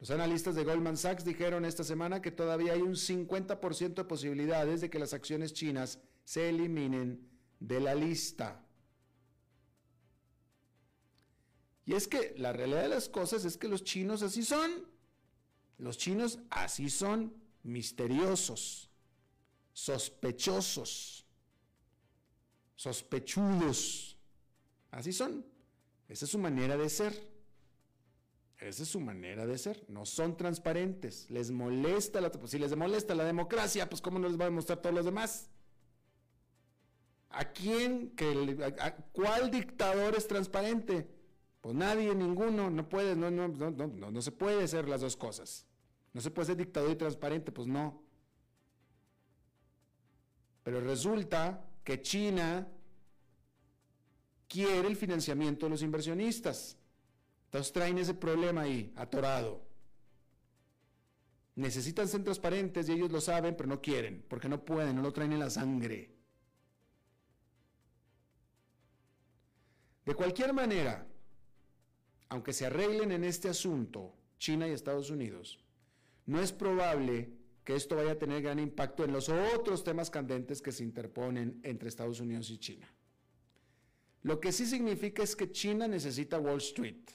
Los 0.00 0.10
analistas 0.10 0.54
de 0.54 0.64
Goldman 0.64 0.96
Sachs 0.96 1.24
dijeron 1.24 1.64
esta 1.64 1.84
semana 1.84 2.20
que 2.20 2.32
todavía 2.32 2.72
hay 2.72 2.82
un 2.82 2.94
50% 2.94 3.94
de 3.94 4.04
posibilidades 4.04 4.80
de 4.80 4.90
que 4.90 4.98
las 4.98 5.12
acciones 5.12 5.52
chinas 5.52 6.00
se 6.24 6.48
eliminen 6.48 7.28
de 7.60 7.80
la 7.80 7.94
lista. 7.94 8.64
Y 11.86 11.94
es 11.94 12.08
que 12.08 12.34
la 12.38 12.52
realidad 12.52 12.82
de 12.82 12.88
las 12.88 13.08
cosas 13.08 13.44
es 13.44 13.56
que 13.56 13.68
los 13.68 13.84
chinos 13.84 14.22
así 14.22 14.42
son. 14.42 14.70
Los 15.78 15.96
chinos 15.96 16.40
así 16.50 16.90
son 16.90 17.32
misteriosos, 17.62 18.90
sospechosos, 19.72 21.24
sospechudos. 22.74 24.16
Así 24.90 25.12
son. 25.12 25.49
Esa 26.10 26.24
es 26.24 26.30
su 26.32 26.38
manera 26.38 26.76
de 26.76 26.90
ser. 26.90 27.14
Esa 28.58 28.82
es 28.82 28.88
su 28.88 28.98
manera 28.98 29.46
de 29.46 29.56
ser. 29.56 29.84
No 29.88 30.04
son 30.04 30.36
transparentes. 30.36 31.30
Les 31.30 31.52
molesta 31.52 32.20
la... 32.20 32.32
Si 32.46 32.58
les 32.58 32.76
molesta 32.76 33.14
la 33.14 33.24
democracia, 33.24 33.88
pues 33.88 34.02
¿cómo 34.02 34.18
no 34.18 34.26
les 34.28 34.38
va 34.38 34.42
a 34.42 34.48
demostrar 34.48 34.82
todos 34.82 34.94
los 34.94 35.04
demás? 35.04 35.48
¿A 37.28 37.44
quién? 37.52 38.10
Que, 38.16 38.26
¿Cuál 39.12 39.52
dictador 39.52 40.16
es 40.16 40.26
transparente? 40.26 41.08
Pues 41.60 41.76
nadie, 41.76 42.12
ninguno. 42.12 42.70
No 42.70 42.88
puede, 42.88 43.14
no, 43.14 43.30
no, 43.30 43.46
no, 43.46 43.70
no, 43.70 44.10
no 44.10 44.22
se 44.22 44.32
puede 44.32 44.66
ser 44.66 44.88
las 44.88 45.02
dos 45.02 45.16
cosas. 45.16 45.64
No 46.12 46.20
se 46.20 46.32
puede 46.32 46.46
ser 46.46 46.56
dictador 46.56 46.90
y 46.90 46.96
transparente, 46.96 47.52
pues 47.52 47.68
no. 47.68 48.02
Pero 50.64 50.80
resulta 50.80 51.70
que 51.84 52.02
China 52.02 52.66
quiere 54.50 54.88
el 54.88 54.96
financiamiento 54.96 55.66
de 55.66 55.70
los 55.70 55.82
inversionistas. 55.82 56.76
Entonces 57.46 57.72
traen 57.72 57.98
ese 57.98 58.14
problema 58.14 58.62
ahí, 58.62 58.92
atorado. 58.96 59.62
Necesitan 61.54 62.08
ser 62.08 62.24
transparentes 62.24 62.88
y 62.88 62.92
ellos 62.92 63.12
lo 63.12 63.20
saben, 63.20 63.56
pero 63.56 63.68
no 63.68 63.80
quieren, 63.80 64.24
porque 64.28 64.48
no 64.48 64.64
pueden, 64.64 64.96
no 64.96 65.02
lo 65.02 65.12
traen 65.12 65.32
en 65.32 65.38
la 65.38 65.50
sangre. 65.50 66.16
De 70.04 70.14
cualquier 70.14 70.52
manera, 70.52 71.06
aunque 72.28 72.52
se 72.52 72.66
arreglen 72.66 73.12
en 73.12 73.24
este 73.24 73.48
asunto, 73.48 74.16
China 74.38 74.66
y 74.66 74.72
Estados 74.72 75.10
Unidos, 75.10 75.60
no 76.26 76.40
es 76.40 76.52
probable 76.52 77.30
que 77.62 77.76
esto 77.76 77.96
vaya 77.96 78.12
a 78.12 78.18
tener 78.18 78.42
gran 78.42 78.58
impacto 78.58 79.04
en 79.04 79.12
los 79.12 79.28
otros 79.28 79.84
temas 79.84 80.10
candentes 80.10 80.60
que 80.62 80.72
se 80.72 80.82
interponen 80.82 81.60
entre 81.62 81.88
Estados 81.88 82.18
Unidos 82.20 82.50
y 82.50 82.58
China. 82.58 82.88
Lo 84.22 84.40
que 84.40 84.52
sí 84.52 84.66
significa 84.66 85.22
es 85.22 85.34
que 85.34 85.50
China 85.50 85.88
necesita 85.88 86.38
Wall 86.38 86.58
Street. 86.58 87.08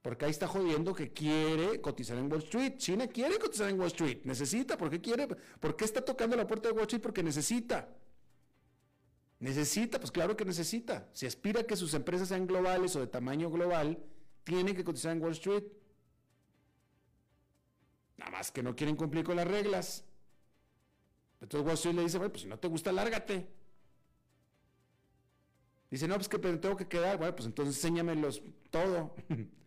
Porque 0.00 0.24
ahí 0.24 0.30
está 0.30 0.48
jodiendo 0.48 0.94
que 0.94 1.12
quiere 1.12 1.80
cotizar 1.80 2.18
en 2.18 2.30
Wall 2.30 2.42
Street. 2.42 2.76
China 2.76 3.06
quiere 3.06 3.38
cotizar 3.38 3.70
en 3.70 3.78
Wall 3.78 3.88
Street. 3.88 4.22
Necesita. 4.24 4.76
¿Por 4.76 4.90
qué 4.90 5.00
quiere? 5.00 5.28
¿Por 5.28 5.76
qué 5.76 5.84
está 5.84 6.04
tocando 6.04 6.36
la 6.36 6.46
puerta 6.46 6.68
de 6.68 6.74
Wall 6.74 6.82
Street? 6.82 7.02
Porque 7.02 7.22
necesita. 7.22 7.88
Necesita, 9.38 9.98
pues 9.98 10.10
claro 10.10 10.36
que 10.36 10.44
necesita. 10.44 11.08
Si 11.12 11.26
aspira 11.26 11.60
a 11.60 11.64
que 11.64 11.76
sus 11.76 11.94
empresas 11.94 12.28
sean 12.28 12.46
globales 12.46 12.96
o 12.96 13.00
de 13.00 13.06
tamaño 13.06 13.50
global, 13.50 14.02
tiene 14.44 14.74
que 14.74 14.82
cotizar 14.82 15.12
en 15.12 15.22
Wall 15.22 15.32
Street. 15.32 15.64
Nada 18.16 18.30
más 18.30 18.50
que 18.50 18.62
no 18.62 18.74
quieren 18.74 18.96
cumplir 18.96 19.24
con 19.24 19.36
las 19.36 19.46
reglas. 19.46 20.04
Entonces 21.40 21.66
Wall 21.66 21.74
Street 21.74 21.94
le 21.94 22.02
dice, 22.02 22.18
bueno, 22.18 22.32
pues 22.32 22.42
si 22.42 22.48
no 22.48 22.58
te 22.58 22.68
gusta, 22.68 22.92
lárgate. 22.92 23.61
Dice, 25.92 26.08
no, 26.08 26.14
pues 26.14 26.26
que 26.26 26.38
tengo 26.38 26.74
que 26.74 26.88
quedar. 26.88 27.18
Bueno, 27.18 27.36
pues 27.36 27.46
entonces 27.46 27.76
enséñamelos 27.76 28.42
todo. 28.70 29.14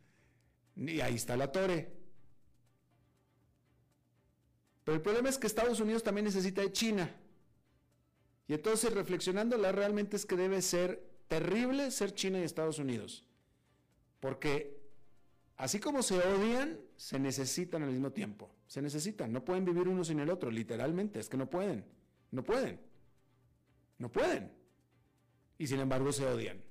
Y 0.78 1.00
ahí 1.00 1.16
está 1.16 1.38
la 1.38 1.54
torre. 1.54 1.90
Pero 4.84 4.98
el 4.98 5.02
problema 5.02 5.30
es 5.30 5.38
que 5.38 5.48
Estados 5.48 5.80
Unidos 5.80 6.04
también 6.04 6.26
necesita 6.26 6.62
de 6.62 6.74
China. 6.74 7.16
Y 8.50 8.56
entonces 8.56 8.92
reflexionándola 8.92 9.72
realmente 9.72 10.18
es 10.18 10.26
que 10.26 10.36
debe 10.36 10.62
ser 10.62 11.02
terrible 11.30 11.92
ser 11.92 12.14
China 12.14 12.40
y 12.40 12.44
Estados 12.44 12.78
Unidos. 12.78 13.24
Porque 14.20 14.82
así 15.56 15.80
como 15.80 16.04
se 16.04 16.18
odian, 16.18 16.78
se 16.98 17.20
necesitan 17.20 17.84
al 17.84 17.92
mismo 17.92 18.12
tiempo. 18.12 18.52
Se 18.68 18.82
necesitan. 18.82 19.32
No 19.32 19.46
pueden 19.46 19.64
vivir 19.64 19.88
uno 19.88 20.04
sin 20.04 20.20
el 20.20 20.30
otro, 20.30 20.52
literalmente. 20.52 21.22
Es 21.22 21.30
que 21.30 21.38
no 21.38 21.50
pueden. 21.50 21.86
No 22.32 22.44
pueden. 22.44 22.82
No 23.98 24.12
pueden. 24.12 24.65
Y 25.58 25.68
sin 25.68 25.80
embargo 25.80 26.12
se 26.12 26.26
odian. 26.26 26.62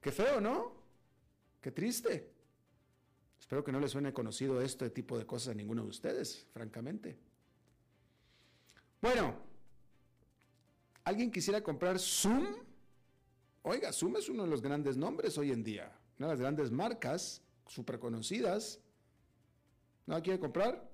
Qué 0.00 0.10
feo, 0.10 0.40
¿no? 0.40 0.72
Qué 1.60 1.70
triste. 1.70 2.32
Espero 3.38 3.62
que 3.64 3.72
no 3.72 3.80
les 3.80 3.90
suene 3.90 4.12
conocido 4.12 4.60
este 4.60 4.90
tipo 4.90 5.18
de 5.18 5.26
cosas 5.26 5.48
a 5.48 5.54
ninguno 5.54 5.82
de 5.82 5.88
ustedes, 5.88 6.46
francamente. 6.52 7.18
Bueno, 9.00 9.34
¿alguien 11.04 11.30
quisiera 11.30 11.62
comprar 11.62 11.98
Zoom? 11.98 12.46
Oiga, 13.62 13.92
Zoom 13.92 14.16
es 14.16 14.28
uno 14.28 14.44
de 14.44 14.50
los 14.50 14.62
grandes 14.62 14.96
nombres 14.96 15.36
hoy 15.38 15.52
en 15.52 15.62
día, 15.62 15.92
una 16.18 16.28
de 16.28 16.32
las 16.34 16.40
grandes 16.40 16.70
marcas 16.70 17.42
súper 17.66 17.98
conocidas. 17.98 18.80
¿No 20.06 20.20
quiere 20.22 20.40
comprar? 20.40 20.89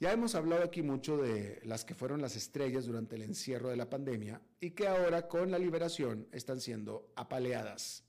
Ya 0.00 0.12
hemos 0.12 0.36
hablado 0.36 0.62
aquí 0.62 0.82
mucho 0.82 1.16
de 1.16 1.60
las 1.64 1.84
que 1.84 1.94
fueron 1.94 2.22
las 2.22 2.36
estrellas 2.36 2.86
durante 2.86 3.16
el 3.16 3.22
encierro 3.22 3.70
de 3.70 3.76
la 3.76 3.90
pandemia 3.90 4.40
y 4.60 4.70
que 4.70 4.86
ahora 4.86 5.26
con 5.26 5.50
la 5.50 5.58
liberación 5.58 6.28
están 6.30 6.60
siendo 6.60 7.10
apaleadas. 7.16 8.04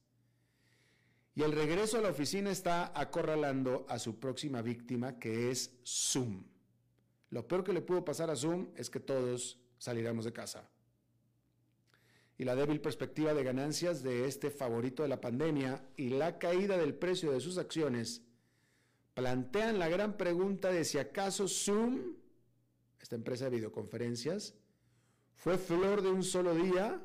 Y 1.33 1.41
el 1.41 1.51
regreso 1.51 1.97
a 1.97 2.01
la 2.01 2.09
oficina 2.09 2.51
está 2.51 2.91
acorralando 2.99 3.87
a 3.89 3.97
su 3.97 4.19
próxima 4.19 4.61
víctima, 4.61 5.17
que 5.17 5.49
es 5.49 5.79
Zoom. 5.83 6.43
Lo 7.31 7.47
peor 7.47 7.63
que 7.63 7.73
le 7.73 7.81
pudo 7.81 8.05
pasar 8.05 8.29
a 8.29 8.35
Zoom 8.35 8.67
es 8.75 8.89
que 8.91 8.99
todos 8.99 9.59
saliéramos 9.79 10.25
de 10.25 10.33
casa. 10.33 10.69
Y 12.37 12.43
la 12.43 12.55
débil 12.55 12.81
perspectiva 12.81 13.33
de 13.33 13.43
ganancias 13.43 14.03
de 14.03 14.25
este 14.25 14.51
favorito 14.51 15.01
de 15.01 15.09
la 15.09 15.21
pandemia 15.21 15.83
y 15.97 16.09
la 16.09 16.37
caída 16.37 16.77
del 16.77 16.93
precio 16.93 17.31
de 17.31 17.39
sus 17.39 17.57
acciones 17.57 18.21
plantean 19.19 19.79
la 19.79 19.89
gran 19.89 20.15
pregunta 20.15 20.71
de 20.71 20.85
si 20.85 20.97
acaso 20.97 21.49
Zoom, 21.49 22.15
esta 23.01 23.15
empresa 23.15 23.45
de 23.45 23.57
videoconferencias, 23.57 24.55
fue 25.35 25.57
flor 25.57 26.01
de 26.01 26.09
un 26.09 26.23
solo 26.23 26.55
día 26.55 27.01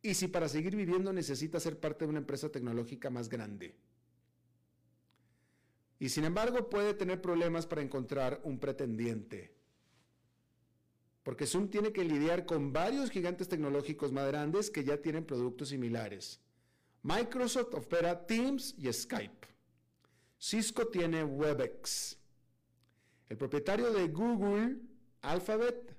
y 0.00 0.14
si 0.14 0.28
para 0.28 0.48
seguir 0.48 0.74
viviendo 0.74 1.12
necesita 1.12 1.60
ser 1.60 1.78
parte 1.78 2.06
de 2.06 2.08
una 2.08 2.20
empresa 2.20 2.48
tecnológica 2.48 3.10
más 3.10 3.28
grande. 3.28 3.76
Y 5.98 6.08
sin 6.08 6.24
embargo 6.24 6.70
puede 6.70 6.94
tener 6.94 7.20
problemas 7.20 7.66
para 7.66 7.82
encontrar 7.82 8.40
un 8.42 8.58
pretendiente. 8.58 9.54
Porque 11.22 11.46
Zoom 11.46 11.68
tiene 11.68 11.92
que 11.92 12.04
lidiar 12.04 12.46
con 12.46 12.72
varios 12.72 13.10
gigantes 13.10 13.48
tecnológicos 13.48 14.10
más 14.10 14.26
grandes 14.28 14.70
que 14.70 14.84
ya 14.84 15.02
tienen 15.02 15.26
productos 15.26 15.68
similares. 15.68 16.40
Microsoft 17.02 17.74
opera 17.74 18.26
Teams 18.26 18.74
y 18.78 18.90
Skype. 18.90 19.55
Cisco 20.38 20.88
tiene 20.88 21.24
Webex. 21.24 22.18
El 23.28 23.36
propietario 23.36 23.92
de 23.92 24.08
Google, 24.08 24.76
Alphabet, 25.22 25.96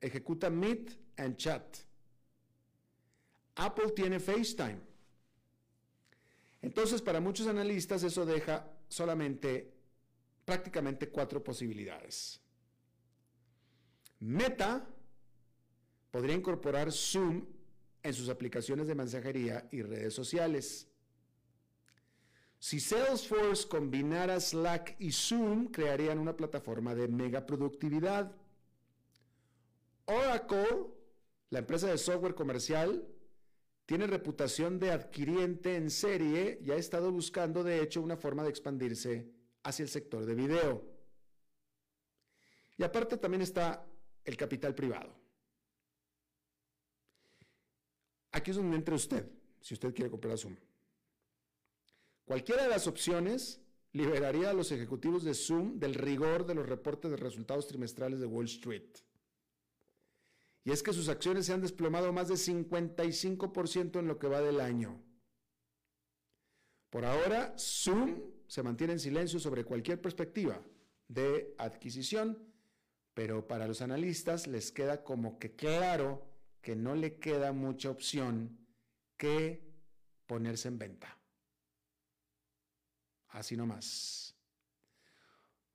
ejecuta 0.00 0.50
Meet 0.50 0.98
and 1.16 1.36
Chat. 1.36 1.78
Apple 3.56 3.92
tiene 3.92 4.20
FaceTime. 4.20 4.80
Entonces, 6.62 7.00
para 7.00 7.20
muchos 7.20 7.46
analistas 7.46 8.02
eso 8.02 8.26
deja 8.26 8.70
solamente 8.88 9.72
prácticamente 10.44 11.08
cuatro 11.08 11.42
posibilidades. 11.42 12.40
Meta 14.20 14.86
podría 16.10 16.34
incorporar 16.34 16.90
Zoom 16.90 17.46
en 18.02 18.14
sus 18.14 18.28
aplicaciones 18.28 18.86
de 18.86 18.94
mensajería 18.94 19.68
y 19.70 19.82
redes 19.82 20.14
sociales. 20.14 20.87
Si 22.58 22.80
Salesforce 22.80 23.68
combinara 23.68 24.40
Slack 24.40 24.96
y 24.98 25.12
Zoom, 25.12 25.68
crearían 25.68 26.18
una 26.18 26.36
plataforma 26.36 26.94
de 26.94 27.06
mega 27.06 27.46
productividad. 27.46 28.32
Oracle, 30.06 30.86
la 31.50 31.60
empresa 31.60 31.86
de 31.86 31.98
software 31.98 32.34
comercial, 32.34 33.06
tiene 33.86 34.06
reputación 34.06 34.78
de 34.78 34.90
adquiriente 34.90 35.76
en 35.76 35.90
serie 35.90 36.58
y 36.62 36.72
ha 36.72 36.76
estado 36.76 37.12
buscando, 37.12 37.62
de 37.62 37.80
hecho, 37.80 38.02
una 38.02 38.16
forma 38.16 38.42
de 38.42 38.50
expandirse 38.50 39.30
hacia 39.62 39.84
el 39.84 39.88
sector 39.88 40.26
de 40.26 40.34
video. 40.34 40.84
Y 42.76 42.82
aparte 42.82 43.16
también 43.16 43.42
está 43.42 43.86
el 44.24 44.36
capital 44.36 44.74
privado. 44.74 45.14
Aquí 48.32 48.50
es 48.50 48.56
donde 48.56 48.76
entra 48.76 48.94
usted, 48.94 49.26
si 49.60 49.74
usted 49.74 49.94
quiere 49.94 50.10
comprar 50.10 50.36
Zoom. 50.36 50.56
Cualquiera 52.28 52.64
de 52.64 52.68
las 52.68 52.86
opciones 52.86 53.62
liberaría 53.92 54.50
a 54.50 54.52
los 54.52 54.70
ejecutivos 54.70 55.24
de 55.24 55.32
Zoom 55.32 55.78
del 55.78 55.94
rigor 55.94 56.44
de 56.44 56.54
los 56.54 56.68
reportes 56.68 57.10
de 57.10 57.16
resultados 57.16 57.66
trimestrales 57.66 58.20
de 58.20 58.26
Wall 58.26 58.44
Street. 58.44 58.98
Y 60.62 60.70
es 60.70 60.82
que 60.82 60.92
sus 60.92 61.08
acciones 61.08 61.46
se 61.46 61.54
han 61.54 61.62
desplomado 61.62 62.12
más 62.12 62.28
de 62.28 62.34
55% 62.34 63.98
en 63.98 64.06
lo 64.06 64.18
que 64.18 64.28
va 64.28 64.42
del 64.42 64.60
año. 64.60 65.02
Por 66.90 67.06
ahora, 67.06 67.54
Zoom 67.58 68.20
se 68.46 68.62
mantiene 68.62 68.92
en 68.92 69.00
silencio 69.00 69.40
sobre 69.40 69.64
cualquier 69.64 69.98
perspectiva 69.98 70.60
de 71.08 71.54
adquisición, 71.56 72.46
pero 73.14 73.48
para 73.48 73.66
los 73.66 73.80
analistas 73.80 74.46
les 74.46 74.70
queda 74.70 75.02
como 75.02 75.38
que 75.38 75.56
claro 75.56 76.26
que 76.60 76.76
no 76.76 76.94
le 76.94 77.18
queda 77.18 77.52
mucha 77.52 77.88
opción 77.88 78.58
que 79.16 79.66
ponerse 80.26 80.68
en 80.68 80.78
venta. 80.78 81.17
Así 83.28 83.56
nomás. 83.56 84.34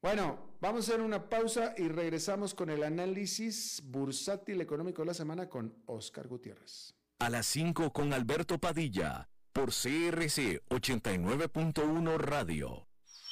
Bueno, 0.01 0.57
vamos 0.59 0.89
a 0.89 0.91
hacer 0.91 1.01
una 1.01 1.29
pausa 1.29 1.73
y 1.77 1.87
regresamos 1.87 2.53
con 2.53 2.69
el 2.69 2.83
análisis 2.83 3.81
bursátil 3.85 4.59
económico 4.59 5.01
de 5.01 5.05
la 5.05 5.13
semana 5.13 5.47
con 5.47 5.73
Oscar 5.85 6.27
Gutiérrez. 6.27 6.93
A 7.19 7.29
las 7.29 7.45
5 7.45 7.93
con 7.93 8.11
Alberto 8.11 8.59
Padilla, 8.59 9.29
por 9.53 9.69
CRC 9.69 10.61
89.1 10.67 12.17
Radio. 12.17 12.87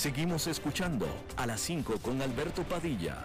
Seguimos 0.00 0.46
escuchando 0.46 1.06
a 1.36 1.46
las 1.46 1.60
5 1.60 1.98
con 1.98 2.22
Alberto 2.22 2.62
Padilla. 2.62 3.22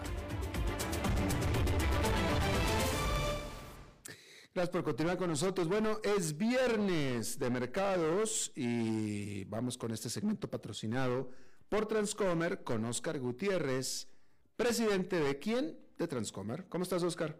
Gracias 4.53 4.71
por 4.71 4.83
continuar 4.83 5.15
con 5.15 5.29
nosotros. 5.29 5.69
Bueno, 5.69 5.99
es 6.03 6.37
viernes 6.37 7.39
de 7.39 7.49
mercados 7.49 8.51
y 8.57 9.45
vamos 9.45 9.77
con 9.77 9.93
este 9.93 10.09
segmento 10.09 10.49
patrocinado 10.49 11.29
por 11.69 11.87
Transcomer 11.87 12.61
con 12.65 12.83
Oscar 12.83 13.21
Gutiérrez, 13.21 14.09
presidente 14.57 15.21
de 15.21 15.39
quién? 15.39 15.79
De 15.97 16.09
Transcomer. 16.09 16.67
¿Cómo 16.67 16.83
estás, 16.83 17.03
Oscar? 17.03 17.39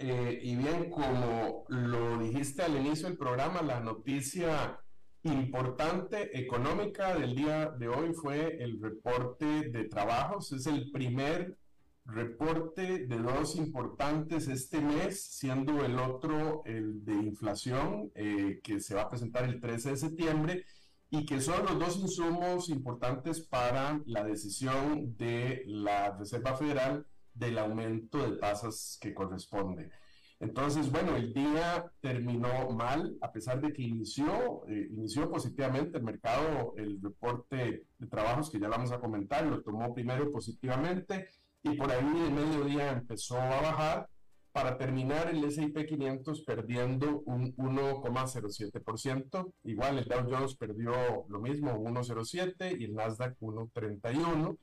Eh, 0.00 0.40
y 0.42 0.56
bien, 0.56 0.90
como 0.90 1.64
lo 1.68 2.18
dijiste 2.18 2.64
al 2.64 2.76
inicio 2.78 3.06
del 3.06 3.16
programa, 3.16 3.62
la 3.62 3.78
noticia 3.78 4.80
importante 5.26 6.38
económica 6.38 7.14
del 7.14 7.34
día 7.34 7.66
de 7.66 7.88
hoy 7.88 8.12
fue 8.14 8.62
el 8.62 8.80
reporte 8.80 9.70
de 9.70 9.84
trabajos. 9.84 10.52
Es 10.52 10.66
el 10.66 10.90
primer 10.90 11.56
reporte 12.04 13.06
de 13.06 13.18
dos 13.18 13.56
importantes 13.56 14.48
este 14.48 14.80
mes, 14.80 15.22
siendo 15.22 15.84
el 15.84 15.98
otro 15.98 16.62
el 16.64 17.04
de 17.04 17.14
inflación, 17.14 18.10
eh, 18.14 18.60
que 18.62 18.80
se 18.80 18.94
va 18.94 19.02
a 19.02 19.10
presentar 19.10 19.44
el 19.44 19.60
13 19.60 19.90
de 19.90 19.96
septiembre, 19.96 20.64
y 21.10 21.24
que 21.24 21.40
son 21.40 21.64
los 21.64 21.78
dos 21.78 21.96
insumos 21.98 22.68
importantes 22.68 23.40
para 23.40 24.00
la 24.06 24.24
decisión 24.24 25.16
de 25.16 25.62
la 25.66 26.16
Reserva 26.16 26.56
Federal 26.56 27.06
del 27.32 27.58
aumento 27.58 28.18
de 28.18 28.38
tasas 28.38 28.98
que 29.00 29.14
corresponde. 29.14 29.90
Entonces, 30.38 30.90
bueno, 30.90 31.16
el 31.16 31.32
día 31.32 31.90
terminó 32.00 32.70
mal, 32.70 33.16
a 33.22 33.32
pesar 33.32 33.60
de 33.60 33.72
que 33.72 33.82
inició, 33.82 34.66
eh, 34.68 34.88
inició 34.90 35.30
positivamente 35.30 35.96
el 35.96 36.04
mercado, 36.04 36.74
el 36.76 37.00
reporte 37.00 37.86
de 37.98 38.06
trabajos 38.06 38.50
que 38.50 38.60
ya 38.60 38.68
vamos 38.68 38.92
a 38.92 39.00
comentar, 39.00 39.46
lo 39.46 39.62
tomó 39.62 39.94
primero 39.94 40.30
positivamente 40.30 41.28
y 41.62 41.70
por 41.76 41.90
ahí 41.90 42.04
el 42.04 42.32
mediodía 42.32 42.92
empezó 42.92 43.40
a 43.40 43.60
bajar 43.62 44.08
para 44.52 44.78
terminar 44.78 45.28
el 45.28 45.44
S&P 45.44 45.84
500 45.84 46.42
perdiendo 46.42 47.20
un 47.26 47.54
1,07%. 47.56 49.52
Igual 49.64 49.98
el 49.98 50.06
Dow 50.06 50.26
Jones 50.30 50.56
perdió 50.56 51.26
lo 51.28 51.40
mismo, 51.40 51.72
1,07 51.78 52.80
y 52.80 52.84
el 52.84 52.94
Nasdaq 52.94 53.38
1,31. 53.38 54.56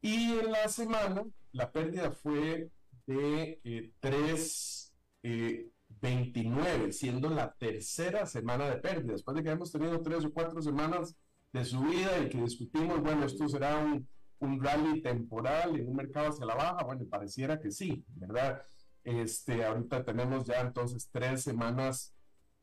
Y 0.00 0.38
en 0.38 0.52
la 0.52 0.68
semana 0.68 1.26
la 1.52 1.70
pérdida 1.70 2.12
fue 2.12 2.70
de 3.06 3.60
3,29, 4.00 4.85
eh, 5.26 6.92
siendo 6.92 7.28
la 7.30 7.52
tercera 7.54 8.26
semana 8.26 8.68
de 8.68 8.76
pérdida. 8.76 9.12
Después 9.12 9.36
de 9.36 9.42
que 9.42 9.50
hemos 9.50 9.72
tenido 9.72 10.00
tres 10.02 10.24
o 10.24 10.32
cuatro 10.32 10.60
semanas 10.62 11.16
de 11.52 11.64
subida 11.64 12.18
y 12.20 12.28
que 12.28 12.40
discutimos, 12.42 13.00
bueno, 13.02 13.24
esto 13.24 13.48
será 13.48 13.78
un 13.78 14.06
un 14.38 14.62
rally 14.62 15.02
temporal 15.02 15.76
en 15.76 15.88
un 15.88 15.96
mercado 15.96 16.28
hacia 16.28 16.46
la 16.46 16.54
baja? 16.54 16.84
Bueno, 16.84 17.04
pareciera 17.10 17.60
que 17.60 17.70
sí, 17.70 18.04
¿verdad? 18.08 18.62
Este, 19.02 19.64
ahorita 19.64 20.04
tenemos 20.04 20.44
ya 20.44 20.60
entonces 20.60 21.08
tres 21.10 21.42
semanas 21.42 22.14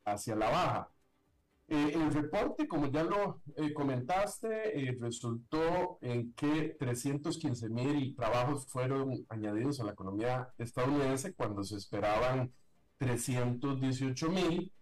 hacia 0.04 0.36
la 0.36 0.50
baja. 0.50 0.90
Eh, 1.66 1.92
el 1.94 2.12
reporte, 2.12 2.68
como 2.68 2.90
ya 2.90 3.02
lo 3.04 3.40
eh, 3.56 3.72
comentaste, 3.72 4.88
eh, 4.88 4.96
resultó 5.00 5.98
en 6.02 6.32
que 6.34 6.76
315 6.78 7.68
mil 7.70 8.14
trabajos 8.14 8.66
fueron 8.66 9.24
añadidos 9.30 9.80
a 9.80 9.84
la 9.84 9.92
economía 9.92 10.48
estadounidense 10.58 11.34
cuando 11.34 11.64
se 11.64 11.76
esperaban 11.76 12.52
318 12.98 14.30
mil. 14.30 14.72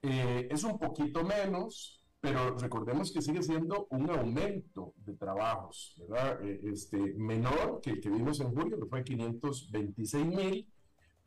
es 0.00 0.64
un 0.64 0.78
poquito 0.78 1.24
menos, 1.24 1.98
pero 2.20 2.56
recordemos 2.58 3.12
que 3.12 3.22
sigue 3.22 3.42
siendo 3.42 3.86
un 3.90 4.10
aumento 4.10 4.92
de 4.96 5.14
trabajos, 5.14 5.94
¿verdad? 5.98 6.42
Eh, 6.44 6.60
este, 6.64 6.98
menor 7.14 7.80
que 7.80 7.90
el 7.90 8.00
que 8.00 8.10
vimos 8.10 8.40
en 8.40 8.52
julio, 8.52 8.78
que 8.78 8.86
fue 8.86 9.04
526 9.04 10.26
mil. 10.26 10.68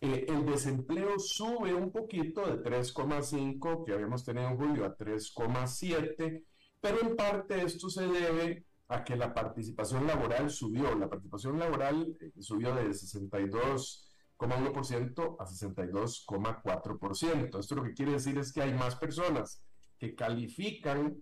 Eh, 0.03 0.25
el 0.29 0.47
desempleo 0.47 1.19
sube 1.19 1.75
un 1.75 1.91
poquito 1.91 2.41
de 2.41 2.63
3,5 2.63 3.85
que 3.85 3.93
habíamos 3.93 4.25
tenido 4.25 4.47
en 4.47 4.57
julio 4.57 4.85
a 4.85 4.97
3,7, 4.97 6.43
pero 6.81 7.01
en 7.01 7.15
parte 7.15 7.63
esto 7.63 7.87
se 7.87 8.07
debe 8.07 8.65
a 8.87 9.03
que 9.03 9.15
la 9.15 9.31
participación 9.31 10.07
laboral 10.07 10.49
subió. 10.49 10.95
La 10.95 11.07
participación 11.07 11.59
laboral 11.59 12.17
eh, 12.19 12.31
subió 12.39 12.73
de 12.73 12.89
62,1% 12.89 15.35
a 15.39 15.45
62,4%. 15.45 17.59
Esto 17.59 17.75
lo 17.75 17.83
que 17.83 17.93
quiere 17.93 18.13
decir 18.13 18.39
es 18.39 18.51
que 18.51 18.63
hay 18.63 18.73
más 18.73 18.95
personas 18.95 19.61
que 19.99 20.15
califican 20.15 21.15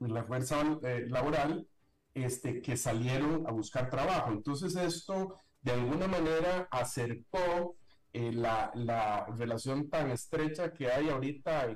la 0.00 0.24
fuerza 0.24 0.78
eh, 0.82 1.06
laboral 1.08 1.66
este, 2.12 2.60
que 2.60 2.76
salieron 2.76 3.46
a 3.46 3.52
buscar 3.52 3.88
trabajo. 3.88 4.32
Entonces 4.32 4.76
esto 4.76 5.38
de 5.62 5.72
alguna 5.72 6.08
manera 6.08 6.68
acercó 6.70 7.77
eh, 8.12 8.32
la, 8.32 8.70
la, 8.74 9.26
relación 9.36 9.88
tan 9.88 10.10
estrecha 10.10 10.72
que 10.72 10.90
hay 10.90 11.08
ahorita 11.08 11.68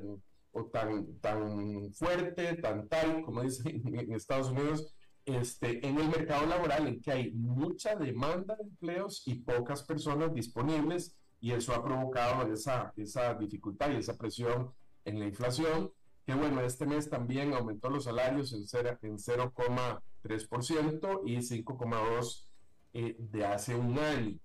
o 0.53 0.65
tan, 0.67 1.19
tan 1.21 1.93
fuerte, 1.93 2.57
tan 2.57 2.89
tal, 2.89 3.23
como 3.23 3.43
dicen 3.43 3.83
en 3.99 4.13
Estados 4.13 4.51
Unidos, 4.51 4.95
este, 5.25 5.87
en 5.87 5.99
el 5.99 6.09
mercado 6.09 6.47
laboral 6.47 6.89
en 6.89 7.01
que 7.01 7.13
hay 7.13 7.31
mucha 7.33 7.95
demanda 7.95 8.57
de 8.57 8.65
empleos 8.65 9.23
y 9.27 9.37
pocas 9.37 9.85
personas 9.85 10.35
disponibles 10.35 11.17
y 11.41 11.53
eso 11.53 11.75
ha 11.75 11.85
provocado 11.85 12.53
esa, 12.53 12.93
esa 12.97 13.35
dificultad 13.35 13.93
y 13.93 13.97
esa 13.97 14.17
presión 14.17 14.73
en 15.05 15.21
la 15.21 15.27
inflación 15.27 15.93
que 16.25 16.35
bueno, 16.35 16.61
este 16.61 16.87
mes 16.87 17.11
también 17.11 17.53
aumentó 17.53 17.91
los 17.91 18.05
salarios 18.05 18.53
en 18.53 18.63
0,3% 18.63 21.21
y 21.27 21.37
5,2% 21.37 22.47
eh, 22.95 23.17
de 23.19 23.47
hace 23.47 23.75
un 23.75 23.99
año. 23.99 24.39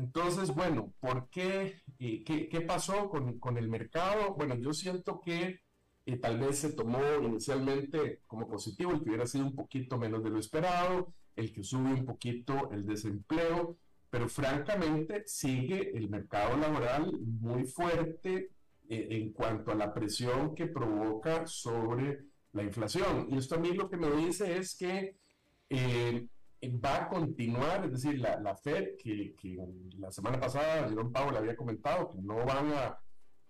Entonces, 0.00 0.54
bueno, 0.54 0.94
¿por 0.98 1.28
qué? 1.28 1.82
Eh, 1.98 2.24
qué, 2.24 2.60
pasó 2.62 3.10
con, 3.10 3.38
con, 3.38 3.58
el 3.58 3.68
mercado? 3.68 4.34
Bueno, 4.34 4.54
yo 4.54 4.72
siento 4.72 5.20
que 5.20 5.60
eh, 6.06 6.16
tal 6.16 6.38
vez 6.38 6.58
se 6.58 6.72
tomó 6.72 7.00
inicialmente 7.22 8.22
como 8.26 8.48
positivo 8.48 8.92
el 8.92 9.02
que 9.02 9.10
hubiera 9.10 9.26
sido 9.26 9.44
un 9.44 9.54
poquito 9.54 9.98
menos 9.98 10.24
de 10.24 10.30
lo 10.30 10.38
esperado, 10.38 11.12
el 11.36 11.52
que 11.52 11.62
sube 11.62 11.92
un 11.92 12.06
poquito 12.06 12.70
el 12.72 12.86
desempleo, 12.86 13.76
pero 14.08 14.26
francamente 14.30 15.24
sigue 15.26 15.94
el 15.94 16.08
mercado 16.08 16.56
laboral 16.56 17.12
muy 17.20 17.64
fuerte, 17.64 18.52
eh, 18.88 19.06
en 19.10 19.34
cuanto 19.34 19.70
a 19.70 19.74
la 19.74 19.92
presión 19.92 20.54
que 20.54 20.66
provoca 20.66 21.46
sobre 21.46 22.24
la 22.52 22.62
inflación. 22.62 23.26
Y 23.30 23.36
esto 23.36 23.56
a 23.56 23.58
mí 23.58 23.74
lo 23.74 23.90
que 23.90 23.98
me 23.98 24.10
dice 24.12 24.56
es 24.56 24.74
que 24.74 25.16
va 26.68 27.04
a 27.04 27.08
continuar, 27.08 27.84
es 27.84 27.92
decir, 27.92 28.18
la, 28.18 28.38
la 28.40 28.54
Fed, 28.54 28.96
que, 28.98 29.34
la 29.98 30.10
semana 30.10 30.38
pasada 30.38 30.88
Jerome 30.88 31.10
Powell 31.10 31.36
había 31.36 31.56
comentado 31.56 32.10
que 32.10 32.18
no 32.20 32.44
van 32.44 32.72
a 32.72 32.98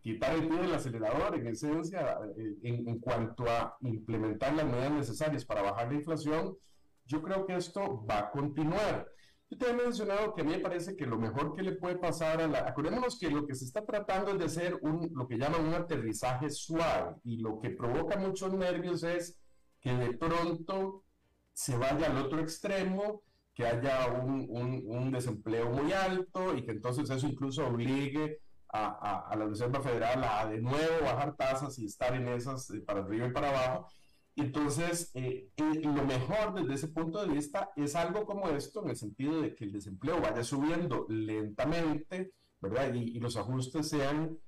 quitar 0.01 0.35
el 0.35 0.49
pie 0.49 0.59
del 0.59 0.75
acelerador, 0.75 1.37
en 1.37 1.47
esencia, 1.49 2.19
eh, 2.37 2.55
en, 2.63 2.89
en, 2.89 2.99
cuanto 3.01 3.45
a 3.49 3.77
implementar 3.81 4.55
las 4.55 4.67
medidas 4.67 4.93
necesarias 4.93 5.45
para 5.45 5.63
bajar 5.63 5.89
la 5.89 5.99
inflación, 5.99 6.57
yo 7.05 7.21
creo 7.23 7.45
que 7.47 7.57
esto 7.57 8.05
va 8.07 8.19
a 8.21 8.31
continuar. 8.31 9.07
Yo 9.51 9.59
te 9.59 9.69
he 9.69 9.73
mencionado 9.73 10.33
que 10.33 10.43
a 10.43 10.45
mí 10.45 10.53
me 10.53 10.61
parece 10.61 10.95
que 10.97 11.05
lo 11.05 11.19
mejor 11.19 11.57
que 11.57 11.63
le 11.63 11.73
puede 11.73 11.97
pasar 11.97 12.41
a 12.41 12.47
la... 12.47 12.61
Acordémonos 12.61 13.19
que 13.19 13.29
lo 13.29 13.47
que 13.47 13.57
se 13.57 13.65
está 13.65 13.85
tratando 13.85 14.31
es 14.31 14.39
de 14.39 14.45
hacer 14.45 14.79
un, 14.83 15.11
lo 15.13 15.27
que 15.27 15.37
llaman 15.37 15.67
un 15.67 15.75
aterrizaje 15.75 16.49
suave 16.51 17.17
y 17.25 17.39
lo 17.39 17.59
que 17.59 17.71
provoca 17.71 18.17
muchos 18.17 18.55
nervios 18.55 19.03
es 19.03 19.37
que 19.81 19.93
de 19.93 20.17
pronto 20.17 21.03
se 21.61 21.77
vaya 21.77 22.07
al 22.07 22.17
otro 22.17 22.41
extremo, 22.41 23.23
que 23.53 23.67
haya 23.67 24.09
un, 24.09 24.49
un, 24.87 25.11
desempleo 25.13 25.69
muy 25.69 25.93
alto 25.93 26.57
y 26.57 26.65
que 26.65 26.71
entonces 26.71 27.11
eso 27.11 27.27
incluso 27.27 27.67
obligue 27.67 28.41
a, 28.73 29.35
la 29.37 29.47
Reserva 29.47 29.83
Federal 29.83 30.25
a 30.25 30.47
de 30.47 30.59
nuevo 30.59 31.05
bajar 31.05 31.37
tasas 31.37 31.79
y 31.79 31.85
estar 31.85 32.15
en 32.15 32.29
esas 32.29 32.71
eh, 32.71 32.81
para 32.81 33.01
arriba 33.01 33.27
y 33.27 33.33
para 33.33 33.51
abajo. 33.51 33.89
Entonces, 34.37 35.11
eh, 35.13 35.51
eh, 35.55 35.81
lo 35.83 36.03
mejor 36.07 36.55
desde 36.55 36.73
ese 36.73 36.89
punto 36.89 37.27
de 37.27 37.35
vista 37.35 37.71
es 37.77 37.95
algo 37.95 38.25
como 38.25 38.49
esto, 38.49 38.83
en 38.83 38.91
el 38.91 38.97
sentido 38.97 39.43
de 39.43 39.55
que 39.55 39.65
el 39.65 39.73
desempleo 39.73 40.19
vaya 40.19 40.43
subiendo 40.43 41.05
lentamente, 41.11 42.33
¿verdad? 42.59 42.95
Y, 42.95 43.21
los 43.21 43.37
ajustes 43.37 43.87
sean 43.87 44.39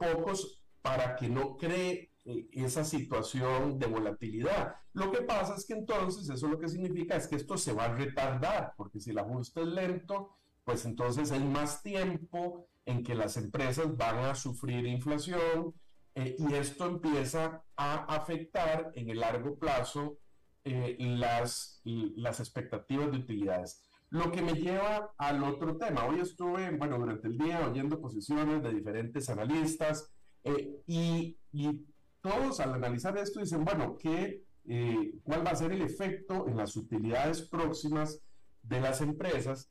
pocos 0.00 0.64
para 0.82 1.14
que 1.14 1.28
no 1.28 1.56
cree 1.56 2.10
esa 2.24 2.84
situación 2.84 3.78
de 3.78 3.86
volatilidad. 3.86 4.76
Lo 4.92 5.12
que 5.12 5.22
pasa 5.22 5.54
es 5.56 5.66
que 5.66 5.74
entonces 5.74 6.28
eso 6.28 6.48
lo 6.48 6.58
que 6.58 6.68
significa 6.68 7.16
es 7.16 7.26
que 7.28 7.36
esto 7.36 7.56
se 7.58 7.72
va 7.72 7.84
a 7.84 7.94
retardar, 7.94 8.72
porque 8.76 9.00
si 9.00 9.10
el 9.10 9.18
ajuste 9.18 9.60
es 9.60 9.66
lento, 9.66 10.30
pues 10.64 10.84
entonces 10.86 11.30
hay 11.32 11.44
más 11.44 11.82
tiempo 11.82 12.66
en 12.86 13.02
que 13.02 13.14
las 13.14 13.36
empresas 13.36 13.96
van 13.96 14.18
a 14.18 14.34
sufrir 14.34 14.86
inflación 14.86 15.74
eh, 16.14 16.36
y 16.38 16.54
esto 16.54 16.86
empieza 16.86 17.64
a 17.76 18.04
afectar 18.14 18.92
en 18.94 19.10
el 19.10 19.20
largo 19.20 19.58
plazo 19.58 20.18
eh, 20.64 20.96
las, 20.98 21.82
las 21.84 22.40
expectativas 22.40 23.10
de 23.10 23.18
utilidades. 23.18 23.82
Lo 24.10 24.30
que 24.30 24.42
me 24.42 24.54
lleva 24.54 25.12
al 25.18 25.42
otro 25.42 25.76
tema. 25.76 26.06
Hoy 26.06 26.20
estuve, 26.20 26.70
bueno, 26.76 26.98
durante 26.98 27.26
el 27.26 27.36
día 27.36 27.66
oyendo 27.68 28.00
posiciones 28.00 28.62
de 28.62 28.72
diferentes 28.72 29.28
analistas 29.28 30.14
eh, 30.44 30.82
y, 30.86 31.36
y, 31.52 31.86
todos 32.24 32.58
al 32.60 32.72
analizar 32.72 33.16
esto 33.18 33.40
dicen, 33.40 33.66
bueno, 33.66 33.98
¿qué, 33.98 34.42
¿cuál 35.22 35.46
va 35.46 35.50
a 35.50 35.56
ser 35.56 35.72
el 35.72 35.82
efecto 35.82 36.48
en 36.48 36.56
las 36.56 36.74
utilidades 36.74 37.42
próximas 37.42 38.22
de 38.62 38.80
las 38.80 39.02
empresas? 39.02 39.70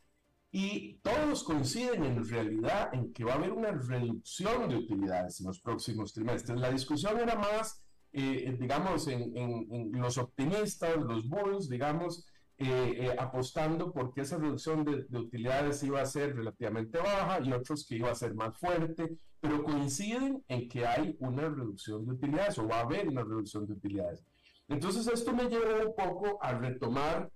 y 0.56 1.00
todos 1.02 1.44
coinciden 1.44 2.04
en 2.04 2.30
realidad 2.30 2.94
en 2.94 3.12
que 3.12 3.24
va 3.24 3.34
a 3.34 3.36
haber 3.38 3.52
una 3.52 3.72
reducción 3.72 4.70
de 4.70 4.76
utilidades 4.76 5.40
en 5.40 5.48
los 5.48 5.60
próximos 5.60 6.14
trimestres. 6.14 6.60
La 6.60 6.70
discusión 6.70 7.20
era 7.20 7.36
más, 7.36 7.84
eh, 8.12 8.56
digamos, 8.60 9.08
en, 9.08 9.92
los 9.94 10.20
optimistas, 10.20 10.96
los 10.98 11.28
bulls, 11.28 11.70
digamos, 11.70 12.28
eh, 12.60 12.68
eh, 13.00 13.16
apostando 13.18 13.92
porque 13.92 14.22
esa 14.22 14.38
reducción 14.38 14.86
de, 14.86 15.06
de, 15.10 15.18
utilidades 15.18 15.82
iba 15.82 16.00
a 16.00 16.06
ser 16.06 16.36
relativamente 16.36 17.00
baja 17.00 17.40
y 17.44 17.52
otros 17.52 17.88
que 17.88 17.96
iba 17.96 18.12
a 18.12 18.16
ser 18.16 18.36
más 18.36 18.56
fuerte, 18.56 19.10
pero 19.44 19.62
coinciden 19.62 20.42
en 20.48 20.70
que 20.70 20.88
hay 20.88 21.18
una 21.20 21.50
reducción 21.50 22.06
de 22.06 22.14
utilidades 22.14 22.58
o 22.60 22.66
va 22.66 22.78
a 22.78 22.84
haber 22.84 23.10
una 23.10 23.24
reducción 23.24 23.68
de 23.68 23.74
utilidades. 23.74 24.24
Entonces 24.70 25.06
esto 25.06 25.34
me 25.34 25.50
llevó 25.50 25.86
un 25.86 25.94
poco 25.94 26.42
a 26.42 26.54
retomar 26.54 27.30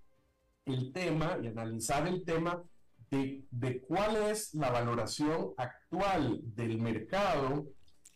el 0.64 0.94
tema 0.94 1.38
y 1.44 1.48
analizar 1.48 2.08
el 2.08 2.24
tema 2.24 2.64
de, 3.12 3.44
cuál 3.86 4.16
es 4.16 4.54
la 4.54 4.72
valoración 4.72 5.50
actual 5.58 6.40
del 6.56 6.80
mercado 6.80 7.68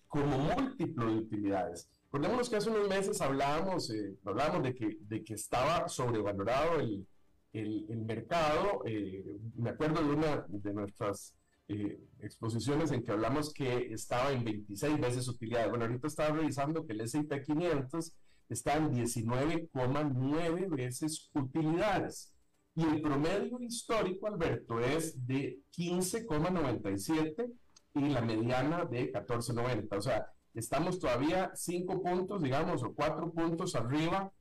como 0.08 0.38
múltiplo 0.38 1.12
de 1.12 1.18
utilidades. 1.18 1.90
Recordémonos 2.06 2.50
que 2.50 2.56
hace 2.56 2.70
unos 2.70 2.88
meses 2.88 3.20
hablábamos, 3.20 3.90
eh, 3.90 4.16
hablábamos 4.24 4.64
de, 4.64 4.74
que, 4.74 4.98
de 5.02 5.22
que 5.22 5.34
estaba 5.34 5.90
sobrevalorado 5.90 6.80
el, 6.80 7.06
el, 7.52 8.06
mercado. 8.06 8.84
Eh, 8.86 9.38
me 9.58 9.72
acuerdo 9.72 10.02
de 10.02 10.16
una 10.16 10.46
de 10.48 10.74
nuestras 10.74 11.36
eh, 11.72 12.00
exposiciones 12.20 12.92
en 12.92 13.04
que 13.04 13.12
hablamos 13.12 13.54
que 13.54 13.94
estaba 13.94 14.32
en 14.32 14.44
26 14.44 15.00
veces 15.00 15.28
utilidades. 15.28 15.70
Bueno, 15.70 15.86
ahorita 15.86 16.08
estaba 16.08 16.36
revisando 16.36 16.86
que 16.86 16.94
el 16.94 17.02
S&P 17.02 17.44
500 17.44 18.14
está 18.50 18.78
en 18.78 18.92
19,9 18.94 20.70
veces 20.70 21.30
utilidades. 21.34 22.34
Y 22.76 22.84
el 22.84 23.02
promedio 23.02 23.60
histórico, 23.60 24.28
Alberto, 24.28 24.80
es 24.80 25.26
de 25.26 25.62
15,97 25.78 27.52
y 27.96 28.10
la 28.10 28.22
mediana 28.22 28.86
de 28.86 29.12
14,90. 29.12 29.98
O 29.98 30.02
sea, 30.02 30.28
estamos 30.54 31.00
todavía 31.00 31.52
5 31.54 32.02
puntos, 32.02 32.42
digamos, 32.42 32.84
o 32.84 32.94
4 32.94 33.32
puntos 33.32 33.76
arriba 33.76 34.32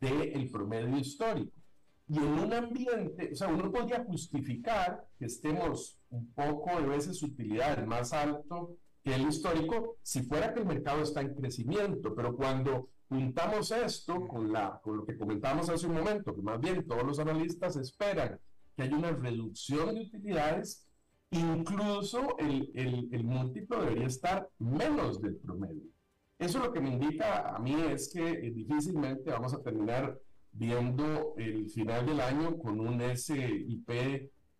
del 0.00 0.50
promedio 0.50 0.98
histórico. 0.98 1.59
Y 2.12 2.18
en 2.18 2.40
un 2.40 2.52
ambiente, 2.52 3.30
o 3.32 3.36
sea, 3.36 3.46
uno 3.46 3.70
podría 3.70 4.02
justificar 4.04 5.06
que 5.16 5.26
estemos 5.26 5.96
un 6.10 6.32
poco 6.32 6.80
de 6.80 6.88
veces 6.88 7.22
utilidad 7.22 7.86
más 7.86 8.12
alto 8.12 8.76
que 9.04 9.14
el 9.14 9.28
histórico 9.28 9.96
si 10.02 10.22
fuera 10.24 10.52
que 10.52 10.58
el 10.58 10.66
mercado 10.66 11.02
está 11.02 11.20
en 11.20 11.34
crecimiento, 11.36 12.12
pero 12.16 12.34
cuando 12.34 12.88
juntamos 13.08 13.70
esto 13.70 14.26
con, 14.26 14.52
la, 14.52 14.80
con 14.82 14.96
lo 14.96 15.06
que 15.06 15.16
comentamos 15.16 15.68
hace 15.68 15.86
un 15.86 15.94
momento, 15.94 16.34
que 16.34 16.42
más 16.42 16.60
bien 16.60 16.84
todos 16.84 17.04
los 17.04 17.20
analistas 17.20 17.76
esperan 17.76 18.40
que 18.74 18.82
haya 18.82 18.96
una 18.96 19.12
reducción 19.12 19.94
de 19.94 20.00
utilidades, 20.00 20.88
incluso 21.30 22.36
el, 22.38 22.72
el, 22.74 23.08
el 23.12 23.22
múltiplo 23.22 23.82
debería 23.82 24.08
estar 24.08 24.48
menos 24.58 25.22
del 25.22 25.36
promedio. 25.36 25.84
Eso 26.40 26.58
lo 26.58 26.72
que 26.72 26.80
me 26.80 26.90
indica 26.90 27.54
a 27.54 27.60
mí 27.60 27.76
es 27.88 28.12
que 28.12 28.30
eh, 28.30 28.50
difícilmente 28.50 29.30
vamos 29.30 29.54
a 29.54 29.62
terminar 29.62 30.18
viendo 30.52 31.34
el 31.36 31.68
final 31.70 32.06
del 32.06 32.20
año 32.20 32.58
con 32.58 32.80
un 32.80 33.00
SIP 33.16 33.90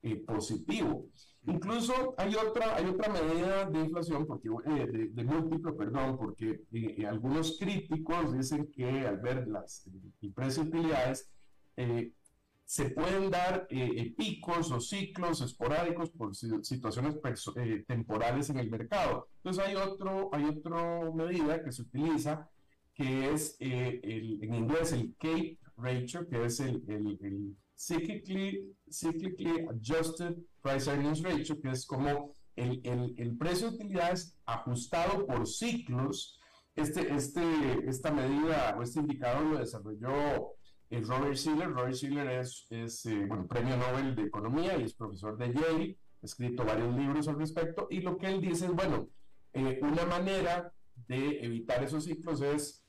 eh, 0.02 0.16
positivo. 0.26 1.08
Incluso 1.46 2.14
hay 2.16 2.34
otra, 2.34 2.76
hay 2.76 2.86
otra 2.86 3.12
medida 3.12 3.66
de 3.66 3.80
inflación, 3.80 4.26
porque, 4.26 4.48
eh, 4.48 5.10
de, 5.10 5.24
múltiplo, 5.24 5.76
perdón, 5.76 6.16
porque 6.16 6.62
eh, 6.72 7.06
algunos 7.06 7.58
críticos 7.58 8.32
dicen 8.32 8.70
que 8.72 9.06
al 9.06 9.18
ver 9.18 9.46
las, 9.46 9.86
el 10.22 10.32
precio 10.32 10.64
de 10.64 10.68
utilidades, 10.70 11.30
se 12.64 12.90
pueden 12.90 13.30
dar 13.30 13.66
picos 14.16 14.70
o 14.70 14.80
ciclos 14.80 15.40
esporádicos 15.40 16.10
por 16.10 16.34
situaciones 16.36 17.16
temporales 17.86 18.48
en 18.50 18.58
el 18.58 18.70
mercado. 18.70 19.28
Entonces 19.38 19.64
hay, 19.64 19.74
otro, 19.76 20.30
hay 20.32 20.44
otra 20.44 21.10
medida 21.12 21.64
que 21.64 21.72
se 21.72 21.82
utiliza, 21.82 22.48
que 22.94 23.32
es 23.32 23.56
el, 23.60 24.38
en 24.42 24.54
inglés 24.54 24.92
el 24.92 25.14
Cape 25.18 25.58
Ratio, 25.80 26.28
que 26.28 26.44
es 26.44 26.60
el, 26.60 26.82
el 26.88 27.56
cyclically, 27.76 28.74
cyclically 28.90 29.66
adjusted 29.68 30.36
price 30.62 30.88
earnings 30.88 31.22
ratio, 31.22 31.60
que 31.60 31.70
es 31.70 31.86
como 31.86 32.36
el, 32.56 32.80
el, 32.84 33.14
el, 33.16 33.36
precio 33.36 33.70
de 33.70 33.76
utilidades 33.76 34.36
ajustado 34.44 35.26
por 35.26 35.46
ciclos. 35.46 36.38
Este, 36.76 37.12
este, 37.14 37.42
esta 37.88 38.12
medida 38.12 38.76
o 38.78 38.82
este 38.82 39.00
indicador 39.00 39.44
lo 39.44 39.58
desarrolló 39.58 40.54
el 40.90 41.06
Robert 41.06 41.36
Shiller. 41.36 41.70
Robert 41.70 41.94
Shiller 41.94 42.28
es, 42.40 42.66
es 42.70 43.06
eh, 43.06 43.24
bueno, 43.26 43.46
premio 43.46 43.76
Nobel 43.76 44.14
de 44.14 44.22
Economía 44.22 44.76
y 44.76 44.84
es 44.84 44.94
profesor 44.94 45.36
de 45.36 45.52
Yale, 45.52 45.96
ha 46.22 46.26
escrito 46.26 46.64
varios 46.64 46.94
libros 46.94 47.28
al 47.28 47.38
respecto, 47.38 47.86
y 47.90 48.00
lo 48.00 48.18
que 48.18 48.26
él 48.26 48.40
dice 48.40 48.66
es, 48.66 48.72
bueno, 48.72 49.08
eh, 49.52 49.80
una 49.82 50.04
manera 50.04 50.72
de 51.08 51.44
evitar 51.44 51.82
esos 51.82 52.04
ciclos 52.04 52.40
es, 52.42 52.79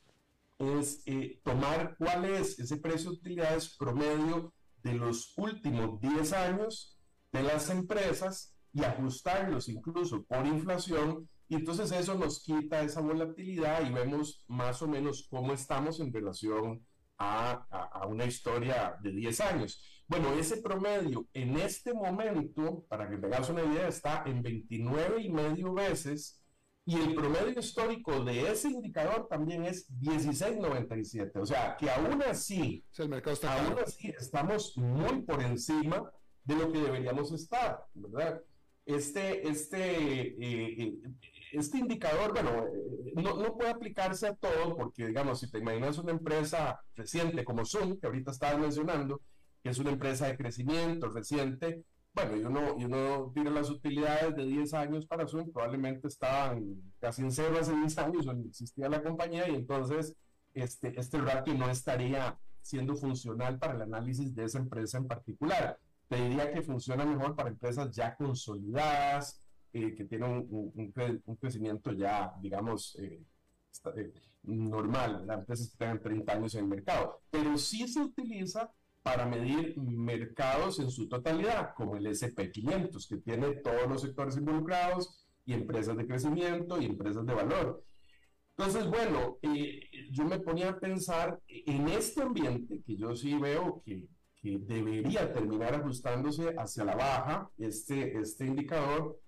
es 0.62 1.02
eh, 1.06 1.42
tomar 1.44 1.96
cuál 1.98 2.26
es 2.26 2.60
ese 2.60 2.78
precio 2.78 3.12
de 3.12 3.18
utilidades 3.18 3.76
promedio 3.78 4.54
de 4.84 4.94
los 4.94 5.34
últimos 5.38 6.00
10 6.00 6.34
años 6.34 6.98
de 7.32 7.44
las 7.44 7.70
empresas 7.70 8.56
y 8.74 8.84
ajustarlos 8.84 9.70
incluso 9.70 10.24
por 10.24 10.46
inflación 10.46 11.28
y 11.48 11.56
entonces 11.56 11.92
eso 11.92 12.18
nos 12.18 12.44
quita 12.44 12.82
esa 12.82 13.02
volatilidad 13.02 13.86
y 13.86 13.92
vemos 13.92 14.46
más 14.48 14.82
o 14.82 14.88
menos 14.88 15.28
cómo 15.30 15.52
estamos 15.52 16.00
en 16.00 16.14
relación 16.14 16.86
a, 17.18 17.66
a, 17.70 18.08
una 18.08 18.26
historia 18.26 18.98
de 19.04 19.12
10 19.12 19.42
años. 19.42 20.04
Bueno, 20.08 20.34
ese 20.34 20.62
promedio 20.62 21.28
en 21.34 21.58
este 21.58 21.94
momento, 21.94 22.86
para 22.88 23.10
que 23.10 23.18
tengas 23.18 23.50
una 23.50 23.64
idea, 23.64 23.88
está 23.88 24.24
en 24.26 24.42
29 24.42 25.22
y 25.22 25.30
medio 25.30 25.74
veces 25.74 26.41
y 26.92 26.96
el 26.96 27.16
promedio 27.16 27.58
histórico 27.58 28.22
de 28.22 28.52
ese 28.52 28.68
indicador 28.68 29.26
también 29.30 29.64
es 29.64 29.90
16.97. 30.02 31.40
O 31.40 31.46
sea, 31.46 31.78
que 31.78 31.90
aún 31.90 32.22
así, 32.24 32.84
el 32.98 33.08
mercado 33.08 33.34
está 33.34 33.66
aún 33.66 33.80
así 33.80 34.10
estamos 34.10 34.78
muy 34.78 35.22
por 35.22 35.42
encima 35.42 36.12
de 36.44 36.56
lo 36.56 36.70
que 36.70 36.80
deberíamos 36.80 37.32
estar, 37.32 37.86
¿verdad? 37.94 38.42
Este, 38.86 39.48
este, 39.48 39.80
eh, 39.80 40.84
eh, 40.84 40.94
este 41.54 41.78
indicador, 41.78 42.34
bueno, 42.34 42.66
eh, 42.68 43.14
no, 43.16 43.38
no, 43.38 43.56
puede 43.56 43.70
aplicarse 43.70 44.28
a 44.28 44.36
todo 44.36 44.76
porque, 44.76 45.08
digamos, 45.08 45.40
si 45.40 45.50
te 45.50 45.60
imaginas 45.60 45.98
una 45.98 46.12
empresa 46.12 46.82
reciente 46.98 47.46
como 47.46 47.64
Zoom, 47.64 48.02
que 48.02 48.08
ahorita 48.08 48.32
estabas 48.32 48.60
mencionando, 48.60 49.22
que 49.64 49.70
es 49.70 49.80
una 49.80 49.92
empresa 49.92 50.28
de 50.28 50.36
crecimiento 50.36 51.08
reciente, 51.08 51.86
bueno, 52.14 52.38
y 52.38 52.44
uno, 52.44 52.76
y 52.78 52.86
uno 52.86 53.32
tira 53.34 53.50
las 53.52 53.70
utilidades 53.70 54.36
de 54.36 54.46
10 54.46 54.74
años 54.74 55.06
para 55.06 55.28
Zoom, 55.28 55.52
probablemente 55.52 56.08
estaban 56.08 56.94
casi 57.00 57.22
en 57.22 57.32
cero 57.32 57.58
hace 57.60 57.76
10 57.76 57.98
años 58.00 58.26
cuando 58.26 58.48
existía 58.48 58.90
la 58.90 59.02
compañía 59.02 59.48
y 59.48 59.56
entonces 59.56 60.16
este, 60.54 61.00
este 61.00 61.20
ratio 61.20 61.54
no 61.54 61.70
estaría 61.70 62.38
siendo 62.62 62.96
funcional 62.96 63.58
para 63.58 63.76
el 63.76 63.82
análisis 63.82 64.36
de 64.36 64.44
esa 64.46 64.60
empresa 64.60 64.98
en 64.98 65.08
particular. 65.08 65.80
Te 66.08 66.18
diría 66.18 66.52
que 66.52 66.62
funciona 66.62 67.06
mejor 67.06 67.36
para 67.36 67.50
empresas 67.50 67.96
ya 67.96 68.16
consolidadas, 68.16 69.42
eh, 69.74 69.96
que 69.96 70.04
tienen 70.04 70.48
un, 70.50 70.94
un, 71.26 71.36
crecimiento 71.38 71.94
ya, 71.94 72.34
digamos, 72.42 72.98
eh, 73.00 73.24
eh, 73.96 74.14
normal, 74.44 75.26
las 75.26 75.40
empresas 75.40 75.72
que 75.72 75.78
tengan 75.78 76.02
30 76.02 76.34
años 76.34 76.56
en 76.56 76.62
el 76.62 76.68
mercado. 76.68 77.22
Pero 77.30 77.58
sí 77.58 77.88
se 77.88 78.02
utiliza 78.02 78.70
para 79.04 79.26
medir 79.26 79.78
mercados 79.78 80.80
en 80.80 80.92
su 80.92 81.08
totalidad, 81.08 81.74
como 81.76 81.96
el 81.96 82.06
SP500, 82.06 83.08
que 83.08 83.18
tiene 83.18 83.56
todos 83.56 83.88
los 83.88 84.02
sectores 84.02 84.38
involucrados 84.38 85.26
y 85.46 85.54
empresas 85.54 85.98
de 85.98 86.06
crecimiento 86.06 86.80
y 86.80 86.86
empresas 86.86 87.26
de 87.26 87.34
valor. 87.34 87.84
Entonces, 88.58 88.88
bueno, 88.88 89.40
eh, 89.42 89.82
yo 90.12 90.26
me 90.26 90.40
ponía 90.40 90.70
a 90.70 90.80
pensar 90.80 91.40
en 91.48 91.88
este 91.88 92.22
ambiente 92.22 92.82
que 92.86 92.96
yo 92.96 93.16
sí 93.16 93.34
veo 93.40 93.82
que, 93.84 94.08
que 94.36 94.60
debería 94.60 95.34
terminar 95.34 95.74
ajustándose 95.74 96.54
hacia 96.58 96.84
la 96.84 96.96
baja, 96.96 97.50
este, 97.58 98.20
este 98.20 98.46
indicador, 98.46 99.20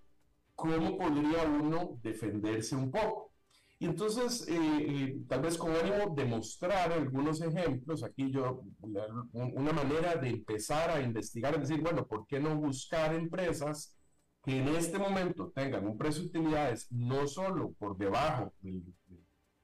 ¿cómo 0.53 0.97
podría 0.97 1.45
uno 1.45 1.99
defenderse 2.03 2.75
un 2.75 2.91
poco? 2.91 3.32
Y 3.79 3.85
entonces, 3.85 4.47
eh, 4.47 4.55
eh, 4.55 5.17
tal 5.27 5.41
vez 5.41 5.57
con 5.57 5.75
ánimo 5.75 6.15
de 6.15 6.25
mostrar 6.25 6.93
algunos 6.93 7.41
ejemplos, 7.41 8.03
aquí 8.03 8.31
yo, 8.31 8.63
una 9.31 9.73
manera 9.73 10.15
de 10.15 10.29
empezar 10.29 10.89
a 10.89 11.01
investigar 11.01 11.55
es 11.55 11.67
decir, 11.67 11.81
bueno, 11.81 12.07
¿por 12.07 12.25
qué 12.27 12.39
no 12.39 12.55
buscar 12.55 13.13
empresas 13.13 13.97
que 14.43 14.57
en 14.57 14.69
este 14.69 14.99
momento 14.99 15.51
tengan 15.53 15.87
un 15.87 15.97
precio 15.97 16.23
de 16.23 16.29
utilidades 16.29 16.91
no 16.91 17.27
solo 17.27 17.73
por 17.73 17.97
debajo 17.97 18.53
del, 18.61 18.83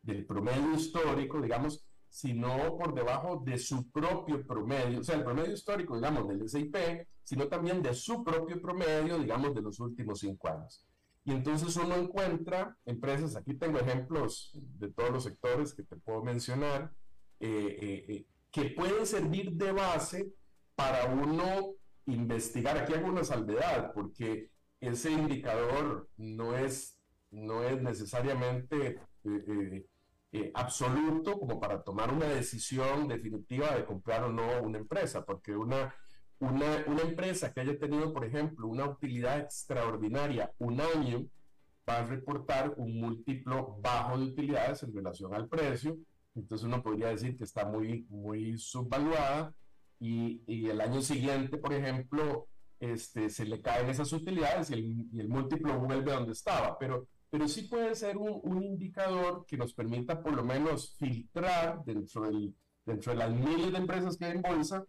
del 0.01 0.25
promedio 0.25 0.73
histórico, 0.73 1.41
digamos, 1.41 1.85
sino 2.09 2.77
por 2.77 2.93
debajo 2.93 3.41
de 3.45 3.57
su 3.57 3.89
propio 3.91 4.45
promedio, 4.45 4.99
o 4.99 5.03
sea, 5.03 5.15
el 5.15 5.23
promedio 5.23 5.53
histórico, 5.53 5.95
digamos, 5.95 6.27
del 6.27 6.49
SIP, 6.49 6.75
sino 7.23 7.47
también 7.47 7.81
de 7.83 7.93
su 7.93 8.23
propio 8.23 8.59
promedio, 8.61 9.19
digamos, 9.19 9.53
de 9.53 9.61
los 9.61 9.79
últimos 9.79 10.19
cinco 10.19 10.49
años. 10.49 10.85
Y 11.25 11.31
entonces 11.31 11.75
uno 11.75 11.95
encuentra 11.95 12.77
empresas, 12.85 13.35
aquí 13.35 13.53
tengo 13.53 13.79
ejemplos 13.79 14.51
de 14.53 14.91
todos 14.91 15.11
los 15.11 15.23
sectores 15.23 15.73
que 15.73 15.83
te 15.83 15.95
puedo 15.97 16.23
mencionar, 16.23 16.91
eh, 17.39 17.77
eh, 17.81 18.05
eh, 18.09 18.25
que 18.51 18.71
pueden 18.71 19.05
servir 19.05 19.51
de 19.51 19.71
base 19.71 20.31
para 20.75 21.05
uno 21.05 21.73
investigar. 22.05 22.77
Aquí 22.77 22.93
hago 22.93 23.07
una 23.07 23.23
salvedad, 23.23 23.91
porque 23.93 24.49
ese 24.79 25.11
indicador 25.11 26.09
no 26.17 26.57
es, 26.57 26.97
no 27.31 27.63
es 27.63 27.81
necesariamente 27.81 28.99
absoluto 30.53 31.37
como 31.37 31.59
para 31.59 31.83
tomar 31.83 32.11
una 32.11 32.27
decisión 32.27 33.07
definitiva 33.07 33.75
de 33.75 33.85
comprar 33.85 34.23
o 34.23 34.31
no 34.31 34.63
una 34.63 34.79
empresa, 34.79 35.25
porque 35.25 35.55
una 35.55 35.93
una, 36.39 36.83
una, 36.87 37.01
empresa 37.01 37.53
que 37.53 37.61
haya 37.61 37.77
tenido, 37.77 38.13
por 38.13 38.25
ejemplo, 38.25 38.67
una 38.67 38.85
utilidad 38.85 39.39
extraordinaria 39.39 40.51
un 40.59 40.79
año, 40.79 41.25
va 41.87 41.99
a 41.99 42.05
reportar 42.05 42.73
un 42.77 42.99
múltiplo 42.99 43.77
bajo 43.81 44.17
de 44.17 44.25
utilidades 44.25 44.83
en 44.83 44.93
relación 44.93 45.33
al 45.33 45.47
precio. 45.47 45.97
Entonces 46.35 46.65
uno 46.65 46.81
podría 46.81 47.09
decir 47.09 47.37
que 47.37 47.43
está 47.43 47.65
muy, 47.65 48.05
muy 48.09 48.57
subvaluada 48.57 49.53
y, 49.99 50.41
y 50.47 50.69
el 50.69 50.79
año 50.79 51.01
siguiente, 51.01 51.57
por 51.57 51.73
ejemplo, 51.73 52.47
este, 52.79 53.29
se 53.29 53.45
le 53.45 53.61
caen 53.61 53.89
esas 53.89 54.11
utilidades 54.13 54.69
y 54.69 54.73
el, 54.73 55.07
y 55.11 55.19
el 55.19 55.27
múltiplo 55.27 55.77
vuelve 55.79 56.11
a 56.11 56.15
donde 56.15 56.31
estaba. 56.31 56.77
Pero, 56.77 57.07
pero 57.29 57.47
sí 57.47 57.63
puede 57.63 57.95
ser 57.95 58.17
un, 58.17 58.39
un, 58.43 58.63
indicador 58.63 59.45
que 59.45 59.57
nos 59.57 59.73
permita 59.73 60.21
por 60.21 60.33
lo 60.33 60.43
menos 60.43 60.95
filtrar 60.97 61.83
dentro, 61.83 62.21
del, 62.21 62.55
dentro 62.85 63.11
de 63.11 63.17
las 63.19 63.31
miles 63.31 63.71
de 63.71 63.77
empresas 63.77 64.15
que 64.15 64.25
hay 64.25 64.31
en 64.33 64.41
bolsa 64.41 64.85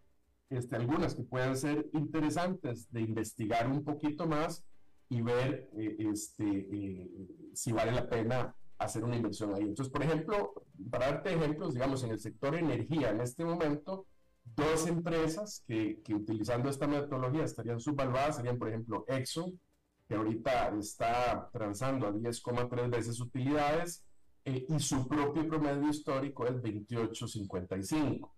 este, 0.51 0.75
algunas 0.75 1.15
que 1.15 1.23
puedan 1.23 1.57
ser 1.57 1.89
interesantes 1.93 2.91
de 2.91 3.01
investigar 3.01 3.67
un 3.67 3.83
poquito 3.83 4.27
más 4.27 4.63
y 5.09 5.21
ver 5.21 5.69
eh, 5.77 5.95
este, 5.99 6.43
eh, 6.45 7.09
si 7.53 7.71
vale 7.71 7.91
la 7.91 8.07
pena 8.07 8.55
hacer 8.77 9.03
una 9.03 9.15
inversión 9.15 9.53
ahí. 9.55 9.63
Entonces, 9.63 9.91
por 9.91 10.03
ejemplo, 10.03 10.53
para 10.89 11.07
darte 11.07 11.33
ejemplos, 11.33 11.73
digamos, 11.73 12.03
en 12.03 12.11
el 12.11 12.19
sector 12.19 12.55
energía, 12.55 13.09
en 13.09 13.21
este 13.21 13.43
momento, 13.43 14.05
dos 14.43 14.87
empresas 14.87 15.63
que, 15.67 16.01
que 16.03 16.13
utilizando 16.13 16.69
esta 16.69 16.87
metodología 16.87 17.43
estarían 17.43 17.79
subvaluadas 17.79 18.35
serían, 18.35 18.57
por 18.57 18.69
ejemplo, 18.69 19.05
Exxon, 19.07 19.59
que 20.07 20.15
ahorita 20.15 20.75
está 20.77 21.49
transando 21.51 22.07
a 22.07 22.11
10,3 22.11 22.89
veces 22.89 23.19
utilidades, 23.19 24.03
eh, 24.43 24.65
y 24.67 24.79
su 24.79 25.07
propio 25.07 25.47
promedio 25.47 25.89
histórico 25.89 26.47
es 26.47 26.61
28,55. 26.61 28.31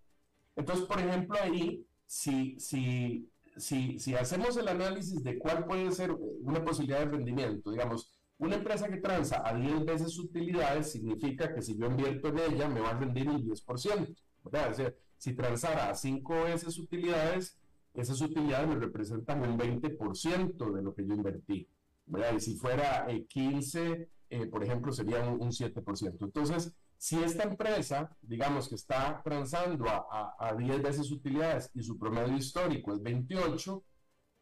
Entonces, 0.55 0.85
por 0.85 0.99
ejemplo, 0.99 1.37
ahí 1.41 1.85
si, 2.05 2.59
si, 2.59 3.29
si, 3.57 3.99
si 3.99 4.15
hacemos 4.15 4.57
el 4.57 4.67
análisis 4.67 5.23
de 5.23 5.37
cuál 5.37 5.65
puede 5.65 5.91
ser 5.91 6.11
una 6.11 6.63
posibilidad 6.63 6.99
de 6.99 7.11
rendimiento, 7.11 7.71
digamos, 7.71 8.11
una 8.37 8.55
empresa 8.55 8.89
que 8.89 8.97
transa 8.97 9.41
a 9.45 9.55
10 9.55 9.85
veces 9.85 10.17
utilidades 10.19 10.91
significa 10.91 11.53
que 11.53 11.61
si 11.61 11.77
yo 11.77 11.85
invierto 11.85 12.27
en 12.29 12.39
ella 12.39 12.67
me 12.67 12.81
va 12.81 12.89
a 12.89 12.99
rendir 12.99 13.29
un 13.29 13.43
10%, 13.43 14.15
¿verdad? 14.43 14.71
O 14.71 14.73
sea, 14.73 14.93
si 15.17 15.33
transara 15.33 15.89
a 15.89 15.95
5 15.95 16.43
veces 16.43 16.77
utilidades, 16.77 17.57
esas 17.93 18.19
utilidades 18.21 18.67
me 18.67 18.75
representan 18.75 19.41
un 19.43 19.57
20% 19.57 20.73
de 20.73 20.81
lo 20.81 20.93
que 20.93 21.05
yo 21.05 21.13
invertí, 21.13 21.67
¿verdad? 22.05 22.33
Y 22.35 22.39
si 22.41 22.55
fuera 22.57 23.07
15, 23.29 23.91
eh, 23.91 24.09
eh, 24.29 24.45
por 24.47 24.63
ejemplo, 24.63 24.91
sería 24.91 25.23
un, 25.23 25.41
un 25.41 25.51
7%. 25.51 26.17
Entonces, 26.21 26.73
si 27.03 27.21
esta 27.21 27.43
empresa, 27.43 28.15
digamos 28.21 28.69
que 28.69 28.75
está 28.75 29.21
transando 29.25 29.89
a, 29.89 30.37
a, 30.39 30.55
10 30.55 30.81
veces 30.81 31.11
utilidades 31.11 31.69
y 31.73 31.83
su 31.83 31.99
promedio 31.99 32.37
histórico 32.37 32.93
es 32.93 33.03
28, 33.03 33.83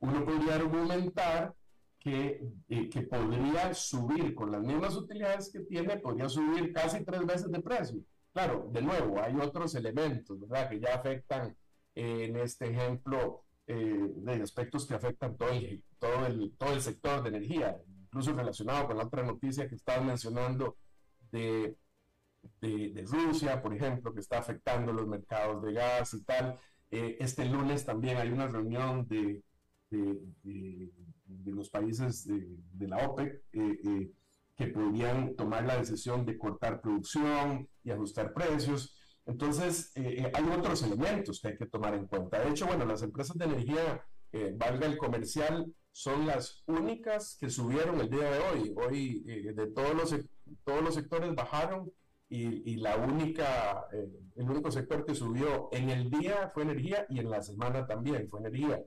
uno 0.02 0.24
podría 0.24 0.56
argumentar 0.58 1.56
que, 1.98 2.40
eh, 2.70 2.88
que 2.88 3.02
podría 3.02 3.74
subir 3.74 4.36
con 4.36 4.52
las 4.52 4.62
mismas 4.62 4.96
utilidades 4.96 5.52
que 5.52 5.62
tiene, 5.62 5.98
podría 5.98 6.30
subir 6.30 6.72
casi 6.72 7.04
tres 7.04 7.26
veces 7.26 7.52
de 7.52 7.62
precio. 7.62 8.00
Claro, 8.32 8.70
de 8.72 8.84
nuevo, 8.84 9.20
hay 9.20 9.36
otros 9.38 9.74
elementos, 9.74 10.40
¿verdad?, 10.40 10.70
que 10.70 10.80
ya 10.80 10.94
afectan 10.94 11.58
eh, 11.96 12.26
en 12.26 12.36
este 12.38 12.70
ejemplo 12.70 13.44
eh, 13.66 14.14
de 14.18 14.34
aspectos 14.34 14.86
que 14.86 14.94
afectan 14.94 15.36
todo 15.36 15.50
el, 15.50 15.84
todo, 15.98 16.28
el, 16.28 16.56
todo 16.60 16.74
el 16.74 16.82
sector 16.84 17.24
de 17.24 17.30
energía, 17.30 17.76
incluso 18.04 18.34
relacionado 18.34 18.86
con 18.86 18.98
la 18.98 19.06
otra 19.06 19.24
noticia 19.24 19.68
que 19.68 19.74
estaba 19.74 20.04
mencionando 20.04 20.78
de 21.32 21.76
de, 22.62 23.06
Rusia, 23.08 23.62
por 23.62 23.74
ejemplo, 23.74 24.14
que 24.14 24.20
está 24.20 24.40
afectando 24.40 24.94
los 24.94 25.08
mercados 25.08 25.62
de 25.64 25.74
gas 25.74 26.14
y 26.14 26.24
tal. 26.24 26.60
Eh, 26.90 27.18
este 27.20 27.46
lunes 27.46 27.86
también 27.86 28.18
hay 28.18 28.30
una 28.30 28.48
reunión 28.48 29.08
de, 29.08 29.44
de, 29.90 30.92
los 31.46 31.70
países 31.70 32.28
de, 32.28 32.88
la 32.88 32.98
OPEC 33.08 33.44
eh, 33.54 33.80
eh, 33.86 34.12
que 34.56 34.68
podrían 34.68 35.36
tomar 35.36 35.66
la 35.66 35.78
decisión 35.78 36.26
de 36.26 36.38
cortar 36.38 36.82
producción 36.82 37.68
y 37.84 37.92
ajustar 37.92 38.34
precios. 38.34 38.98
Entonces, 39.26 39.92
hay 39.96 40.46
otros 40.58 40.84
elementos 40.84 41.40
que 41.40 41.50
hay 41.50 41.58
que 41.58 41.68
tomar 41.68 41.94
en 41.94 42.08
cuenta. 42.08 42.40
De 42.40 42.50
hecho, 42.50 42.66
bueno, 42.66 42.86
las 42.86 43.02
empresas 43.02 43.38
de 43.38 43.46
energía, 43.46 44.04
valga 44.56 44.88
el 44.88 44.98
comercial, 44.98 45.72
son 45.92 46.26
las 46.26 46.64
únicas 46.66 47.38
que 47.40 47.50
subieron 47.50 48.00
el 48.00 48.10
día 48.10 48.32
de 48.32 48.40
hoy. 48.40 48.74
Hoy 48.76 49.20
de 49.22 49.68
todos 49.68 49.94
los, 49.94 50.16
todos 50.64 50.84
los 50.84 50.96
sectores 50.96 51.36
bajaron 51.36 51.92
y, 52.34 52.78
la 52.78 52.96
única, 52.96 53.88
eh, 53.92 54.08
el 54.38 54.50
único 54.50 54.72
sector 54.72 55.06
que 55.06 55.14
subió 55.14 55.68
en 55.74 55.90
el 55.90 56.10
día 56.10 56.50
fue 56.54 56.64
energía 56.64 57.06
y 57.10 57.20
en 57.20 57.30
la 57.30 57.42
semana 57.42 57.86
también 57.86 58.30
fue 58.30 58.40
energía. 58.40 58.82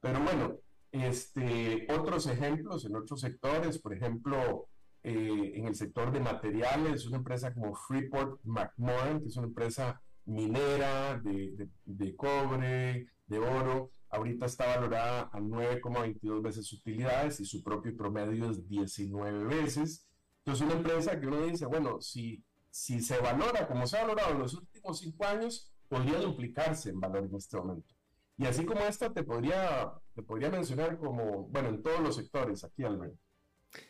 Pero 0.00 0.20
bueno, 0.20 0.56
este, 0.90 1.86
otros 1.92 2.26
ejemplos 2.28 2.86
en 2.86 2.96
otros 2.96 3.20
sectores, 3.20 3.78
por 3.78 3.92
ejemplo, 3.92 4.68
eh, 5.02 5.52
en 5.54 5.66
el 5.66 5.74
sector 5.74 6.10
de 6.10 6.20
materiales, 6.20 7.06
una 7.06 7.18
empresa 7.18 7.52
como 7.52 7.74
Freeport 7.74 8.40
McMoran, 8.44 9.20
que 9.20 9.28
es 9.28 9.36
una 9.36 9.48
empresa 9.48 10.00
minera 10.24 11.18
de, 11.18 11.68
de 11.84 12.16
cobre, 12.16 13.08
de 13.26 13.38
oro, 13.38 13.90
ahorita 14.08 14.46
está 14.46 14.66
valorada 14.66 15.28
a 15.30 15.38
9,22 15.38 16.42
veces 16.42 16.72
utilidades 16.72 17.38
y 17.40 17.44
su 17.44 17.62
propio 17.62 17.94
promedio 17.94 18.50
es 18.50 18.66
19 18.66 19.44
veces. 19.44 20.08
Entonces, 20.38 20.66
una 20.66 20.76
empresa 20.76 21.20
que 21.20 21.26
uno 21.26 21.42
dice, 21.42 21.66
bueno, 21.66 22.00
si 22.00 22.42
si 22.70 23.00
se 23.00 23.18
valora 23.18 23.66
como 23.66 23.86
se 23.86 23.98
ha 23.98 24.02
valorado 24.02 24.32
en 24.32 24.38
los 24.40 24.54
últimos 24.54 24.98
cinco 24.98 25.24
años, 25.24 25.72
podría 25.88 26.18
duplicarse 26.18 26.90
en 26.90 27.00
valor 27.00 27.24
en 27.24 27.34
este 27.34 27.56
momento. 27.56 27.94
Y 28.36 28.46
así 28.46 28.64
como 28.64 28.80
esta, 28.82 29.12
te 29.12 29.24
podría, 29.24 29.92
te 30.14 30.22
podría 30.22 30.50
mencionar 30.50 30.98
como, 30.98 31.48
bueno, 31.48 31.70
en 31.70 31.82
todos 31.82 32.00
los 32.00 32.16
sectores, 32.16 32.62
aquí 32.62 32.84
Alberto. 32.84 33.18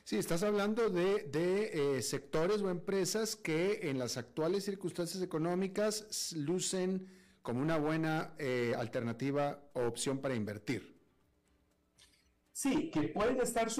Sí, 0.04 0.16
estás 0.16 0.42
hablando 0.42 0.88
de, 0.90 1.24
de 1.24 1.98
eh, 1.98 2.02
sectores 2.02 2.62
o 2.62 2.70
empresas 2.70 3.36
que 3.36 3.90
en 3.90 3.98
las 3.98 4.16
actuales 4.16 4.64
circunstancias 4.64 5.22
económicas 5.22 6.32
lucen 6.34 7.06
como 7.42 7.60
una 7.60 7.78
buena 7.78 8.34
eh, 8.38 8.74
alternativa 8.76 9.70
o 9.74 9.82
opción 9.82 10.18
para 10.18 10.34
invertir. 10.34 10.98
Sí, 12.52 12.90
que 12.90 13.02
pueden 13.02 13.40
estar 13.40 13.70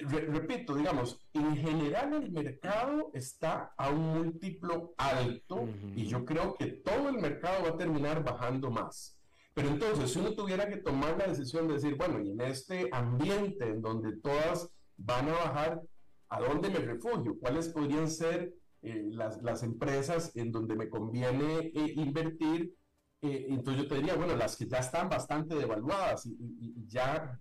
subvaloradas 0.00 0.34
repito, 0.34 0.74
digamos, 0.74 1.20
en 1.32 1.56
general 1.56 2.14
el 2.14 2.32
mercado 2.32 3.10
está 3.14 3.74
a 3.76 3.90
un 3.90 4.00
múltiplo 4.00 4.94
alto 4.96 5.68
y 5.94 6.06
yo 6.06 6.24
creo 6.24 6.54
que 6.54 6.66
todo 6.66 7.08
el 7.08 7.18
mercado 7.18 7.64
va 7.64 7.70
a 7.70 7.76
terminar 7.76 8.24
bajando 8.24 8.70
más. 8.70 9.18
Pero 9.54 9.68
entonces, 9.68 10.10
si 10.10 10.18
uno 10.18 10.34
tuviera 10.34 10.68
que 10.68 10.78
tomar 10.78 11.16
la 11.16 11.28
decisión 11.28 11.68
de 11.68 11.74
decir, 11.74 11.96
bueno, 11.96 12.20
y 12.20 12.30
en 12.30 12.40
este 12.40 12.88
ambiente 12.90 13.68
en 13.68 13.80
donde 13.80 14.16
todas 14.16 14.68
van 14.96 15.28
a 15.28 15.32
bajar, 15.32 15.80
¿a 16.28 16.40
dónde 16.40 16.70
me 16.70 16.80
refugio? 16.80 17.38
¿Cuáles 17.38 17.68
podrían 17.68 18.10
ser 18.10 18.52
eh, 18.82 19.04
las, 19.10 19.40
las, 19.42 19.62
empresas 19.62 20.34
en 20.34 20.50
donde 20.50 20.74
me 20.74 20.88
conviene 20.88 21.70
eh, 21.72 21.94
invertir? 21.96 22.74
Eh, 23.22 23.46
entonces 23.48 23.84
yo 23.84 23.88
te 23.88 23.94
diría, 23.94 24.16
bueno, 24.16 24.36
las 24.36 24.56
que 24.56 24.66
ya 24.66 24.78
están 24.78 25.08
bastante 25.08 25.54
devaluadas 25.54 26.26
y, 26.26 26.86
ya 26.86 27.40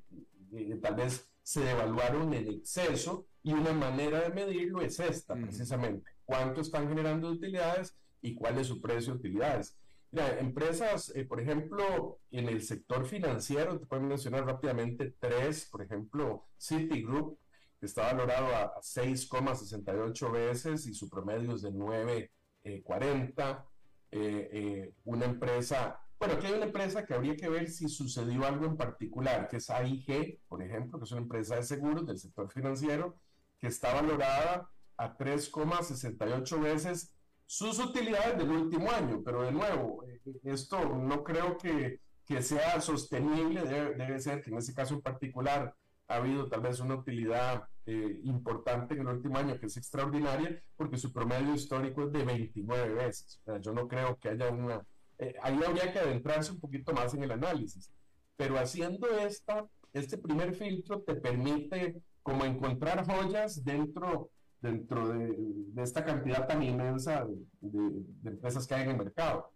eh, 0.53 0.79
tal 0.81 0.95
vez 0.95 1.32
se 1.43 1.61
devaluaron 1.61 2.33
en 2.33 2.47
exceso 2.49 3.27
y 3.43 3.53
una 3.53 3.73
manera 3.73 4.21
de 4.21 4.29
medirlo 4.29 4.81
es 4.81 4.99
esta, 4.99 5.35
precisamente. 5.35 6.09
¿Cuánto 6.25 6.61
están 6.61 6.87
generando 6.87 7.29
utilidades 7.29 7.95
y 8.21 8.33
cuál 8.33 8.57
es 8.57 8.67
su 8.67 8.81
precio 8.81 9.13
de 9.13 9.19
utilidades? 9.19 9.77
Mira, 10.11 10.39
empresas, 10.39 11.11
eh, 11.15 11.25
por 11.25 11.41
ejemplo, 11.41 12.19
en 12.31 12.47
el 12.47 12.61
sector 12.61 13.05
financiero, 13.05 13.79
te 13.79 13.85
pueden 13.85 14.07
mencionar 14.07 14.45
rápidamente 14.45 15.15
tres, 15.19 15.67
por 15.69 15.81
ejemplo, 15.81 16.45
Citigroup, 16.57 17.37
que 17.79 17.87
está 17.87 18.13
valorado 18.13 18.55
a 18.55 18.79
6,68 18.79 20.31
veces 20.31 20.85
y 20.87 20.93
su 20.93 21.09
promedio 21.09 21.55
es 21.55 21.63
de 21.63 21.71
9,40. 21.71 23.65
Eh, 24.11 24.49
eh, 24.53 24.93
una 25.05 25.25
empresa, 25.25 25.99
bueno, 26.23 26.39
aquí 26.39 26.47
hay 26.47 26.53
una 26.53 26.65
empresa 26.67 27.05
que 27.05 27.13
habría 27.13 27.35
que 27.35 27.49
ver 27.49 27.69
si 27.69 27.89
sucedió 27.89 28.45
algo 28.45 28.65
en 28.65 28.77
particular, 28.77 29.49
que 29.49 29.57
es 29.57 29.69
AIG, 29.69 30.39
por 30.47 30.63
ejemplo, 30.63 30.97
que 30.97 31.03
es 31.03 31.11
una 31.11 31.21
empresa 31.21 31.57
de 31.57 31.63
seguros 31.63 32.05
del 32.05 32.17
sector 32.17 32.49
financiero, 32.49 33.17
que 33.59 33.67
está 33.67 33.93
valorada 33.93 34.69
a 34.95 35.17
3,68 35.17 36.61
veces 36.61 37.13
sus 37.45 37.77
utilidades 37.79 38.37
del 38.37 38.51
último 38.51 38.89
año, 38.89 39.21
pero 39.21 39.41
de 39.41 39.51
nuevo, 39.51 40.05
eh, 40.07 40.21
esto 40.45 40.95
no 40.95 41.25
creo 41.25 41.57
que, 41.57 41.99
que 42.25 42.41
sea 42.41 42.79
sostenible, 42.79 43.63
debe, 43.63 43.95
debe, 43.95 44.19
ser 44.21 44.41
que 44.41 44.49
en 44.49 44.59
ese 44.59 44.73
caso 44.73 44.93
en 44.93 45.01
particular 45.01 45.75
ha 46.07 46.15
habido 46.15 46.47
tal 46.47 46.61
vez 46.61 46.79
una 46.79 46.95
utilidad 46.95 47.67
eh, 47.85 48.21
importante 48.23 48.93
en 48.93 49.01
el 49.01 49.07
último 49.07 49.37
año, 49.37 49.59
que 49.59 49.65
es 49.65 49.75
extraordinaria, 49.75 50.63
porque 50.77 50.97
su 50.97 51.11
promedio 51.11 51.53
histórico 51.53 52.03
es 52.03 52.13
de 52.13 52.23
29 52.23 52.93
veces. 52.93 53.41
yo 53.59 53.73
no 53.73 53.89
creo 53.89 54.17
que 54.17 54.29
haya 54.29 54.49
una... 54.49 54.81
Eh, 55.23 55.35
ahí 55.41 55.59
habría 55.65 55.91
que 55.91 55.99
adentrarse 55.99 56.51
un 56.51 56.59
poquito 56.59 56.93
más 56.93 57.13
en 57.13 57.23
el 57.23 57.31
análisis. 57.31 57.91
Pero 58.35 58.57
haciendo 58.57 59.07
esta, 59.19 59.65
este 59.93 60.17
primer 60.17 60.53
filtro 60.53 61.01
te 61.01 61.15
permite 61.15 62.01
como 62.21 62.45
encontrar 62.45 63.05
joyas 63.05 63.63
dentro, 63.63 64.29
dentro 64.61 65.09
de, 65.09 65.33
de 65.37 65.83
esta 65.83 66.03
cantidad 66.03 66.47
tan 66.47 66.63
inmensa 66.63 67.25
de, 67.25 67.35
de, 67.61 68.29
empresas 68.29 68.65
que 68.65 68.75
hay 68.75 68.83
en 68.83 68.91
el 68.91 68.97
mercado. 68.97 69.51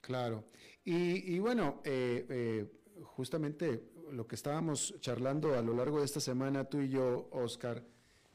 Claro. 0.00 0.44
Y, 0.84 1.34
y 1.34 1.38
bueno, 1.38 1.80
eh, 1.84 2.66
justamente 3.02 3.90
lo 4.12 4.26
que 4.26 4.34
estábamos 4.34 4.94
charlando 5.00 5.54
a 5.54 5.62
lo 5.62 5.74
largo 5.74 5.98
de 5.98 6.04
esta 6.04 6.20
semana, 6.20 6.64
tú 6.64 6.80
y 6.80 6.88
yo, 6.88 7.28
Oscar, 7.32 7.84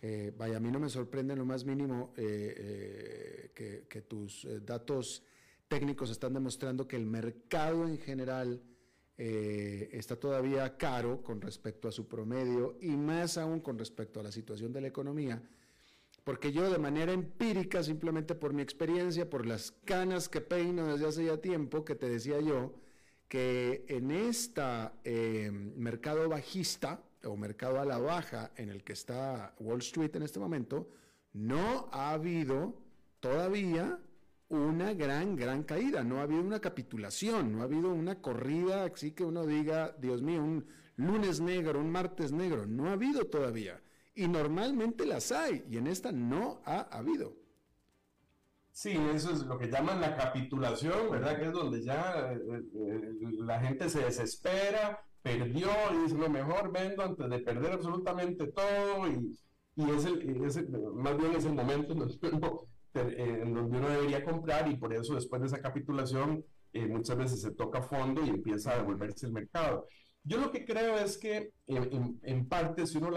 eh, 0.01 0.33
vaya, 0.37 0.57
a 0.57 0.59
mí 0.59 0.71
no 0.71 0.79
me 0.79 0.89
sorprende 0.89 1.33
en 1.33 1.39
lo 1.39 1.45
más 1.45 1.65
mínimo 1.65 2.13
eh, 2.15 3.51
eh, 3.55 3.85
que, 3.87 4.01
tus 4.01 4.47
datos 4.65 5.23
técnicos 5.69 6.09
están 6.09 6.33
demostrando 6.33 6.87
que 6.87 6.97
el 6.97 7.05
mercado 7.05 7.87
en 7.87 7.97
general 7.97 8.61
está 9.17 10.15
todavía 10.15 10.77
caro 10.77 11.21
con 11.21 11.41
respecto 11.41 11.87
a 11.87 11.91
su 11.91 12.07
promedio 12.07 12.77
y 12.79 12.95
más 12.95 13.37
aún 13.37 13.59
con 13.59 13.77
respecto 13.77 14.19
a 14.19 14.23
la 14.23 14.31
situación 14.31 14.71
de 14.71 14.79
la 14.81 14.87
economía, 14.87 15.41
porque 16.23 16.51
yo 16.53 16.69
de 16.71 16.77
manera 16.77 17.11
empírica, 17.11 17.83
simplemente 17.83 18.33
por 18.33 18.53
mi 18.53 18.61
experiencia, 18.61 19.29
por 19.29 19.45
las 19.45 19.71
canas 19.83 20.29
que 20.29 20.39
peino 20.39 20.87
desde 20.87 21.07
hace 21.07 21.25
ya 21.25 21.37
tiempo, 21.37 21.83
que 21.83 21.95
te 21.95 22.09
decía 22.09 22.39
yo, 22.39 22.73
que 23.27 23.85
en 23.89 24.11
este 24.11 25.51
mercado 25.51 26.29
bajista 26.29 27.03
o 27.25 27.35
mercado 27.35 27.81
a 27.81 27.85
la 27.85 27.97
baja 27.97 28.51
en 28.55 28.69
el 28.69 28.83
que 28.83 28.93
está 28.93 29.53
Wall 29.59 29.79
Street 29.79 30.15
en 30.15 30.23
este 30.23 30.39
momento, 30.39 30.89
no 31.33 31.89
ha 31.91 32.11
habido 32.11 32.73
todavía 33.19 33.99
una 34.49 34.93
gran, 34.93 35.35
gran 35.35 35.63
caída, 35.63 36.03
no 36.03 36.19
ha 36.19 36.23
habido 36.23 36.41
una 36.41 36.59
capitulación, 36.59 37.53
no 37.53 37.61
ha 37.61 37.65
habido 37.65 37.91
una 37.93 38.21
corrida, 38.21 38.85
así 38.85 39.11
que 39.11 39.23
uno 39.23 39.45
diga, 39.45 39.95
Dios 39.99 40.21
mío, 40.21 40.43
un 40.43 40.65
lunes 40.95 41.39
negro, 41.39 41.79
un 41.79 41.91
martes 41.91 42.31
negro, 42.31 42.65
no 42.65 42.89
ha 42.89 42.93
habido 42.93 43.25
todavía. 43.25 43.81
Y 44.15 44.27
normalmente 44.27 45.05
las 45.05 45.31
hay, 45.31 45.63
y 45.69 45.77
en 45.77 45.87
esta 45.87 46.11
no 46.11 46.61
ha 46.65 46.81
habido. 46.81 47.37
Sí, 48.71 48.97
eso 49.13 49.31
es 49.31 49.45
lo 49.45 49.57
que 49.57 49.67
llaman 49.67 50.01
la 50.01 50.15
capitulación, 50.15 51.11
¿verdad? 51.11 51.37
Que 51.37 51.45
es 51.47 51.51
donde 51.51 51.83
ya 51.83 52.31
eh, 52.31 52.39
eh, 52.73 53.13
la 53.39 53.59
gente 53.59 53.89
se 53.89 53.99
desespera, 53.99 55.03
perdió 55.21 55.69
y 55.93 56.03
dice, 56.03 56.17
lo 56.17 56.29
mejor 56.29 56.71
vendo 56.71 57.03
antes 57.03 57.29
de 57.29 57.39
perder 57.39 57.73
absolutamente 57.73 58.47
todo 58.47 59.07
y, 59.07 59.37
y 59.75 59.89
es, 59.91 60.05
el, 60.05 60.81
más 60.93 61.17
bien 61.17 61.35
es 61.35 61.45
el 61.45 61.53
momento 61.53 61.93
en 61.93 62.03
eh, 62.03 62.05
en 62.93 63.53
donde 63.53 63.77
uno 63.77 63.89
debería 63.89 64.23
comprar 64.23 64.67
y 64.69 64.77
por 64.77 64.93
eso 64.93 65.15
después 65.15 65.41
de 65.41 65.47
esa 65.47 65.61
capitulación 65.61 66.43
muchas 66.73 67.17
veces 67.17 67.41
se 67.41 67.51
toca 67.51 67.81
fondo 67.81 68.23
y 68.25 68.29
empieza 68.29 68.71
a 68.71 68.77
devolverse 68.77 69.25
el 69.25 69.33
mercado. 69.33 69.87
Yo 70.23 70.37
lo 70.37 70.51
que 70.51 70.65
creo 70.65 70.97
es 70.97 71.17
que 71.17 71.51
en, 71.65 72.19
en, 72.21 72.47
parte 72.47 72.85
si 72.85 72.97
uno, 72.97 73.09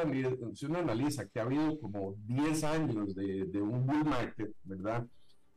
si 0.55 0.67
uno 0.67 0.79
analiza 0.79 1.29
que 1.29 1.41
ha 1.41 1.43
habido 1.43 1.79
como 1.79 2.15
10 2.27 2.65
años 2.65 3.15
de, 3.15 3.45
de 3.47 3.61
un 3.61 3.85
bull 3.85 4.05
market, 4.05 4.53
¿verdad? 4.65 5.07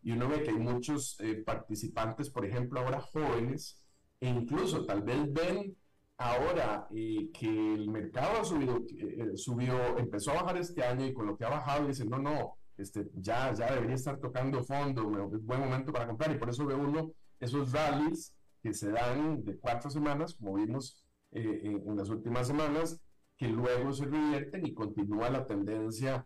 y 0.06 0.12
uno 0.12 0.30
ve 0.30 0.44
que 0.44 0.52
hay 0.52 0.58
muchos 0.58 1.20
eh, 1.20 1.42
participantes, 1.44 2.30
por 2.30 2.46
ejemplo, 2.46 2.80
ahora 2.80 3.02
jóvenes, 3.02 3.80
e 4.20 4.30
incluso 4.30 4.86
tal 4.86 5.02
vez 5.02 5.34
ven 5.34 5.76
ahora 6.18 6.88
eh, 6.96 7.32
que 7.34 7.48
el 7.48 7.90
mercado 7.90 8.40
ha 8.40 8.46
subido, 8.46 8.86
eh, 9.00 9.32
subió, 9.36 9.98
empezó 9.98 10.32
a 10.32 10.44
bajar 10.44 10.58
este 10.58 10.84
año 10.84 11.08
y 11.08 11.14
con 11.14 11.26
lo 11.26 11.36
que 11.36 11.46
ha 11.46 11.50
bajado 11.50 11.88
dicen, 11.88 12.08
no, 12.08 12.20
no, 12.20 12.56
este, 12.78 13.10
ya, 13.16 13.54
ya 13.54 13.74
debería 13.74 13.96
estar 13.96 14.20
tocando 14.20 14.64
fondo, 14.64 15.02
es 15.34 15.46
buen 15.46 15.60
momento 15.60 15.92
para 15.92 16.08
comprar 16.08 16.32
y 16.32 16.38
por 16.38 16.50
eso 16.50 16.66
ve 16.66 16.76
uno 16.76 17.12
esos 17.40 17.72
rallies 17.72 18.36
que 18.62 18.74
se 18.74 18.92
dan 18.92 19.44
de 19.44 19.58
cuatro 19.58 19.90
semanas, 19.90 20.36
como 20.36 20.56
vimos 20.56 21.06
en, 21.32 21.84
en, 21.88 21.98
las 21.98 22.10
últimas 22.10 22.48
semanas, 22.48 23.00
que 23.38 23.48
luego 23.48 23.92
se 23.94 24.06
revierten 24.06 24.66
y 24.66 24.74
continúa 24.74 25.30
la 25.30 25.46
tendencia 25.46 26.26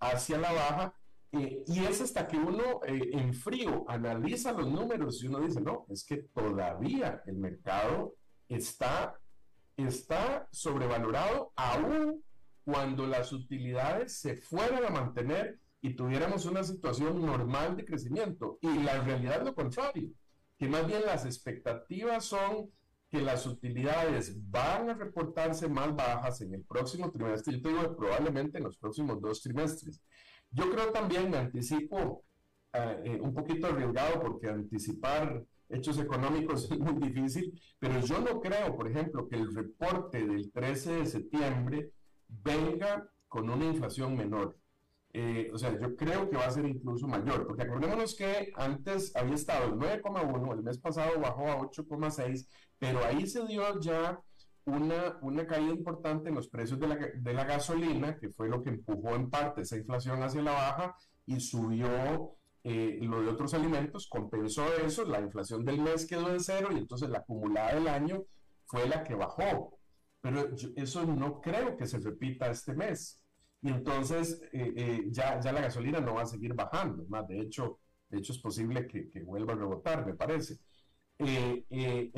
hacia 0.00 0.38
la 0.38 0.52
baja 0.52 0.94
eh, 1.32 1.64
y 1.66 1.84
es 1.84 2.00
hasta 2.00 2.26
que 2.28 2.36
uno 2.36 2.80
eh, 2.86 3.10
en 3.12 3.34
frío 3.34 3.84
analiza 3.88 4.52
los 4.52 4.68
números 4.68 5.22
y 5.22 5.28
uno 5.28 5.40
dice, 5.40 5.60
no, 5.60 5.86
es 5.88 6.04
que 6.04 6.18
todavía 6.34 7.22
el 7.26 7.36
mercado 7.36 8.14
está, 8.48 9.18
está 9.76 10.48
sobrevalorado 10.50 11.52
aún 11.56 12.22
cuando 12.66 13.06
las 13.06 13.32
utilidades 13.32 14.18
se 14.18 14.38
fueran 14.38 14.84
a 14.84 14.90
mantener 14.90 15.60
y 15.80 15.94
tuviéramos 15.94 16.46
una 16.46 16.64
situación 16.64 17.24
normal 17.24 17.76
de 17.76 17.84
crecimiento. 17.84 18.58
Y 18.60 18.82
la 18.82 19.00
realidad 19.04 19.38
es 19.38 19.44
lo 19.44 19.54
contrario, 19.54 20.10
que 20.58 20.68
más 20.68 20.84
bien 20.84 21.02
las 21.06 21.24
expectativas 21.24 22.24
son 22.24 22.68
que 23.08 23.20
las 23.20 23.46
utilidades 23.46 24.34
van 24.50 24.90
a 24.90 24.94
reportarse 24.94 25.68
más 25.68 25.94
bajas 25.94 26.40
en 26.40 26.54
el 26.54 26.64
próximo 26.64 27.12
trimestre, 27.12 27.54
yo 27.54 27.62
te 27.62 27.68
digo 27.68 27.96
probablemente 27.96 28.58
en 28.58 28.64
los 28.64 28.76
próximos 28.78 29.20
dos 29.20 29.40
trimestres. 29.42 30.02
Yo 30.50 30.68
creo 30.72 30.90
también, 30.90 31.30
me 31.30 31.36
anticipo 31.36 32.24
eh, 32.72 33.02
eh, 33.04 33.20
un 33.20 33.32
poquito 33.32 33.68
arriesgado 33.68 34.20
porque 34.20 34.48
anticipar 34.48 35.40
hechos 35.68 36.00
económicos 36.00 36.68
es 36.72 36.80
muy 36.80 36.94
difícil, 36.94 37.62
pero 37.78 38.00
yo 38.00 38.20
no 38.20 38.40
creo, 38.40 38.74
por 38.74 38.90
ejemplo, 38.90 39.28
que 39.28 39.36
el 39.36 39.54
reporte 39.54 40.26
del 40.26 40.50
13 40.50 40.92
de 40.94 41.06
septiembre 41.06 41.92
venga 42.28 43.08
con 43.28 43.50
una 43.50 43.64
inflación 43.64 44.16
menor. 44.16 44.56
Eh, 45.12 45.50
o 45.52 45.58
sea, 45.58 45.78
yo 45.78 45.96
creo 45.96 46.28
que 46.28 46.36
va 46.36 46.46
a 46.46 46.50
ser 46.50 46.66
incluso 46.66 47.06
mayor, 47.06 47.46
porque 47.46 47.62
acordémonos 47.62 48.14
que 48.14 48.52
antes 48.54 49.14
había 49.16 49.34
estado 49.34 49.72
en 49.72 49.78
9,1, 49.78 50.52
el 50.52 50.62
mes 50.62 50.78
pasado 50.78 51.18
bajó 51.20 51.48
a 51.48 51.58
8,6, 51.58 52.46
pero 52.78 53.02
ahí 53.04 53.26
se 53.26 53.46
dio 53.46 53.80
ya 53.80 54.20
una, 54.66 55.18
una 55.22 55.46
caída 55.46 55.72
importante 55.72 56.28
en 56.28 56.34
los 56.34 56.48
precios 56.48 56.78
de 56.78 56.88
la, 56.88 56.96
de 56.96 57.32
la 57.32 57.44
gasolina, 57.44 58.18
que 58.18 58.28
fue 58.30 58.48
lo 58.48 58.62
que 58.62 58.70
empujó 58.70 59.14
en 59.14 59.30
parte 59.30 59.62
esa 59.62 59.76
inflación 59.76 60.22
hacia 60.22 60.42
la 60.42 60.52
baja 60.52 60.96
y 61.24 61.40
subió 61.40 62.36
eh, 62.64 62.98
lo 63.00 63.22
de 63.22 63.28
otros 63.28 63.54
alimentos, 63.54 64.08
compensó 64.08 64.66
eso, 64.84 65.04
la 65.04 65.20
inflación 65.20 65.64
del 65.64 65.80
mes 65.80 66.04
quedó 66.04 66.30
en 66.30 66.40
cero 66.40 66.70
y 66.72 66.78
entonces 66.78 67.08
la 67.08 67.18
acumulada 67.18 67.74
del 67.74 67.86
año 67.86 68.24
fue 68.66 68.88
la 68.88 69.04
que 69.04 69.14
bajó. 69.14 69.75
Pero 70.20 70.50
eso 70.76 71.04
no 71.06 71.40
creo 71.40 71.76
que 71.76 71.86
se 71.86 71.98
repita 71.98 72.50
este 72.50 72.74
mes. 72.74 73.20
Y 73.62 73.68
entonces 73.68 74.40
eh, 74.52 74.72
eh, 74.76 75.04
ya, 75.10 75.40
ya 75.40 75.52
la 75.52 75.62
gasolina 75.62 76.00
no 76.00 76.14
va 76.14 76.22
a 76.22 76.26
seguir 76.26 76.54
bajando. 76.54 77.04
Más 77.08 77.26
de 77.28 77.40
hecho, 77.40 77.80
de 78.08 78.18
hecho 78.18 78.32
es 78.32 78.38
posible 78.38 78.86
que, 78.86 79.10
que 79.10 79.22
vuelva 79.22 79.54
a 79.54 79.56
rebotar, 79.56 80.06
me 80.06 80.14
parece. 80.14 80.58
Eh, 81.18 81.64
eh, 81.70 82.12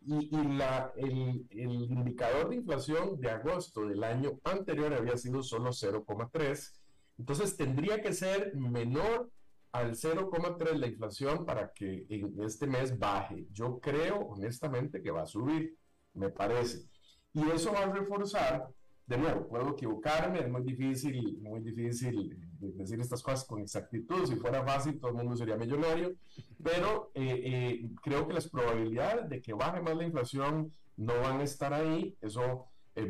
y, 0.00 0.30
la, 0.56 0.92
el, 0.96 1.46
el, 1.50 1.70
indicador 1.70 2.48
de 2.48 2.56
inflación 2.56 3.20
de 3.20 3.30
agosto 3.30 3.86
del 3.86 4.02
año 4.02 4.40
anterior 4.42 4.92
había 4.92 5.16
sido 5.16 5.44
solo 5.44 5.70
0,3, 5.70 6.72
entonces 7.18 7.56
tendría 7.56 8.02
que 8.02 8.12
ser 8.12 8.52
menor 8.56 9.30
al 9.70 9.92
0,3 9.92 10.72
la 10.74 10.88
inflación 10.88 11.46
para 11.46 11.72
que 11.72 12.04
en 12.08 12.42
este 12.42 12.66
mes 12.66 12.98
baje. 12.98 13.46
Yo 13.52 13.78
creo 13.78 14.18
honestamente 14.18 15.00
que 15.00 15.12
va 15.12 15.22
a 15.22 15.26
subir, 15.26 15.76
me 16.14 16.30
parece. 16.30 16.88
Y 17.34 17.48
eso 17.50 17.72
va 17.72 17.84
a 17.84 17.92
reforzar, 17.92 18.68
de 19.06 19.18
nuevo, 19.18 19.48
puedo 19.48 19.70
equivocarme, 19.70 20.40
es 20.40 20.48
muy 20.48 20.62
difícil, 20.62 21.38
muy 21.40 21.60
difícil 21.60 22.36
decir 22.60 23.00
estas 23.00 23.22
cosas 23.22 23.44
con 23.44 23.60
exactitud. 23.60 24.26
Si 24.26 24.36
fuera 24.36 24.64
fácil, 24.64 24.98
todo 24.98 25.10
el 25.10 25.16
mundo 25.16 25.36
sería 25.36 25.56
millonario. 25.56 26.14
Pero 26.62 27.10
eh, 27.14 27.40
eh, 27.44 27.90
creo 28.02 28.26
que 28.28 28.34
las 28.34 28.48
probabilidades 28.48 29.28
de 29.28 29.40
que 29.40 29.52
baje 29.52 29.80
más 29.80 29.96
la 29.96 30.04
inflación 30.04 30.72
no 30.96 31.20
van 31.20 31.40
a 31.40 31.44
estar 31.44 31.72
ahí. 31.72 32.16
Eso 32.20 32.66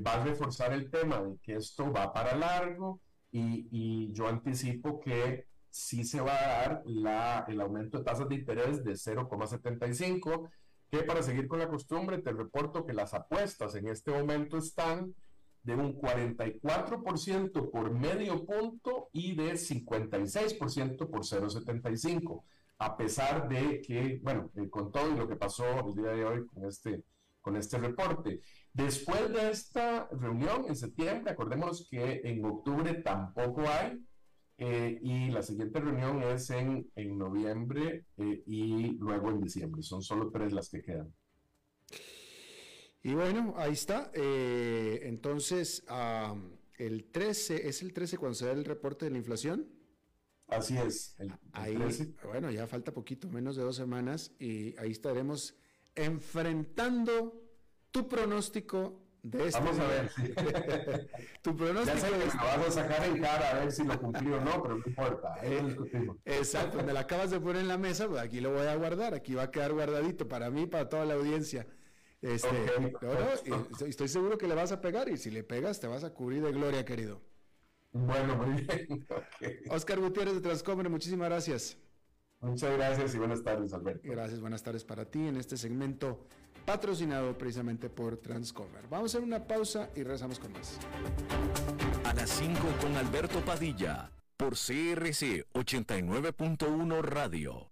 va 0.06 0.14
a 0.14 0.24
reforzar 0.24 0.72
el 0.72 0.90
tema 0.90 1.20
de 1.20 1.36
que 1.42 1.56
esto 1.56 1.92
va 1.92 2.12
para 2.12 2.36
largo. 2.36 3.00
Y, 3.30 3.66
y 3.70 4.12
yo 4.12 4.28
anticipo 4.28 5.00
que 5.00 5.46
sí 5.72 6.04
se 6.04 6.20
va 6.20 6.34
a 6.34 6.46
dar 6.46 6.82
la, 6.84 7.44
el 7.48 7.60
aumento 7.60 7.98
de 7.98 8.04
tasas 8.04 8.28
de 8.28 8.34
interés 8.34 8.84
de 8.84 8.92
0,75 8.92 10.50
que 10.93 11.05
para 11.05 11.22
seguir 11.22 11.49
con 11.49 11.59
la 11.59 11.68
costumbre 11.68 12.18
te 12.18 12.32
reporto 12.32 12.84
que 12.84 12.93
las 12.93 13.14
apuestas 13.14 13.74
en 13.76 13.88
este 13.88 14.11
momento 14.11 14.59
están 14.59 15.14
de 15.62 15.74
un 15.74 15.99
44% 15.99 17.70
por 17.70 17.90
medio 17.90 18.45
punto 18.45 19.09
y 19.11 19.34
de 19.34 19.55
56% 19.55 21.09
por 21.09 21.20
0,75, 21.20 22.43
a 22.76 22.95
pesar 22.99 23.49
de 23.49 23.80
que, 23.80 24.20
bueno, 24.22 24.51
eh, 24.55 24.68
con 24.68 24.93
todo 24.93 25.09
lo 25.12 25.26
que 25.26 25.36
pasó 25.36 25.64
el 25.88 25.95
día 25.95 26.12
de 26.12 26.24
hoy 26.26 26.47
con 26.47 26.66
este, 26.66 27.05
con 27.40 27.57
este 27.57 27.78
reporte. 27.78 28.43
Después 28.74 29.32
de 29.32 29.51
esta 29.51 30.09
reunión 30.11 30.66
en 30.68 30.76
septiembre, 30.76 31.32
acordémonos 31.32 31.88
que 31.88 32.20
en 32.22 32.45
octubre 32.45 32.93
tampoco 32.95 33.62
hay, 33.62 33.99
eh, 34.64 35.00
y 35.02 35.28
la 35.30 35.42
siguiente 35.42 35.80
reunión 35.80 36.22
es 36.22 36.48
en, 36.50 36.88
en 36.94 37.18
noviembre 37.18 38.06
eh, 38.16 38.44
y 38.46 38.92
luego 38.92 39.30
en 39.30 39.40
diciembre. 39.40 39.82
Son 39.82 40.02
solo 40.02 40.30
tres 40.30 40.52
las 40.52 40.68
que 40.68 40.80
quedan. 40.80 41.12
Y 43.02 43.14
bueno, 43.14 43.54
ahí 43.56 43.72
está. 43.72 44.12
Eh, 44.14 45.00
entonces, 45.02 45.84
el 46.78 47.10
13, 47.10 47.68
¿es 47.68 47.82
el 47.82 47.92
13 47.92 48.18
cuando 48.18 48.36
se 48.36 48.46
da 48.46 48.52
el 48.52 48.64
reporte 48.64 49.04
de 49.04 49.10
la 49.10 49.18
inflación? 49.18 49.66
Así 50.46 50.76
es. 50.76 51.16
ahí, 51.52 51.76
bueno, 52.24 52.48
ya 52.52 52.68
falta 52.68 52.92
poquito, 52.92 53.28
menos 53.28 53.56
de 53.56 53.64
dos 53.64 53.74
semanas, 53.74 54.32
y 54.38 54.76
ahí 54.78 54.92
estaremos 54.92 55.56
enfrentando 55.96 57.42
tu 57.90 58.06
pronóstico 58.06 59.01
este 59.22 59.60
Vamos 59.60 59.78
a 59.78 59.86
ver. 59.86 60.10
tu 61.42 61.56
pronóstico. 61.56 61.96
Ya 61.96 62.00
sé 62.00 62.10
que 62.10 62.18
me 62.18 62.24
vas 62.24 62.66
a 62.66 62.70
sacar 62.70 63.04
en 63.06 63.20
cara 63.20 63.50
a 63.50 63.54
ver 63.60 63.70
si 63.72 63.84
lo 63.84 64.00
cumplió 64.00 64.38
o 64.38 64.40
no, 64.40 64.62
pero 64.62 64.76
no 64.78 64.82
importa. 64.84 65.36
Exacto, 66.24 66.82
me 66.82 66.92
la 66.92 67.00
acabas 67.00 67.30
de 67.30 67.38
poner 67.38 67.62
en 67.62 67.68
la 67.68 67.78
mesa, 67.78 68.08
pues 68.08 68.20
aquí 68.20 68.40
lo 68.40 68.52
voy 68.52 68.66
a 68.66 68.74
guardar, 68.74 69.14
aquí 69.14 69.34
va 69.34 69.44
a 69.44 69.50
quedar 69.50 69.72
guardadito 69.72 70.26
para 70.26 70.50
mí, 70.50 70.66
para 70.66 70.88
toda 70.88 71.04
la 71.04 71.14
audiencia. 71.14 71.66
Este, 72.20 72.48
estoy 73.86 74.08
seguro 74.08 74.38
que 74.38 74.48
le 74.48 74.54
vas 74.54 74.72
a 74.72 74.80
pegar 74.80 75.08
y 75.08 75.16
si 75.16 75.30
le 75.30 75.44
pegas 75.44 75.80
te 75.80 75.86
vas 75.86 76.04
a 76.04 76.10
cubrir 76.10 76.42
de 76.42 76.52
gloria, 76.52 76.84
querido. 76.84 77.20
Bueno, 77.92 78.36
muy 78.36 78.62
bien. 78.62 79.06
Oscar 79.70 80.00
Gutiérrez 80.00 80.34
de 80.34 80.40
Transcomer, 80.40 80.88
muchísimas 80.88 81.28
gracias. 81.28 81.78
Muchas 82.40 82.76
gracias 82.76 83.14
y 83.14 83.18
buenas 83.18 83.44
tardes, 83.44 83.72
Alberto. 83.72 84.00
Gracias, 84.04 84.40
buenas 84.40 84.64
tardes 84.64 84.84
para 84.84 85.04
ti 85.04 85.28
en 85.28 85.36
este 85.36 85.56
segmento 85.56 86.26
patrocinado 86.64 87.36
precisamente 87.36 87.88
por 87.88 88.16
Transcover. 88.16 88.86
Vamos 88.88 89.14
a 89.14 89.18
hacer 89.18 89.26
una 89.26 89.46
pausa 89.46 89.90
y 89.94 90.02
regresamos 90.02 90.38
con 90.38 90.52
más. 90.52 90.78
A 92.04 92.14
las 92.14 92.30
5 92.30 92.60
con 92.80 92.96
Alberto 92.96 93.40
Padilla, 93.40 94.10
por 94.36 94.54
CRC 94.54 95.46
89.1 95.52 97.02
Radio. 97.02 97.71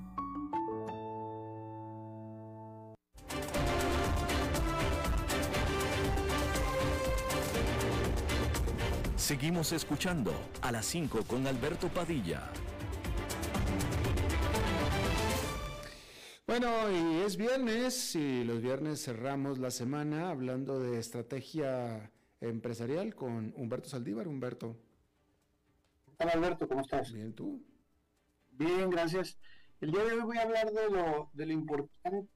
Seguimos 9.21 9.71
escuchando 9.71 10.33
a 10.63 10.71
las 10.71 10.87
5 10.87 11.19
con 11.27 11.45
Alberto 11.45 11.89
Padilla. 11.89 12.41
Bueno, 16.47 16.67
y 16.91 17.21
es 17.21 17.37
viernes 17.37 18.15
y 18.15 18.43
los 18.43 18.61
viernes 18.63 19.05
cerramos 19.05 19.59
la 19.59 19.69
semana 19.69 20.31
hablando 20.31 20.79
de 20.79 20.97
estrategia 20.97 22.11
empresarial 22.41 23.13
con 23.13 23.53
Humberto 23.55 23.89
Saldívar. 23.89 24.27
Humberto. 24.27 24.75
Hola 26.17 26.31
Alberto, 26.31 26.67
¿cómo 26.67 26.81
estás? 26.81 27.13
Bien, 27.13 27.31
¿tú? 27.31 27.63
Bien, 28.53 28.89
gracias. 28.89 29.37
El 29.81 29.91
día 29.91 30.03
de 30.03 30.13
hoy 30.13 30.21
voy 30.21 30.37
a 30.39 30.41
hablar 30.41 30.71
de 30.71 30.89
lo, 30.89 31.29
de 31.33 31.45
lo 31.45 31.53
importante 31.53 32.27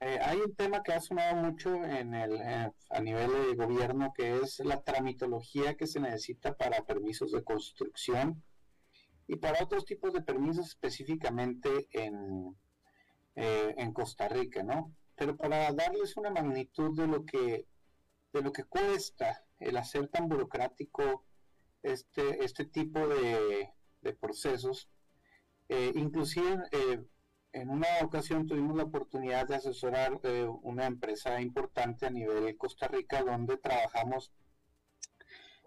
eh, 0.00 0.20
hay 0.22 0.38
un 0.40 0.54
tema 0.54 0.82
que 0.84 0.92
ha 0.92 1.00
sonado 1.00 1.34
mucho 1.36 1.74
en 1.74 2.14
el, 2.14 2.40
eh, 2.40 2.70
a 2.90 3.00
nivel 3.00 3.32
de 3.32 3.56
gobierno 3.56 4.12
que 4.14 4.36
es 4.36 4.60
la 4.60 4.80
tramitología 4.82 5.76
que 5.76 5.88
se 5.88 5.98
necesita 5.98 6.56
para 6.56 6.84
permisos 6.84 7.32
de 7.32 7.42
construcción 7.42 8.44
y 9.26 9.36
para 9.36 9.62
otros 9.62 9.84
tipos 9.84 10.12
de 10.12 10.22
permisos 10.22 10.68
específicamente 10.68 11.88
en, 11.90 12.56
eh, 13.34 13.74
en 13.76 13.92
Costa 13.92 14.28
Rica, 14.28 14.62
¿no? 14.62 14.94
Pero 15.16 15.36
para 15.36 15.72
darles 15.72 16.16
una 16.16 16.30
magnitud 16.30 16.96
de 16.96 17.06
lo 17.08 17.24
que 17.24 17.66
de 18.32 18.42
lo 18.42 18.52
que 18.52 18.64
cuesta 18.64 19.44
el 19.58 19.76
hacer 19.78 20.06
tan 20.08 20.28
burocrático 20.28 21.24
este, 21.82 22.44
este 22.44 22.66
tipo 22.66 23.08
de, 23.08 23.72
de 24.02 24.12
procesos, 24.12 24.90
inclusive 25.94 26.62
en 27.52 27.70
una 27.70 27.86
ocasión 28.02 28.46
tuvimos 28.46 28.76
la 28.76 28.84
oportunidad 28.84 29.46
de 29.46 29.56
asesorar 29.56 30.20
eh, 30.22 30.46
una 30.62 30.86
empresa 30.86 31.40
importante 31.40 32.06
a 32.06 32.10
nivel 32.10 32.56
Costa 32.56 32.88
Rica 32.88 33.22
donde 33.22 33.56
trabajamos 33.56 34.32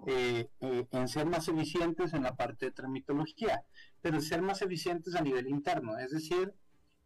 eh, 0.07 0.49
eh, 0.61 0.88
en 0.91 1.07
ser 1.07 1.25
más 1.27 1.47
eficientes 1.47 2.13
en 2.13 2.23
la 2.23 2.36
parte 2.36 2.67
de 2.67 2.71
tramitología, 2.71 3.63
pero 4.01 4.21
ser 4.21 4.41
más 4.41 4.61
eficientes 4.61 5.15
a 5.15 5.21
nivel 5.21 5.47
interno, 5.47 5.97
es 5.97 6.11
decir, 6.11 6.53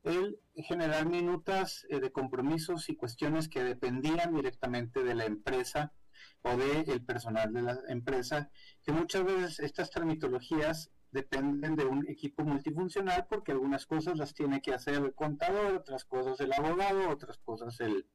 el 0.04 0.40
generar 0.56 1.08
minutas 1.08 1.86
de 1.90 2.12
compromisos 2.12 2.90
y 2.90 2.96
cuestiones 2.96 3.50
que 3.50 3.64
dependían 3.64 4.36
directamente 4.36 5.04
de 5.04 5.16
la 5.16 5.26
empresa 5.26 5.94
o 6.44 6.56
del 6.56 7.04
personal 7.04 7.52
de 7.52 7.64
la 7.64 7.80
empresa, 7.88 8.52
que 8.84 8.92
muchas 8.92 9.24
veces 9.26 9.60
estas 9.60 9.90
tramitologías 9.90 10.92
dependen 11.16 11.78
de 11.78 11.86
un 11.86 12.06
equipo 12.10 12.44
multifuncional 12.44 13.26
porque 13.30 13.54
algunas 13.54 13.86
cosas 13.86 14.18
las 14.18 14.34
tiene 14.34 14.62
que 14.62 14.74
hacer 14.74 14.96
el 14.96 15.16
contador, 15.16 15.74
otras 15.74 16.04
cosas 16.04 16.40
el 16.42 16.52
abogado, 16.52 17.10
otras 17.10 17.38
cosas 17.38 17.80
el, 17.80 18.06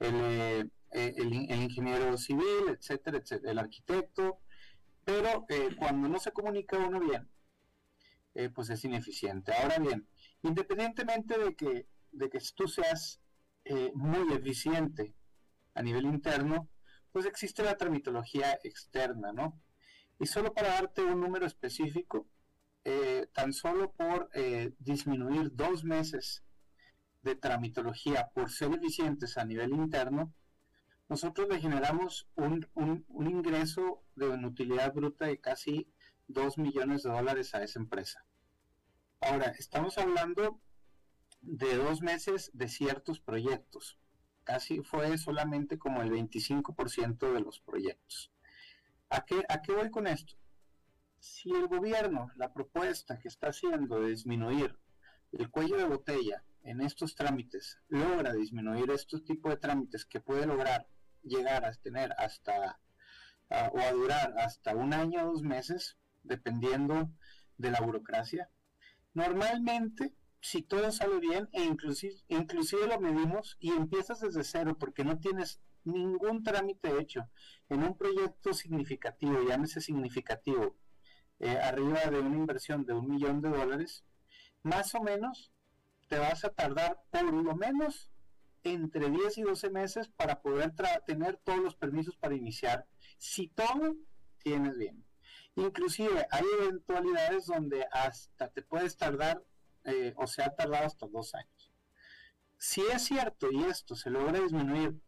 el, 0.00 0.72
eh, 0.90 1.14
el, 1.16 1.32
ingeniero 1.32 2.18
civil, 2.18 2.68
etcétera, 2.68 3.18
etcétera, 3.18 3.52
el 3.52 3.58
arquitecto, 3.60 4.40
pero 5.04 5.46
eh, 5.48 5.76
cuando 5.78 6.08
no 6.08 6.18
se 6.18 6.32
comunica 6.32 6.76
uno 6.76 6.98
bien, 6.98 7.30
eh, 8.34 8.48
pues 8.48 8.68
es 8.70 8.84
ineficiente. 8.84 9.52
Ahora 9.54 9.78
bien, 9.78 10.08
independientemente 10.42 11.38
de 11.38 11.54
que, 11.54 11.86
de 12.10 12.28
que 12.28 12.40
tú 12.54 12.66
seas 12.68 13.20
muy 13.94 14.30
eficiente 14.34 15.14
a 15.72 15.82
nivel 15.82 16.04
interno, 16.04 16.68
pues 17.12 17.24
existe 17.24 17.62
la 17.62 17.78
tramitología 17.78 18.58
externa, 18.62 19.32
¿no? 19.32 19.58
Y 20.18 20.26
solo 20.26 20.52
para 20.54 20.68
darte 20.68 21.02
un 21.02 21.20
número 21.20 21.46
específico, 21.46 22.26
eh, 22.84 23.28
tan 23.32 23.52
solo 23.52 23.92
por 23.92 24.30
eh, 24.34 24.74
disminuir 24.78 25.54
dos 25.54 25.84
meses 25.84 26.44
de 27.22 27.34
tramitología 27.34 28.30
por 28.34 28.50
ser 28.50 28.72
eficientes 28.74 29.38
a 29.38 29.44
nivel 29.44 29.72
interno, 29.72 30.34
nosotros 31.08 31.48
le 31.48 31.60
generamos 31.60 32.28
un, 32.34 32.68
un 32.74 33.26
ingreso 33.26 34.02
de 34.14 34.28
una 34.28 34.48
utilidad 34.48 34.92
bruta 34.92 35.26
de 35.26 35.40
casi 35.40 35.88
2 36.28 36.58
millones 36.58 37.02
de 37.02 37.10
dólares 37.10 37.54
a 37.54 37.62
esa 37.62 37.78
empresa. 37.78 38.24
Ahora, 39.20 39.46
estamos 39.58 39.98
hablando 39.98 40.60
de 41.40 41.76
dos 41.76 42.02
meses 42.02 42.50
de 42.54 42.68
ciertos 42.68 43.20
proyectos. 43.20 43.98
Casi 44.44 44.82
fue 44.82 45.16
solamente 45.18 45.78
como 45.78 46.02
el 46.02 46.10
25% 46.10 47.32
de 47.32 47.40
los 47.40 47.60
proyectos. 47.60 48.33
¿A 49.10 49.24
qué, 49.24 49.44
¿A 49.48 49.62
qué 49.62 49.72
voy 49.72 49.90
con 49.90 50.06
esto? 50.06 50.34
Si 51.18 51.50
el 51.50 51.68
gobierno, 51.68 52.30
la 52.36 52.52
propuesta 52.52 53.18
que 53.18 53.28
está 53.28 53.48
haciendo 53.48 54.00
de 54.00 54.10
disminuir 54.10 54.78
el 55.32 55.50
cuello 55.50 55.76
de 55.76 55.84
botella 55.84 56.44
en 56.62 56.80
estos 56.80 57.14
trámites, 57.14 57.78
logra 57.88 58.32
disminuir 58.32 58.90
estos 58.90 59.24
tipos 59.24 59.52
de 59.52 59.58
trámites 59.58 60.04
que 60.04 60.20
puede 60.20 60.46
lograr 60.46 60.86
llegar 61.22 61.64
a 61.64 61.72
tener 61.72 62.12
hasta 62.18 62.78
o 63.50 63.78
a 63.78 63.92
durar 63.92 64.34
hasta 64.38 64.74
un 64.74 64.92
año 64.92 65.22
o 65.22 65.32
dos 65.32 65.42
meses, 65.42 65.96
dependiendo 66.22 67.10
de 67.58 67.70
la 67.70 67.80
burocracia. 67.80 68.50
Normalmente, 69.12 70.14
si 70.40 70.62
todo 70.62 70.90
sale 70.92 71.20
bien, 71.20 71.48
e 71.52 71.62
inclusive, 71.62 72.16
inclusive 72.28 72.86
lo 72.86 73.00
medimos 73.00 73.56
y 73.60 73.70
empiezas 73.70 74.20
desde 74.20 74.44
cero 74.44 74.76
porque 74.78 75.04
no 75.04 75.18
tienes 75.18 75.60
ningún 75.84 76.42
trámite 76.42 76.98
hecho 76.98 77.28
en 77.68 77.82
un 77.82 77.96
proyecto 77.96 78.52
significativo, 78.52 79.42
llámese 79.46 79.80
significativo, 79.80 80.76
eh, 81.40 81.58
arriba 81.58 82.00
de 82.10 82.20
una 82.20 82.36
inversión 82.36 82.84
de 82.84 82.92
un 82.92 83.08
millón 83.08 83.40
de 83.40 83.50
dólares, 83.50 84.04
más 84.62 84.94
o 84.94 85.00
menos 85.00 85.52
te 86.08 86.18
vas 86.18 86.44
a 86.44 86.50
tardar 86.50 87.02
por 87.10 87.32
lo 87.32 87.54
menos 87.54 88.10
entre 88.62 89.10
10 89.10 89.38
y 89.38 89.42
12 89.42 89.70
meses 89.70 90.08
para 90.08 90.40
poder 90.40 90.72
tener 91.06 91.36
todos 91.44 91.60
los 91.60 91.76
permisos 91.76 92.16
para 92.16 92.34
iniciar, 92.34 92.86
si 93.18 93.48
todo 93.48 93.96
tienes 94.42 94.76
bien. 94.78 95.04
Inclusive 95.56 96.26
hay 96.30 96.44
eventualidades 96.60 97.46
donde 97.46 97.86
hasta 97.92 98.48
te 98.48 98.62
puedes 98.62 98.96
tardar 98.96 99.44
eh, 99.84 100.14
o 100.16 100.26
se 100.26 100.42
ha 100.42 100.54
tardado 100.54 100.86
hasta 100.86 101.06
dos 101.06 101.34
años. 101.34 101.72
Si 102.58 102.80
es 102.80 103.04
cierto 103.04 103.50
y 103.52 103.64
esto 103.64 103.94
se 103.94 104.10
logra 104.10 104.40
disminuir, 104.40 104.98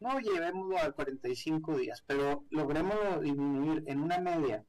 no 0.00 0.18
llevémoslo 0.20 0.78
a 0.78 0.92
45 0.92 1.78
días, 1.78 2.02
pero 2.06 2.44
logremos 2.50 3.20
disminuir 3.20 3.84
en 3.86 4.00
una 4.00 4.18
media 4.18 4.64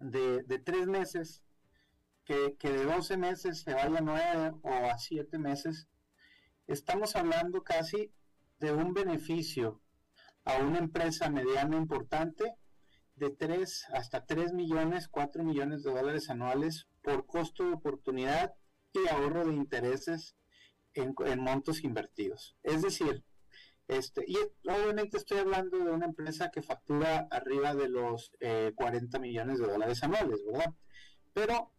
de, 0.00 0.42
de 0.42 0.58
tres 0.58 0.86
meses, 0.86 1.42
que, 2.24 2.56
que, 2.58 2.70
de 2.70 2.84
12 2.84 3.16
meses 3.16 3.62
se 3.62 3.74
vaya 3.74 3.98
a 3.98 4.02
9 4.02 4.54
o 4.62 4.70
a 4.70 4.98
7 4.98 5.38
meses, 5.38 5.88
estamos 6.66 7.16
hablando 7.16 7.62
casi 7.62 8.12
de 8.60 8.72
un 8.72 8.92
beneficio 8.92 9.80
a 10.44 10.58
una 10.58 10.78
empresa 10.78 11.30
mediana 11.30 11.76
importante 11.76 12.54
de 13.16 13.30
3 13.30 13.86
hasta 13.92 14.24
3 14.24 14.52
millones, 14.52 15.08
4 15.08 15.42
millones 15.44 15.82
de 15.82 15.90
dólares 15.90 16.30
anuales 16.30 16.86
por 17.02 17.26
costo 17.26 17.64
de 17.64 17.74
oportunidad 17.74 18.54
y 18.92 19.08
ahorro 19.08 19.46
de 19.46 19.54
intereses 19.54 20.36
en, 20.94 21.14
montos 21.40 21.84
invertidos. 21.84 22.56
Es 22.62 22.82
decir, 22.82 23.24
este, 23.88 24.22
y 24.26 24.36
obviamente 24.68 25.16
estoy 25.16 25.38
hablando 25.38 25.78
de 25.78 25.90
una 25.90 26.04
empresa 26.04 26.50
que 26.50 26.62
factura 26.62 27.26
arriba 27.30 27.74
de 27.74 27.88
los 27.88 28.30
40 28.74 29.16
eh, 29.16 29.20
millones 29.20 29.58
de 29.58 29.66
dólares 29.66 30.02
anuales, 30.02 30.44
¿verdad? 30.44 30.74
Pero 31.32 31.72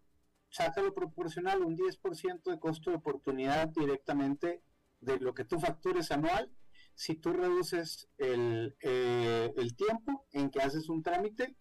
sácalo 0.50 0.94
proporcional, 0.96 1.62
un 1.62 1.78
10% 1.78 2.50
de 2.50 2.60
costo 2.60 2.90
de 2.90 2.98
oportunidad 2.98 3.68
directamente 3.68 4.64
de 5.00 5.20
lo 5.20 5.36
que 5.36 5.46
tú 5.46 5.60
factures 5.60 6.12
anual, 6.12 6.52
si 6.96 7.16
tú 7.16 7.32
reduces 7.32 8.10
el, 8.18 8.76
eh, 8.82 9.54
el 9.56 9.76
tiempo 9.76 10.26
en 10.32 10.50
que 10.50 10.62
haces 10.62 10.90
un 10.90 11.04
trámite 11.04 11.56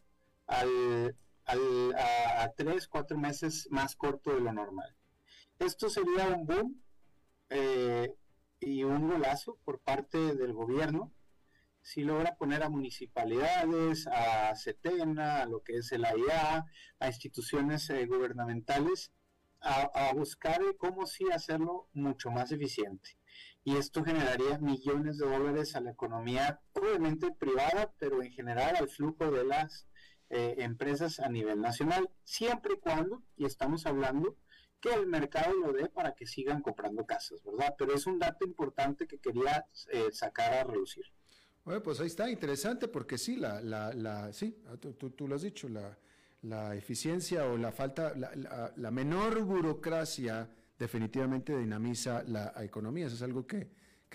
al, 0.46 1.14
al, 1.44 1.94
a, 1.94 2.50
tres, 2.56 2.88
cuatro 2.88 3.18
meses 3.18 3.68
más 3.70 3.94
corto 3.96 4.34
de 4.34 4.40
lo 4.40 4.52
normal. 4.52 4.96
Esto 5.58 5.90
sería 5.90 6.28
un 6.28 6.46
boom 6.46 6.82
eh, 7.50 8.14
y 8.60 8.84
un 8.84 9.08
golazo 9.08 9.58
por 9.64 9.80
parte 9.80 10.34
del 10.34 10.52
gobierno. 10.52 11.12
Si 11.80 12.02
logra 12.02 12.36
poner 12.36 12.62
a 12.62 12.68
municipalidades, 12.68 14.06
a 14.08 14.54
CETENA, 14.54 15.42
a 15.42 15.46
lo 15.46 15.62
que 15.62 15.78
es 15.78 15.92
el 15.92 16.04
AIA, 16.04 16.66
a 16.98 17.06
instituciones 17.06 17.88
eh, 17.90 18.04
gubernamentales, 18.06 19.12
a, 19.60 20.12
buscar 20.14 20.60
cómo 20.78 21.06
sí 21.06 21.24
hacerlo 21.32 21.88
mucho 21.92 22.30
más 22.30 22.52
eficiente. 22.52 23.18
Y 23.64 23.76
esto 23.76 24.04
generaría 24.04 24.58
millones 24.58 25.18
de 25.18 25.26
dólares 25.26 25.74
a 25.76 25.80
la 25.80 25.90
economía, 25.90 26.60
obviamente 26.72 27.32
privada, 27.32 27.92
pero 27.98 28.22
en 28.22 28.30
general 28.32 28.76
al 28.76 28.88
flujo 28.88 29.30
de 29.30 29.44
las 29.44 29.86
eh, 30.30 30.56
empresas 30.58 31.20
a 31.20 31.28
nivel 31.28 31.60
nacional, 31.60 32.08
siempre 32.24 32.74
y 32.74 32.80
cuando, 32.80 33.22
y 33.36 33.46
estamos 33.46 33.86
hablando, 33.86 34.36
que 34.80 34.92
el 34.92 35.06
mercado 35.06 35.54
lo 35.54 35.72
dé 35.72 35.88
para 35.88 36.14
que 36.14 36.26
sigan 36.26 36.62
comprando 36.62 37.04
casas, 37.04 37.42
¿verdad? 37.42 37.74
Pero 37.78 37.94
es 37.94 38.06
un 38.06 38.18
dato 38.18 38.44
importante 38.44 39.06
que 39.06 39.18
quería 39.18 39.66
eh, 39.92 40.08
sacar 40.12 40.52
a 40.54 40.64
reducir. 40.64 41.04
Bueno, 41.64 41.82
pues 41.82 42.00
ahí 42.00 42.06
está, 42.06 42.30
interesante, 42.30 42.88
porque 42.88 43.18
sí, 43.18 43.36
la, 43.36 43.60
la, 43.60 43.92
la 43.92 44.32
sí, 44.32 44.56
tú, 44.80 45.10
tú, 45.10 45.28
lo 45.28 45.34
has 45.34 45.42
dicho, 45.42 45.68
la, 45.68 45.98
la 46.42 46.74
eficiencia 46.74 47.44
o 47.44 47.58
la 47.58 47.72
falta, 47.72 48.14
la, 48.14 48.90
menor 48.90 49.42
burocracia 49.42 50.48
definitivamente 50.78 51.58
dinamiza 51.58 52.22
la 52.22 52.54
economía. 52.60 53.06
Eso 53.06 53.16
es 53.16 53.22
algo 53.22 53.46
que, 53.46 53.68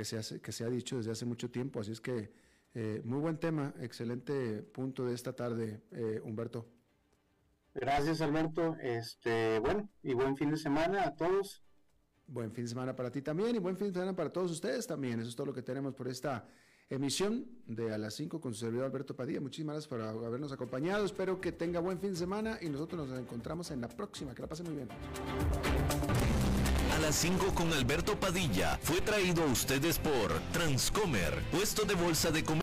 se, 0.03 0.17
hace, 0.17 0.41
que 0.41 0.51
se 0.51 0.63
ha 0.63 0.69
dicho 0.69 0.97
desde 0.97 1.11
hace 1.11 1.25
mucho 1.25 1.51
tiempo. 1.51 1.79
Así 1.79 1.91
es 1.91 2.01
que 2.01 2.31
eh, 2.73 3.01
muy 3.03 3.19
buen 3.19 3.37
tema, 3.37 3.73
excelente 3.81 4.63
punto 4.63 5.05
de 5.05 5.13
esta 5.13 5.33
tarde, 5.33 5.83
eh, 5.91 6.19
Humberto. 6.23 6.65
Gracias, 7.73 8.21
Alberto. 8.21 8.75
Este, 8.81 9.59
bueno, 9.59 9.89
y 10.03 10.13
buen 10.13 10.37
fin 10.37 10.51
de 10.51 10.57
semana 10.57 11.05
a 11.05 11.15
todos. 11.15 11.63
Buen 12.27 12.51
fin 12.51 12.65
de 12.65 12.69
semana 12.69 12.95
para 12.95 13.11
ti 13.11 13.21
también 13.21 13.55
y 13.55 13.59
buen 13.59 13.75
fin 13.75 13.87
de 13.87 13.93
semana 13.93 14.15
para 14.15 14.31
todos 14.31 14.51
ustedes 14.51 14.87
también. 14.87 15.19
Eso 15.19 15.29
es 15.29 15.35
todo 15.35 15.47
lo 15.47 15.53
que 15.53 15.61
tenemos 15.61 15.93
por 15.93 16.07
esta 16.07 16.47
emisión 16.89 17.45
de 17.65 17.93
A 17.93 17.97
las 17.97 18.13
5 18.13 18.39
con 18.39 18.53
su 18.53 18.61
servidor 18.61 18.85
Alberto 18.85 19.15
Padilla. 19.15 19.41
Muchísimas 19.41 19.87
gracias 19.87 19.89
por 19.89 20.01
habernos 20.25 20.51
acompañado. 20.51 21.05
Espero 21.05 21.41
que 21.41 21.51
tenga 21.51 21.79
buen 21.79 21.99
fin 21.99 22.11
de 22.11 22.17
semana 22.17 22.59
y 22.61 22.69
nosotros 22.69 23.07
nos 23.07 23.19
encontramos 23.19 23.71
en 23.71 23.81
la 23.81 23.89
próxima. 23.89 24.33
Que 24.33 24.41
la 24.41 24.47
pasen 24.47 24.67
muy 24.67 24.75
bien 24.75 24.89
las 27.03 27.15
5 27.17 27.53
con 27.53 27.73
Alberto 27.73 28.17
Padilla 28.17 28.79
fue 28.81 29.01
traído 29.01 29.43
a 29.43 29.47
ustedes 29.47 29.99
por 29.99 30.31
Transcomer, 30.53 31.37
puesto 31.51 31.83
de 31.83 31.95
bolsa 31.95 32.31
de 32.31 32.45
comercio 32.45 32.61